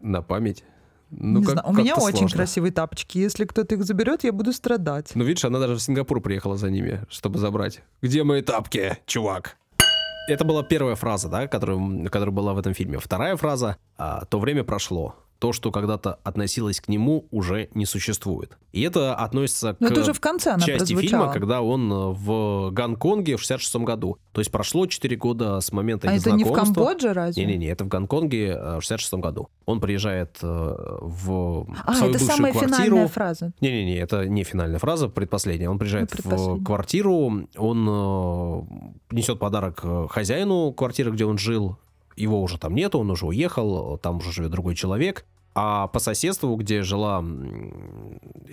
На 0.00 0.22
память? 0.22 0.64
Ну, 1.10 1.40
Не 1.40 1.44
как- 1.44 1.52
знаю, 1.52 1.68
у 1.68 1.72
меня 1.74 1.90
как-то 1.94 2.06
очень 2.06 2.18
сложно. 2.20 2.36
красивые 2.38 2.72
тапочки. 2.72 3.18
Если 3.18 3.44
кто-то 3.44 3.74
их 3.74 3.84
заберет, 3.84 4.24
я 4.24 4.32
буду 4.32 4.50
страдать. 4.54 5.10
Ну, 5.14 5.24
видишь, 5.24 5.44
она 5.44 5.58
даже 5.58 5.74
в 5.74 5.82
Сингапур 5.82 6.22
приехала 6.22 6.56
за 6.56 6.70
ними, 6.70 7.02
чтобы 7.10 7.38
забрать. 7.38 7.82
Где 8.00 8.22
мои 8.24 8.40
тапки, 8.40 8.96
чувак? 9.04 9.58
Это 10.28 10.44
была 10.44 10.62
первая 10.62 10.94
фраза, 10.94 11.28
да, 11.28 11.48
которая, 11.48 12.04
которая 12.04 12.32
была 12.32 12.54
в 12.54 12.58
этом 12.58 12.74
фильме. 12.74 12.98
Вторая 12.98 13.36
фраза 13.36 13.76
а, 13.96 14.24
«То 14.24 14.38
время 14.38 14.62
прошло». 14.64 15.16
То, 15.42 15.52
что 15.52 15.72
когда-то 15.72 16.20
относилось 16.22 16.80
к 16.80 16.86
нему, 16.86 17.26
уже 17.32 17.68
не 17.74 17.84
существует. 17.84 18.56
И 18.70 18.80
это 18.82 19.16
относится 19.16 19.76
Но 19.80 19.88
к 19.88 19.90
это 19.90 20.02
уже 20.02 20.12
в 20.12 20.20
конце 20.20 20.50
она 20.50 20.64
части 20.64 20.92
прозвучала. 20.94 21.02
фильма, 21.24 21.32
когда 21.32 21.62
он 21.62 21.92
э, 21.92 21.94
в 22.12 22.70
Гонконге 22.70 23.36
в 23.36 23.40
66 23.40 23.74
году. 23.78 24.18
То 24.30 24.40
есть 24.40 24.52
прошло 24.52 24.86
4 24.86 25.16
года 25.16 25.58
с 25.60 25.72
момента 25.72 26.08
А 26.08 26.14
их 26.14 26.20
это 26.20 26.30
не 26.30 26.44
в. 26.44 26.52
Камбодже 26.52 27.12
разве? 27.12 27.44
Не-не-не, 27.44 27.66
это 27.66 27.84
в 27.84 27.88
Гонконге 27.88 28.50
э, 28.50 28.76
в 28.78 28.82
66 28.82 29.14
году. 29.14 29.48
Он 29.66 29.80
приезжает 29.80 30.38
э, 30.42 30.46
в 30.46 31.66
А, 31.86 31.94
свою 31.94 32.12
это 32.12 32.20
бывшую 32.20 32.36
самая 32.36 32.52
квартиру. 32.52 32.76
финальная 32.76 33.08
фраза. 33.08 33.52
Не-не-не, 33.60 33.96
это 33.96 34.28
не 34.28 34.44
финальная 34.44 34.78
фраза, 34.78 35.08
предпоследняя. 35.08 35.68
Он 35.70 35.78
приезжает 35.80 36.12
Ну, 36.22 36.54
в 36.58 36.64
квартиру, 36.64 37.48
он 37.56 37.84
несет 39.10 39.40
подарок 39.40 39.84
хозяину 40.08 40.72
квартиры, 40.72 41.10
где 41.10 41.24
он 41.24 41.36
жил. 41.36 41.78
Его 42.16 42.42
уже 42.42 42.58
там 42.58 42.74
нету, 42.74 42.98
он 42.98 43.10
уже 43.10 43.26
уехал, 43.26 43.98
там 43.98 44.18
уже 44.18 44.32
живет 44.32 44.50
другой 44.50 44.74
человек. 44.74 45.24
А 45.54 45.88
по 45.88 45.98
соседству, 45.98 46.54
где 46.56 46.82
жила 46.82 47.22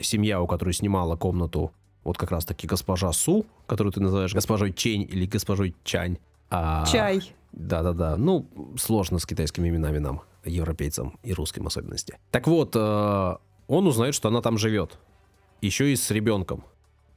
семья, 0.01 0.41
у 0.41 0.47
которой 0.47 0.73
снимала 0.73 1.15
комнату, 1.15 1.71
вот 2.03 2.17
как 2.17 2.31
раз-таки 2.31 2.67
госпожа 2.67 3.11
Су, 3.11 3.45
которую 3.67 3.93
ты 3.93 3.99
называешь 4.01 4.33
госпожой 4.33 4.73
Чень 4.73 5.03
или 5.03 5.25
госпожой 5.25 5.75
Чань. 5.83 6.17
а, 6.49 6.85
Чай. 6.85 7.21
да-да-да. 7.51 8.17
Ну, 8.17 8.47
сложно 8.77 9.19
с 9.19 9.25
китайскими 9.25 9.69
именами 9.69 9.99
нам, 9.99 10.21
европейцам 10.43 11.19
и 11.23 11.33
русским 11.33 11.67
особенности. 11.67 12.17
Так 12.31 12.47
вот, 12.47 12.75
э, 12.75 13.35
он 13.67 13.87
узнает, 13.87 14.15
что 14.15 14.29
она 14.29 14.41
там 14.41 14.57
живет. 14.57 14.97
Еще 15.61 15.91
и 15.91 15.95
с 15.95 16.09
ребенком. 16.11 16.63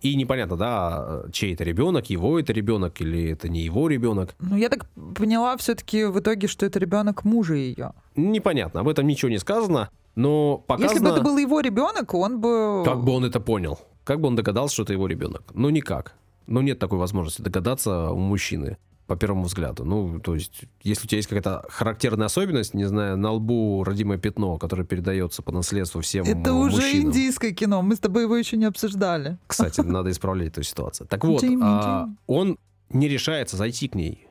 И 0.03 0.17
непонятно, 0.17 0.57
да, 0.57 1.23
чей 1.33 1.55
это 1.55 1.63
ребенок, 1.63 2.11
его 2.11 2.39
это 2.39 2.53
ребенок 2.53 3.01
или 3.01 3.31
это 3.31 3.49
не 3.49 3.61
его 3.61 3.89
ребенок. 3.89 4.35
Ну, 4.41 4.57
я 4.57 4.69
так 4.69 4.87
поняла 5.17 5.57
все-таки 5.57 6.05
в 6.05 6.19
итоге, 6.19 6.49
что 6.49 6.67
это 6.67 6.81
ребенок 6.81 7.25
мужа 7.25 7.55
ее. 7.55 7.93
Непонятно, 8.17 8.81
об 8.81 8.89
этом 8.89 9.07
ничего 9.07 9.31
не 9.31 9.39
сказано, 9.39 9.91
но 10.17 10.59
показано, 10.59 10.91
Если 10.91 11.05
бы 11.05 11.11
это 11.11 11.23
был 11.23 11.39
его 11.39 11.61
ребенок, 11.61 12.15
он 12.15 12.41
бы... 12.41 12.83
как 12.85 13.05
бы 13.05 13.13
он 13.13 13.25
это 13.25 13.39
понял. 13.39 13.79
Как 14.03 14.21
бы 14.21 14.27
он 14.27 14.35
догадался, 14.35 14.75
что 14.75 14.83
это 14.83 14.93
его 14.93 15.07
ребенок. 15.07 15.45
Ну, 15.55 15.71
никак. 15.71 16.17
Ну, 16.49 16.61
нет 16.61 16.81
такой 16.81 16.99
возможности 16.99 17.41
догадаться 17.41 18.11
у 18.11 18.19
мужчины 18.19 18.79
по 19.13 19.17
первому 19.17 19.45
взгляду. 19.45 19.85
Ну, 19.85 20.21
то 20.21 20.35
есть, 20.35 20.63
если 20.83 21.05
у 21.05 21.07
тебя 21.07 21.19
есть 21.19 21.29
какая-то 21.29 21.67
характерная 21.69 22.27
особенность, 22.29 22.73
не 22.73 22.87
знаю, 22.87 23.19
на 23.19 23.33
лбу 23.33 23.85
родимое 23.85 24.17
пятно, 24.17 24.57
которое 24.57 24.85
передается 24.85 25.43
по 25.43 25.53
наследству 25.53 26.01
всем 26.01 26.25
Это 26.25 26.55
уже 26.55 26.77
мужчинам. 26.77 27.09
индийское 27.09 27.53
кино, 27.53 27.83
мы 27.83 27.95
с 27.95 27.99
тобой 27.99 28.23
его 28.23 28.35
еще 28.35 28.57
не 28.57 28.65
обсуждали. 28.65 29.37
Кстати, 29.47 29.81
надо 29.85 30.11
исправлять 30.11 30.49
эту 30.49 30.63
ситуацию. 30.63 31.07
Так 31.09 31.25
вот, 31.25 31.45
а, 31.61 32.09
он 32.27 32.57
не 32.89 33.07
решается 33.07 33.59
зайти 33.59 33.87
к 33.89 33.95
ней. 33.95 34.27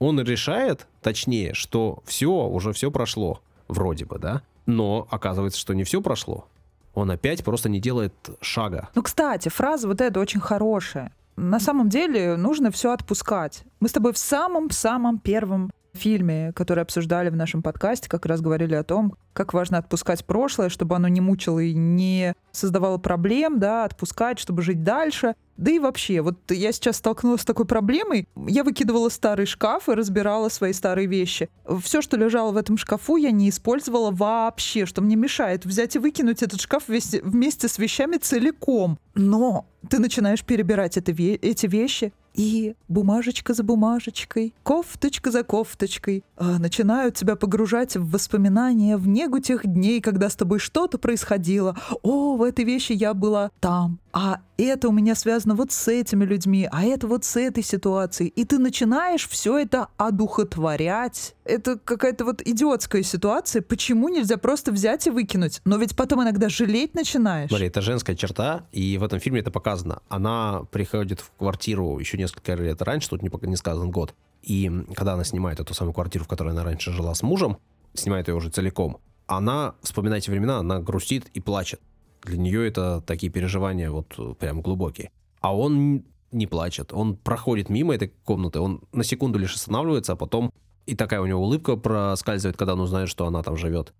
Он 0.00 0.20
решает, 0.20 0.88
точнее, 1.02 1.54
что 1.54 2.02
все, 2.04 2.28
уже 2.28 2.72
все 2.72 2.90
прошло, 2.90 3.40
вроде 3.68 4.06
бы, 4.06 4.18
да? 4.18 4.42
Но 4.66 5.06
оказывается, 5.08 5.60
что 5.60 5.72
не 5.72 5.84
все 5.84 6.02
прошло. 6.02 6.48
Он 6.94 7.12
опять 7.12 7.44
просто 7.44 7.68
не 7.68 7.78
делает 7.78 8.12
шага. 8.40 8.88
Ну, 8.96 9.02
кстати, 9.02 9.50
фраза 9.50 9.86
вот 9.86 10.00
эта 10.00 10.18
очень 10.18 10.40
хорошая. 10.40 11.12
На 11.36 11.60
самом 11.60 11.88
деле 11.90 12.36
нужно 12.36 12.70
все 12.70 12.92
отпускать. 12.92 13.64
Мы 13.80 13.88
с 13.88 13.92
тобой 13.92 14.12
в 14.14 14.18
самом-самом 14.18 15.18
первом 15.18 15.70
фильме, 15.92 16.52
который 16.54 16.82
обсуждали 16.82 17.30
в 17.30 17.36
нашем 17.36 17.62
подкасте, 17.62 18.08
как 18.08 18.26
раз 18.26 18.40
говорили 18.40 18.74
о 18.74 18.84
том, 18.84 19.16
как 19.32 19.54
важно 19.54 19.78
отпускать 19.78 20.24
прошлое, 20.24 20.68
чтобы 20.68 20.96
оно 20.96 21.08
не 21.08 21.20
мучило 21.20 21.58
и 21.58 21.74
не 21.74 22.34
создавало 22.52 22.98
проблем, 22.98 23.58
да, 23.58 23.84
отпускать, 23.84 24.38
чтобы 24.38 24.62
жить 24.62 24.82
дальше. 24.82 25.34
Да 25.56 25.70
и 25.70 25.78
вообще, 25.78 26.20
вот 26.20 26.38
я 26.50 26.72
сейчас 26.72 26.98
столкнулась 26.98 27.42
с 27.42 27.44
такой 27.44 27.64
проблемой. 27.64 28.28
Я 28.46 28.62
выкидывала 28.62 29.08
старый 29.08 29.46
шкаф 29.46 29.88
и 29.88 29.92
разбирала 29.92 30.48
свои 30.48 30.72
старые 30.72 31.06
вещи. 31.06 31.48
Все, 31.82 32.02
что 32.02 32.16
лежало 32.16 32.52
в 32.52 32.56
этом 32.56 32.76
шкафу, 32.76 33.16
я 33.16 33.30
не 33.30 33.48
использовала 33.48 34.10
вообще, 34.10 34.86
что 34.86 35.00
мне 35.00 35.16
мешает 35.16 35.64
взять 35.64 35.96
и 35.96 35.98
выкинуть 35.98 36.42
этот 36.42 36.60
шкаф 36.60 36.84
вместе, 36.88 37.68
с 37.68 37.78
вещами 37.78 38.16
целиком. 38.16 38.98
Но 39.14 39.66
ты 39.88 39.98
начинаешь 39.98 40.44
перебирать 40.44 40.96
это 40.96 41.12
эти 41.12 41.66
вещи, 41.66 42.12
и 42.36 42.76
бумажечка 42.88 43.54
за 43.54 43.62
бумажечкой, 43.62 44.54
кофточка 44.62 45.30
за 45.30 45.42
кофточкой 45.42 46.22
а, 46.36 46.58
начинают 46.58 47.16
тебя 47.16 47.34
погружать 47.34 47.96
в 47.96 48.10
воспоминания, 48.10 48.96
в 48.96 49.08
негу 49.08 49.40
тех 49.40 49.66
дней, 49.66 50.00
когда 50.00 50.28
с 50.28 50.36
тобой 50.36 50.58
что-то 50.58 50.98
происходило. 50.98 51.76
О, 52.02 52.36
в 52.36 52.42
этой 52.42 52.64
вещи 52.64 52.92
я 52.92 53.14
была 53.14 53.50
там, 53.60 53.98
а 54.12 54.40
это 54.56 54.88
у 54.88 54.92
меня 54.92 55.14
связано 55.14 55.54
вот 55.54 55.72
с 55.72 55.88
этими 55.88 56.24
людьми, 56.24 56.66
а 56.72 56.84
это 56.84 57.06
вот 57.06 57.24
с 57.24 57.36
этой 57.36 57.62
ситуацией. 57.62 58.30
И 58.30 58.46
ты 58.46 58.58
начинаешь 58.58 59.28
все 59.28 59.58
это 59.58 59.88
одухотворять. 59.98 61.34
Это 61.44 61.78
какая-то 61.78 62.24
вот 62.24 62.40
идиотская 62.42 63.02
ситуация. 63.02 63.60
Почему 63.60 64.08
нельзя 64.08 64.38
просто 64.38 64.72
взять 64.72 65.06
и 65.06 65.10
выкинуть? 65.10 65.60
Но 65.66 65.76
ведь 65.76 65.94
потом 65.94 66.22
иногда 66.22 66.48
жалеть 66.48 66.94
начинаешь. 66.94 67.50
Смотри, 67.50 67.66
это 67.66 67.82
женская 67.82 68.16
черта, 68.16 68.64
и 68.72 68.96
в 68.96 69.04
этом 69.04 69.20
фильме 69.20 69.40
это 69.40 69.50
показано. 69.50 70.00
Она 70.08 70.62
приходит 70.70 71.20
в 71.20 71.30
квартиру 71.38 71.98
еще 71.98 72.16
несколько 72.26 72.54
лет 72.54 72.82
раньше, 72.82 73.08
тут 73.08 73.22
не, 73.22 73.30
не 73.48 73.56
сказан 73.56 73.90
год. 73.90 74.14
И 74.42 74.70
когда 74.94 75.14
она 75.14 75.24
снимает 75.24 75.60
эту 75.60 75.74
самую 75.74 75.94
квартиру, 75.94 76.24
в 76.24 76.28
которой 76.28 76.50
она 76.50 76.64
раньше 76.64 76.92
жила 76.92 77.14
с 77.14 77.22
мужем, 77.22 77.58
снимает 77.94 78.28
ее 78.28 78.34
уже 78.34 78.50
целиком, 78.50 78.98
она, 79.26 79.74
вспоминая 79.82 80.18
эти 80.18 80.30
времена, 80.30 80.58
она 80.58 80.80
грустит 80.80 81.26
и 81.34 81.40
плачет. 81.40 81.80
Для 82.22 82.38
нее 82.38 82.66
это 82.68 83.00
такие 83.00 83.30
переживания 83.32 83.90
вот 83.90 84.14
э, 84.18 84.34
прям 84.38 84.60
глубокие. 84.60 85.10
А 85.40 85.56
он 85.56 86.04
не 86.32 86.46
плачет, 86.46 86.92
он 86.92 87.16
проходит 87.16 87.68
мимо 87.68 87.94
этой 87.94 88.08
комнаты, 88.24 88.60
он 88.60 88.82
на 88.92 89.04
секунду 89.04 89.38
лишь 89.38 89.54
останавливается, 89.54 90.12
а 90.12 90.16
потом 90.16 90.52
и 90.86 90.94
такая 90.94 91.20
у 91.20 91.26
него 91.26 91.42
улыбка 91.42 91.76
проскальзывает, 91.76 92.56
когда 92.56 92.74
он 92.74 92.80
узнает, 92.80 93.08
что 93.08 93.26
она 93.26 93.42
там 93.42 93.56
живет. 93.56 93.92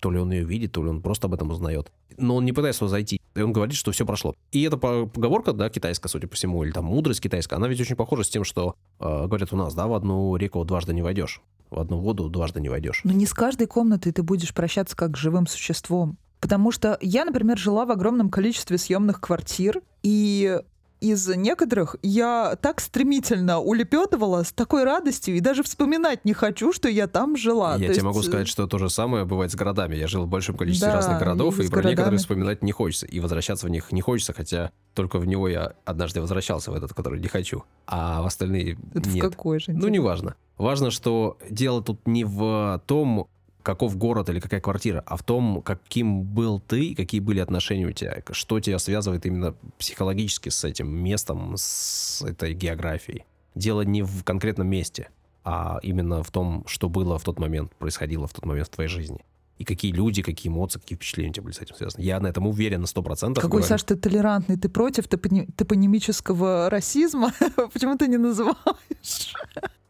То 0.00 0.10
ли 0.10 0.18
он 0.18 0.32
ее 0.32 0.44
видит, 0.44 0.72
то 0.72 0.82
ли 0.82 0.88
он 0.88 1.02
просто 1.02 1.26
об 1.26 1.34
этом 1.34 1.50
узнает. 1.50 1.92
Но 2.16 2.36
он 2.36 2.44
не 2.44 2.52
пытается 2.52 2.88
зайти. 2.88 3.20
И 3.34 3.40
он 3.40 3.52
говорит, 3.52 3.76
что 3.76 3.92
все 3.92 4.04
прошло. 4.04 4.34
И 4.50 4.62
эта 4.62 4.76
по- 4.76 5.06
поговорка, 5.06 5.52
да, 5.52 5.68
китайская, 5.68 6.08
судя 6.08 6.26
по 6.26 6.34
всему, 6.34 6.64
или 6.64 6.72
там 6.72 6.86
мудрость 6.86 7.20
китайская, 7.20 7.56
она 7.56 7.68
ведь 7.68 7.80
очень 7.80 7.96
похожа 7.96 8.24
с 8.24 8.28
тем, 8.28 8.44
что 8.44 8.74
э, 8.98 9.26
говорят 9.26 9.52
у 9.52 9.56
нас, 9.56 9.74
да, 9.74 9.86
в 9.86 9.94
одну 9.94 10.34
реку 10.36 10.64
дважды 10.64 10.94
не 10.94 11.02
войдешь. 11.02 11.42
В 11.70 11.78
одну 11.78 11.98
воду 11.98 12.28
дважды 12.28 12.60
не 12.60 12.68
войдешь. 12.68 13.02
Но 13.04 13.12
не 13.12 13.26
с 13.26 13.32
каждой 13.32 13.66
комнатой 13.66 14.12
ты 14.12 14.22
будешь 14.22 14.52
прощаться 14.52 14.96
как 14.96 15.16
с 15.16 15.20
живым 15.20 15.46
существом. 15.46 16.18
Потому 16.40 16.72
что 16.72 16.98
я, 17.02 17.24
например, 17.24 17.58
жила 17.58 17.84
в 17.84 17.90
огромном 17.90 18.30
количестве 18.30 18.78
съемных 18.78 19.20
квартир, 19.20 19.82
и 20.02 20.58
из 21.00 21.28
некоторых 21.28 21.96
я 22.02 22.56
так 22.60 22.80
стремительно 22.80 23.58
улепетывала 23.60 24.42
с 24.42 24.52
такой 24.52 24.84
радостью, 24.84 25.36
и 25.36 25.40
даже 25.40 25.62
вспоминать 25.62 26.24
не 26.24 26.32
хочу, 26.32 26.72
что 26.72 26.88
я 26.88 27.06
там 27.06 27.36
жила. 27.36 27.72
Я 27.72 27.76
То 27.76 27.82
тебе 27.84 27.92
есть, 27.94 28.02
могу 28.02 28.20
э, 28.20 28.22
сказать, 28.22 28.48
что 28.48 28.66
то 28.66 28.78
же 28.78 28.90
самое 28.90 29.24
бывает 29.24 29.50
с 29.50 29.54
городами. 29.54 29.96
Я 29.96 30.06
жил 30.08 30.24
в 30.24 30.28
большом 30.28 30.56
количестве 30.56 30.88
Да, 30.88 30.94
разных 30.94 31.18
городов, 31.18 31.58
и 31.58 31.64
и, 31.64 31.68
про 31.68 31.76
некоторые 31.78 31.96
городами. 31.96 32.16
вспоминать 32.18 32.62
не 32.62 32.72
хочется. 32.72 33.06
И 33.06 33.20
возвращаться 33.20 33.66
в 33.66 33.70
них 33.70 33.92
не 33.92 34.00
хочется, 34.00 34.32
хотя 34.32 34.72
только 34.94 35.18
в 35.18 35.26
него 35.26 35.48
я 35.48 35.74
однажды 35.84 36.20
возвращался, 36.20 36.70
в 36.70 36.74
этот, 36.74 36.92
который 36.94 37.20
не 37.20 37.28
хочу. 37.28 37.64
А 37.86 38.22
в 38.22 38.26
остальные 38.26 38.78
это 38.94 39.08
в 39.08 39.14
нет. 39.14 39.24
какой 39.24 39.58
же? 39.60 39.66
Ну, 39.68 39.76
интересно? 39.78 39.92
неважно. 39.94 40.34
Важно, 40.58 40.90
что 40.90 41.38
дело 41.48 41.82
тут 41.82 42.06
не 42.06 42.24
в 42.24 42.82
том, 42.86 43.28
каков 43.70 43.96
город 43.96 44.28
или 44.28 44.40
какая 44.40 44.60
квартира, 44.60 45.02
а 45.06 45.16
в 45.16 45.22
том, 45.22 45.62
каким 45.62 46.22
был 46.22 46.60
ты, 46.60 46.94
какие 46.94 47.20
были 47.20 47.38
отношения 47.38 47.86
у 47.86 47.92
тебя, 47.92 48.22
что 48.32 48.58
тебя 48.58 48.78
связывает 48.78 49.26
именно 49.26 49.54
психологически 49.78 50.48
с 50.48 50.64
этим 50.64 50.88
местом, 50.90 51.54
с 51.56 52.22
этой 52.22 52.52
географией. 52.52 53.24
Дело 53.54 53.82
не 53.82 54.02
в 54.02 54.24
конкретном 54.24 54.66
месте, 54.66 55.08
а 55.44 55.78
именно 55.82 56.22
в 56.22 56.30
том, 56.30 56.64
что 56.66 56.88
было 56.88 57.18
в 57.18 57.22
тот 57.22 57.38
момент, 57.38 57.74
происходило 57.76 58.26
в 58.26 58.32
тот 58.32 58.44
момент 58.44 58.66
в 58.68 58.70
твоей 58.70 58.88
жизни 58.88 59.20
и 59.60 59.64
какие 59.64 59.92
люди, 59.92 60.22
какие 60.22 60.50
эмоции, 60.50 60.80
какие 60.80 60.96
впечатления 60.96 61.30
у 61.30 61.34
тебя 61.34 61.42
были 61.42 61.54
с 61.54 61.60
этим 61.60 61.76
связаны. 61.76 62.02
Я 62.02 62.18
на 62.18 62.28
этом 62.28 62.46
уверен 62.46 62.80
на 62.80 62.86
сто 62.86 63.02
процентов. 63.02 63.42
Какой, 63.44 63.60
говорю. 63.60 63.68
Саш, 63.68 63.82
ты 63.82 63.94
толерантный, 63.94 64.56
ты 64.56 64.70
против 64.70 65.06
топонимического 65.06 66.70
расизма? 66.70 67.34
Почему 67.72 67.98
ты 67.98 68.08
не 68.08 68.16
называешь 68.16 69.34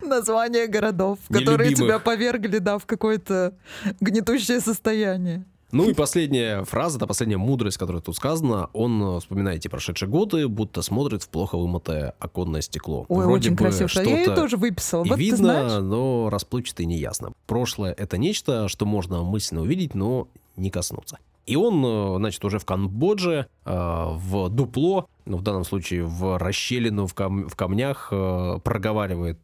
названия 0.00 0.66
городов, 0.66 1.20
которые 1.28 1.72
тебя 1.72 2.00
повергли, 2.00 2.58
да, 2.58 2.78
в 2.78 2.86
какое-то 2.86 3.54
гнетущее 4.00 4.60
состояние? 4.60 5.44
Ну 5.72 5.88
и 5.88 5.94
последняя 5.94 6.64
фраза, 6.64 6.98
да, 6.98 7.06
последняя 7.06 7.36
мудрость, 7.36 7.78
которая 7.78 8.02
тут 8.02 8.16
сказана, 8.16 8.68
он 8.72 9.02
э, 9.02 9.20
вспоминает 9.20 9.58
эти 9.58 9.68
прошедшие 9.68 10.08
годы, 10.08 10.48
будто 10.48 10.82
смотрит 10.82 11.22
в 11.22 11.28
плохо 11.28 11.56
вымытое 11.56 12.14
оконное 12.18 12.60
стекло. 12.60 13.06
Ой, 13.08 13.24
Вроде 13.24 13.48
очень 13.50 13.56
красиво. 13.56 13.88
Я 14.02 14.18
ее 14.20 14.34
тоже 14.34 14.56
выписал. 14.56 15.04
вот 15.04 15.18
видно, 15.18 15.80
но 15.80 16.28
расплывчато 16.30 16.82
и 16.82 16.86
неясно. 16.86 17.32
Прошлое— 17.46 17.92
это 17.98 18.18
нечто, 18.18 18.68
что 18.68 18.84
можно 18.84 19.22
мысленно 19.22 19.62
увидеть, 19.62 19.94
но 19.94 20.28
не 20.56 20.70
коснуться. 20.70 21.18
И 21.46 21.56
он, 21.56 21.84
э, 21.84 22.16
значит, 22.18 22.44
уже 22.44 22.58
в 22.58 22.64
Камбодже, 22.64 23.46
э, 23.64 23.70
в 23.72 24.48
дупло, 24.48 25.08
ну, 25.24 25.36
в 25.36 25.42
данном 25.42 25.64
случае 25.64 26.04
в 26.04 26.36
расщелину 26.38 27.06
в, 27.06 27.14
кам- 27.14 27.48
в 27.48 27.54
камнях, 27.54 28.08
проговаривает 28.10 29.38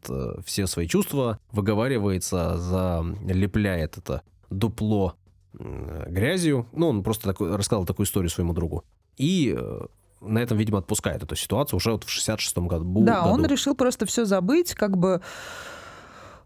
все 0.45 0.67
свои 0.67 0.87
чувства, 0.87 1.39
выговаривается, 1.51 2.57
залепляет 2.57 3.97
это 3.97 4.21
дупло 4.49 5.15
грязью. 5.59 6.67
Ну, 6.73 6.89
он 6.89 7.03
просто 7.03 7.25
такой, 7.25 7.55
рассказал 7.55 7.85
такую 7.85 8.05
историю 8.05 8.29
своему 8.29 8.53
другу. 8.53 8.83
И 9.17 9.55
э, 9.57 9.79
на 10.21 10.39
этом, 10.39 10.57
видимо, 10.57 10.79
отпускает 10.79 11.23
эту 11.23 11.35
ситуацию 11.35 11.77
уже 11.77 11.91
вот 11.91 12.03
в 12.03 12.07
66-м 12.07 12.67
году. 12.67 13.03
Да, 13.03 13.21
году. 13.21 13.33
он 13.33 13.45
решил 13.45 13.75
просто 13.75 14.05
все 14.05 14.25
забыть, 14.25 14.73
как 14.73 14.97
бы 14.97 15.21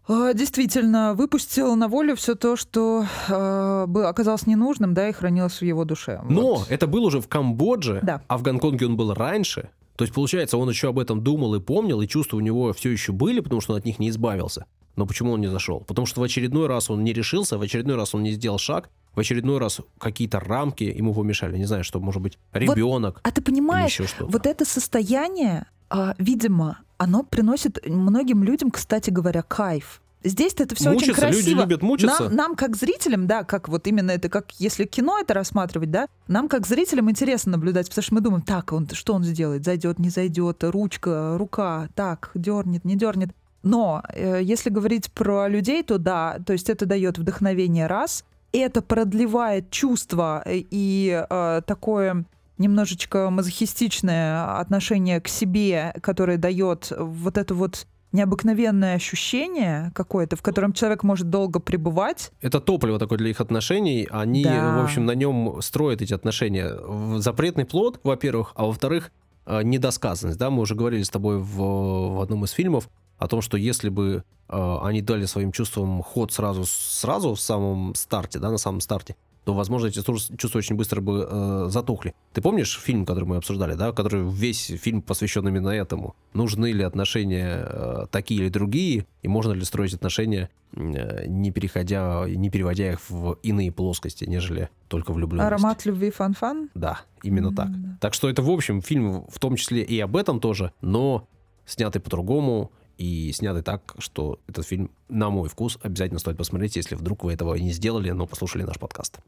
э, 0.08 0.32
действительно 0.34 1.14
выпустил 1.14 1.74
на 1.76 1.88
волю 1.88 2.16
все 2.16 2.34
то, 2.34 2.56
что 2.56 3.06
э, 3.28 3.86
оказалось 4.04 4.46
ненужным, 4.46 4.94
да, 4.94 5.08
и 5.08 5.12
хранилось 5.12 5.60
в 5.60 5.64
его 5.64 5.84
душе. 5.84 6.20
Но 6.28 6.56
вот. 6.56 6.70
это 6.70 6.86
было 6.86 7.06
уже 7.06 7.20
в 7.20 7.28
Камбодже, 7.28 8.00
да. 8.02 8.22
а 8.28 8.38
в 8.38 8.42
Гонконге 8.42 8.86
он 8.86 8.96
был 8.96 9.14
раньше. 9.14 9.70
То 9.96 10.04
есть, 10.04 10.14
получается, 10.14 10.56
он 10.56 10.68
еще 10.68 10.88
об 10.88 10.98
этом 10.98 11.22
думал 11.22 11.54
и 11.54 11.60
помнил, 11.60 12.00
и 12.00 12.08
чувства 12.08 12.38
у 12.38 12.40
него 12.40 12.72
все 12.72 12.90
еще 12.90 13.12
были, 13.12 13.40
потому 13.40 13.60
что 13.60 13.74
он 13.74 13.78
от 13.78 13.84
них 13.84 13.98
не 13.98 14.08
избавился. 14.08 14.66
Но 14.96 15.06
почему 15.06 15.32
он 15.32 15.40
не 15.40 15.48
зашел? 15.48 15.80
Потому 15.80 16.06
что 16.06 16.20
в 16.20 16.22
очередной 16.22 16.66
раз 16.66 16.90
он 16.90 17.02
не 17.04 17.12
решился, 17.12 17.58
в 17.58 17.62
очередной 17.62 17.96
раз 17.96 18.14
он 18.14 18.22
не 18.22 18.32
сделал 18.32 18.58
шаг, 18.58 18.90
в 19.14 19.20
очередной 19.20 19.58
раз 19.58 19.80
какие-то 19.98 20.40
рамки 20.40 20.84
ему 20.84 21.14
помешали. 21.14 21.58
Не 21.58 21.66
знаю, 21.66 21.84
что 21.84 22.00
может 22.00 22.22
быть 22.22 22.38
ребенок. 22.52 23.16
Вот, 23.16 23.20
а 23.24 23.30
ты 23.30 23.42
понимаешь, 23.42 24.00
вот 24.20 24.46
это 24.46 24.64
состояние, 24.64 25.66
а, 25.90 26.14
видимо, 26.18 26.78
оно 26.98 27.22
приносит 27.22 27.86
многим 27.86 28.44
людям, 28.44 28.70
кстати 28.70 29.10
говоря, 29.10 29.42
кайф. 29.42 30.00
Здесь 30.24 30.54
это 30.56 30.74
все 30.76 30.90
мучиться, 30.90 31.10
очень 31.10 31.20
красиво. 31.20 31.48
Люди 31.48 31.60
любят 31.60 31.82
мучиться. 31.82 32.24
Нам, 32.24 32.34
нам, 32.34 32.54
как 32.54 32.76
зрителям, 32.76 33.26
да, 33.26 33.42
как 33.42 33.68
вот 33.68 33.86
именно 33.86 34.12
это, 34.12 34.28
как 34.28 34.52
если 34.60 34.84
кино 34.84 35.18
это 35.18 35.34
рассматривать, 35.34 35.90
да, 35.90 36.06
нам, 36.28 36.48
как 36.48 36.66
зрителям, 36.66 37.10
интересно 37.10 37.52
наблюдать, 37.52 37.88
потому 37.88 38.02
что 38.04 38.14
мы 38.14 38.20
думаем, 38.20 38.42
так, 38.42 38.72
он, 38.72 38.88
что 38.92 39.14
он 39.14 39.24
сделает, 39.24 39.64
зайдет, 39.64 39.98
не 39.98 40.10
зайдет, 40.10 40.62
ручка, 40.62 41.36
рука, 41.36 41.88
так, 41.94 42.30
дернет, 42.34 42.84
не 42.84 42.94
дернет. 42.94 43.30
Но 43.62 44.02
э, 44.08 44.40
если 44.42 44.70
говорить 44.70 45.12
про 45.12 45.48
людей, 45.48 45.82
то 45.82 45.98
да, 45.98 46.38
то 46.44 46.52
есть 46.52 46.68
это 46.68 46.86
дает 46.86 47.18
вдохновение 47.18 47.86
раз, 47.86 48.24
это 48.52 48.82
продлевает 48.82 49.70
чувство 49.70 50.42
э, 50.44 50.62
и 50.70 51.24
э, 51.28 51.62
такое 51.66 52.24
немножечко 52.58 53.30
мазохистичное 53.30 54.58
отношение 54.58 55.20
к 55.20 55.28
себе, 55.28 55.94
которое 56.00 56.36
дает 56.36 56.92
вот 56.96 57.38
это 57.38 57.54
вот 57.54 57.86
необыкновенное 58.12 58.94
ощущение 58.94 59.90
какое-то, 59.94 60.36
в 60.36 60.42
котором 60.42 60.72
человек 60.72 61.02
может 61.02 61.30
долго 61.30 61.60
пребывать. 61.60 62.30
Это 62.40 62.60
топливо 62.60 62.98
такое 62.98 63.18
для 63.18 63.30
их 63.30 63.40
отношений. 63.40 64.06
Они, 64.10 64.44
да. 64.44 64.78
в 64.78 64.84
общем, 64.84 65.06
на 65.06 65.12
нем 65.12 65.60
строят 65.62 66.02
эти 66.02 66.12
отношения. 66.12 66.76
Запретный 67.18 67.64
плод, 67.64 68.00
во-первых, 68.04 68.52
а 68.54 68.66
во-вторых, 68.66 69.10
э, 69.46 69.62
недосказанность. 69.62 70.38
Да, 70.38 70.50
мы 70.50 70.60
уже 70.60 70.74
говорили 70.74 71.02
с 71.02 71.10
тобой 71.10 71.38
в, 71.38 72.16
в 72.16 72.20
одном 72.20 72.44
из 72.44 72.50
фильмов 72.50 72.88
о 73.22 73.28
том, 73.28 73.40
что 73.40 73.56
если 73.56 73.88
бы 73.88 74.24
э, 74.48 74.76
они 74.82 75.00
дали 75.00 75.26
своим 75.26 75.52
чувствам 75.52 76.02
ход 76.02 76.32
сразу, 76.32 76.64
сразу 76.66 77.34
в 77.34 77.40
самом 77.40 77.94
старте, 77.94 78.40
да, 78.40 78.50
на 78.50 78.58
самом 78.58 78.80
старте, 78.80 79.16
то, 79.44 79.54
возможно, 79.54 79.86
эти 79.86 80.02
чувства 80.36 80.58
очень 80.58 80.76
быстро 80.76 81.00
бы 81.00 81.26
э, 81.28 81.66
затухли. 81.68 82.14
Ты 82.32 82.42
помнишь 82.42 82.80
фильм, 82.80 83.06
который 83.06 83.24
мы 83.24 83.36
обсуждали, 83.36 83.74
да, 83.74 83.92
который 83.92 84.28
весь 84.28 84.66
фильм 84.66 85.02
посвящен 85.02 85.46
именно 85.46 85.68
этому? 85.68 86.14
Нужны 86.32 86.72
ли 86.72 86.82
отношения 86.82 87.64
э, 87.64 88.06
такие 88.10 88.42
или 88.42 88.48
другие, 88.48 89.06
и 89.22 89.28
можно 89.28 89.52
ли 89.52 89.64
строить 89.64 89.94
отношения, 89.94 90.50
э, 90.74 91.26
не 91.26 91.52
переходя, 91.52 92.24
не 92.28 92.50
переводя 92.50 92.92
их 92.92 93.00
в 93.08 93.38
иные 93.44 93.70
плоскости, 93.70 94.24
нежели 94.24 94.68
только 94.88 95.12
влюбленность? 95.12 95.46
Аромат 95.46 95.86
любви 95.86 96.10
Фанфан? 96.10 96.70
Да, 96.74 97.00
именно 97.22 97.48
mm-hmm. 97.48 97.54
так. 97.54 97.68
Так 98.00 98.14
что 98.14 98.28
это, 98.28 98.42
в 98.42 98.50
общем, 98.50 98.80
фильм 98.80 99.26
в 99.28 99.38
том 99.38 99.56
числе 99.56 99.82
и 99.82 99.98
об 100.00 100.16
этом 100.16 100.40
тоже, 100.40 100.72
но 100.80 101.26
снятый 101.66 102.00
по-другому, 102.00 102.70
и 103.02 103.32
сняты 103.32 103.62
так, 103.62 103.94
что 103.98 104.38
этот 104.46 104.64
фильм, 104.64 104.90
на 105.08 105.28
мой 105.30 105.48
вкус, 105.48 105.78
обязательно 105.82 106.20
стоит 106.20 106.36
посмотреть, 106.36 106.76
если 106.76 106.94
вдруг 106.94 107.24
вы 107.24 107.32
этого 107.32 107.54
не 107.56 107.72
сделали, 107.72 108.10
но 108.12 108.26
послушали 108.26 108.62
наш 108.62 108.78
подкаст. 108.78 109.18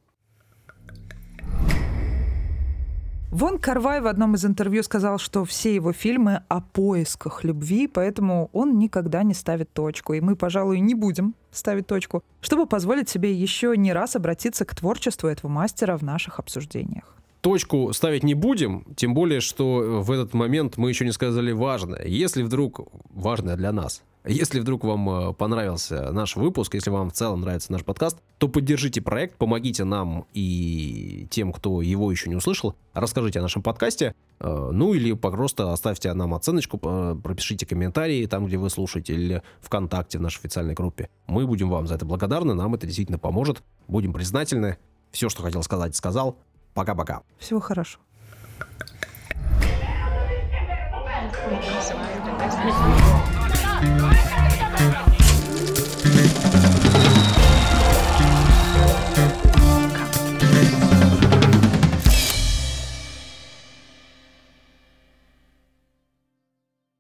Вон 3.33 3.59
Карвай 3.59 4.01
в 4.01 4.07
одном 4.07 4.37
из 4.37 4.45
интервью 4.45 4.85
сказал, 4.85 5.19
что 5.19 5.45
все 5.45 5.75
его 5.75 5.93
фильмы 5.93 6.45
о 6.47 6.61
поисках 6.61 7.43
любви, 7.43 7.89
поэтому 7.89 8.49
он 8.53 8.79
никогда 8.79 9.25
не 9.25 9.35
ставит 9.35 9.73
точку. 9.73 10.15
И 10.15 10.21
мы, 10.21 10.37
пожалуй, 10.37 10.79
не 10.79 10.95
будем 10.95 11.35
ставить 11.51 11.89
точку, 11.89 12.23
чтобы 12.41 12.67
позволить 12.67 13.09
себе 13.09 13.35
еще 13.35 13.77
не 13.77 13.93
раз 13.93 14.15
обратиться 14.15 14.65
к 14.65 14.77
творчеству 14.77 15.29
этого 15.29 15.51
мастера 15.51 15.97
в 15.97 16.03
наших 16.03 16.39
обсуждениях 16.39 17.17
точку 17.45 17.93
ставить 17.93 18.23
не 18.23 18.33
будем, 18.33 18.87
тем 18.97 19.13
более, 19.13 19.41
что 19.41 19.83
э, 19.83 20.01
в 20.01 20.11
этот 20.11 20.33
момент 20.33 20.79
мы 20.79 20.89
еще 20.89 21.05
не 21.05 21.13
сказали 21.13 21.53
важное. 21.53 22.03
Если 22.07 22.43
вдруг, 22.43 22.81
важное 23.11 23.55
для 23.57 23.71
нас, 23.71 24.03
если 24.25 24.61
вдруг 24.61 24.83
вам 24.83 25.11
э, 25.11 25.35
понравился 25.35 26.11
наш 26.11 26.37
выпуск, 26.37 26.73
если 26.73 26.89
вам 26.89 27.11
в 27.11 27.13
целом 27.13 27.43
нравится 27.43 27.71
наш 27.71 27.85
подкаст, 27.85 28.17
то 28.39 28.49
поддержите 28.49 29.03
проект, 29.03 29.37
помогите 29.37 29.85
нам 29.85 30.25
и 30.33 31.27
тем, 31.31 31.53
кто 31.53 31.83
его 31.83 32.11
еще 32.11 32.31
не 32.31 32.37
услышал, 32.37 32.77
расскажите 32.95 33.41
о 33.41 33.43
нашем 33.43 33.63
подкасте, 33.63 34.15
э, 34.41 34.71
ну 34.73 34.95
или 34.95 35.13
просто 35.13 35.71
оставьте 35.71 36.15
нам 36.15 36.33
оценочку, 36.33 36.79
пропишите 36.79 37.67
комментарии 37.67 38.25
там, 38.25 38.47
где 38.47 38.57
вы 38.57 38.71
слушаете, 38.71 39.13
или 39.13 39.43
ВКонтакте 39.61 40.17
в 40.17 40.23
нашей 40.23 40.39
официальной 40.39 40.73
группе. 40.73 41.11
Мы 41.27 41.47
будем 41.47 41.69
вам 41.69 41.87
за 41.89 41.97
это 41.97 42.07
благодарны, 42.07 42.55
нам 42.55 42.75
это 42.75 42.87
действительно 42.87 43.19
поможет, 43.19 43.63
будем 43.87 44.15
признательны. 44.15 44.79
Все, 45.13 45.29
что 45.29 45.43
хотел 45.43 45.63
сказать, 45.63 45.95
сказал. 45.95 46.39
Пока-пока. 46.75 47.23
Всего 47.39 47.61
хорошего. 47.61 48.03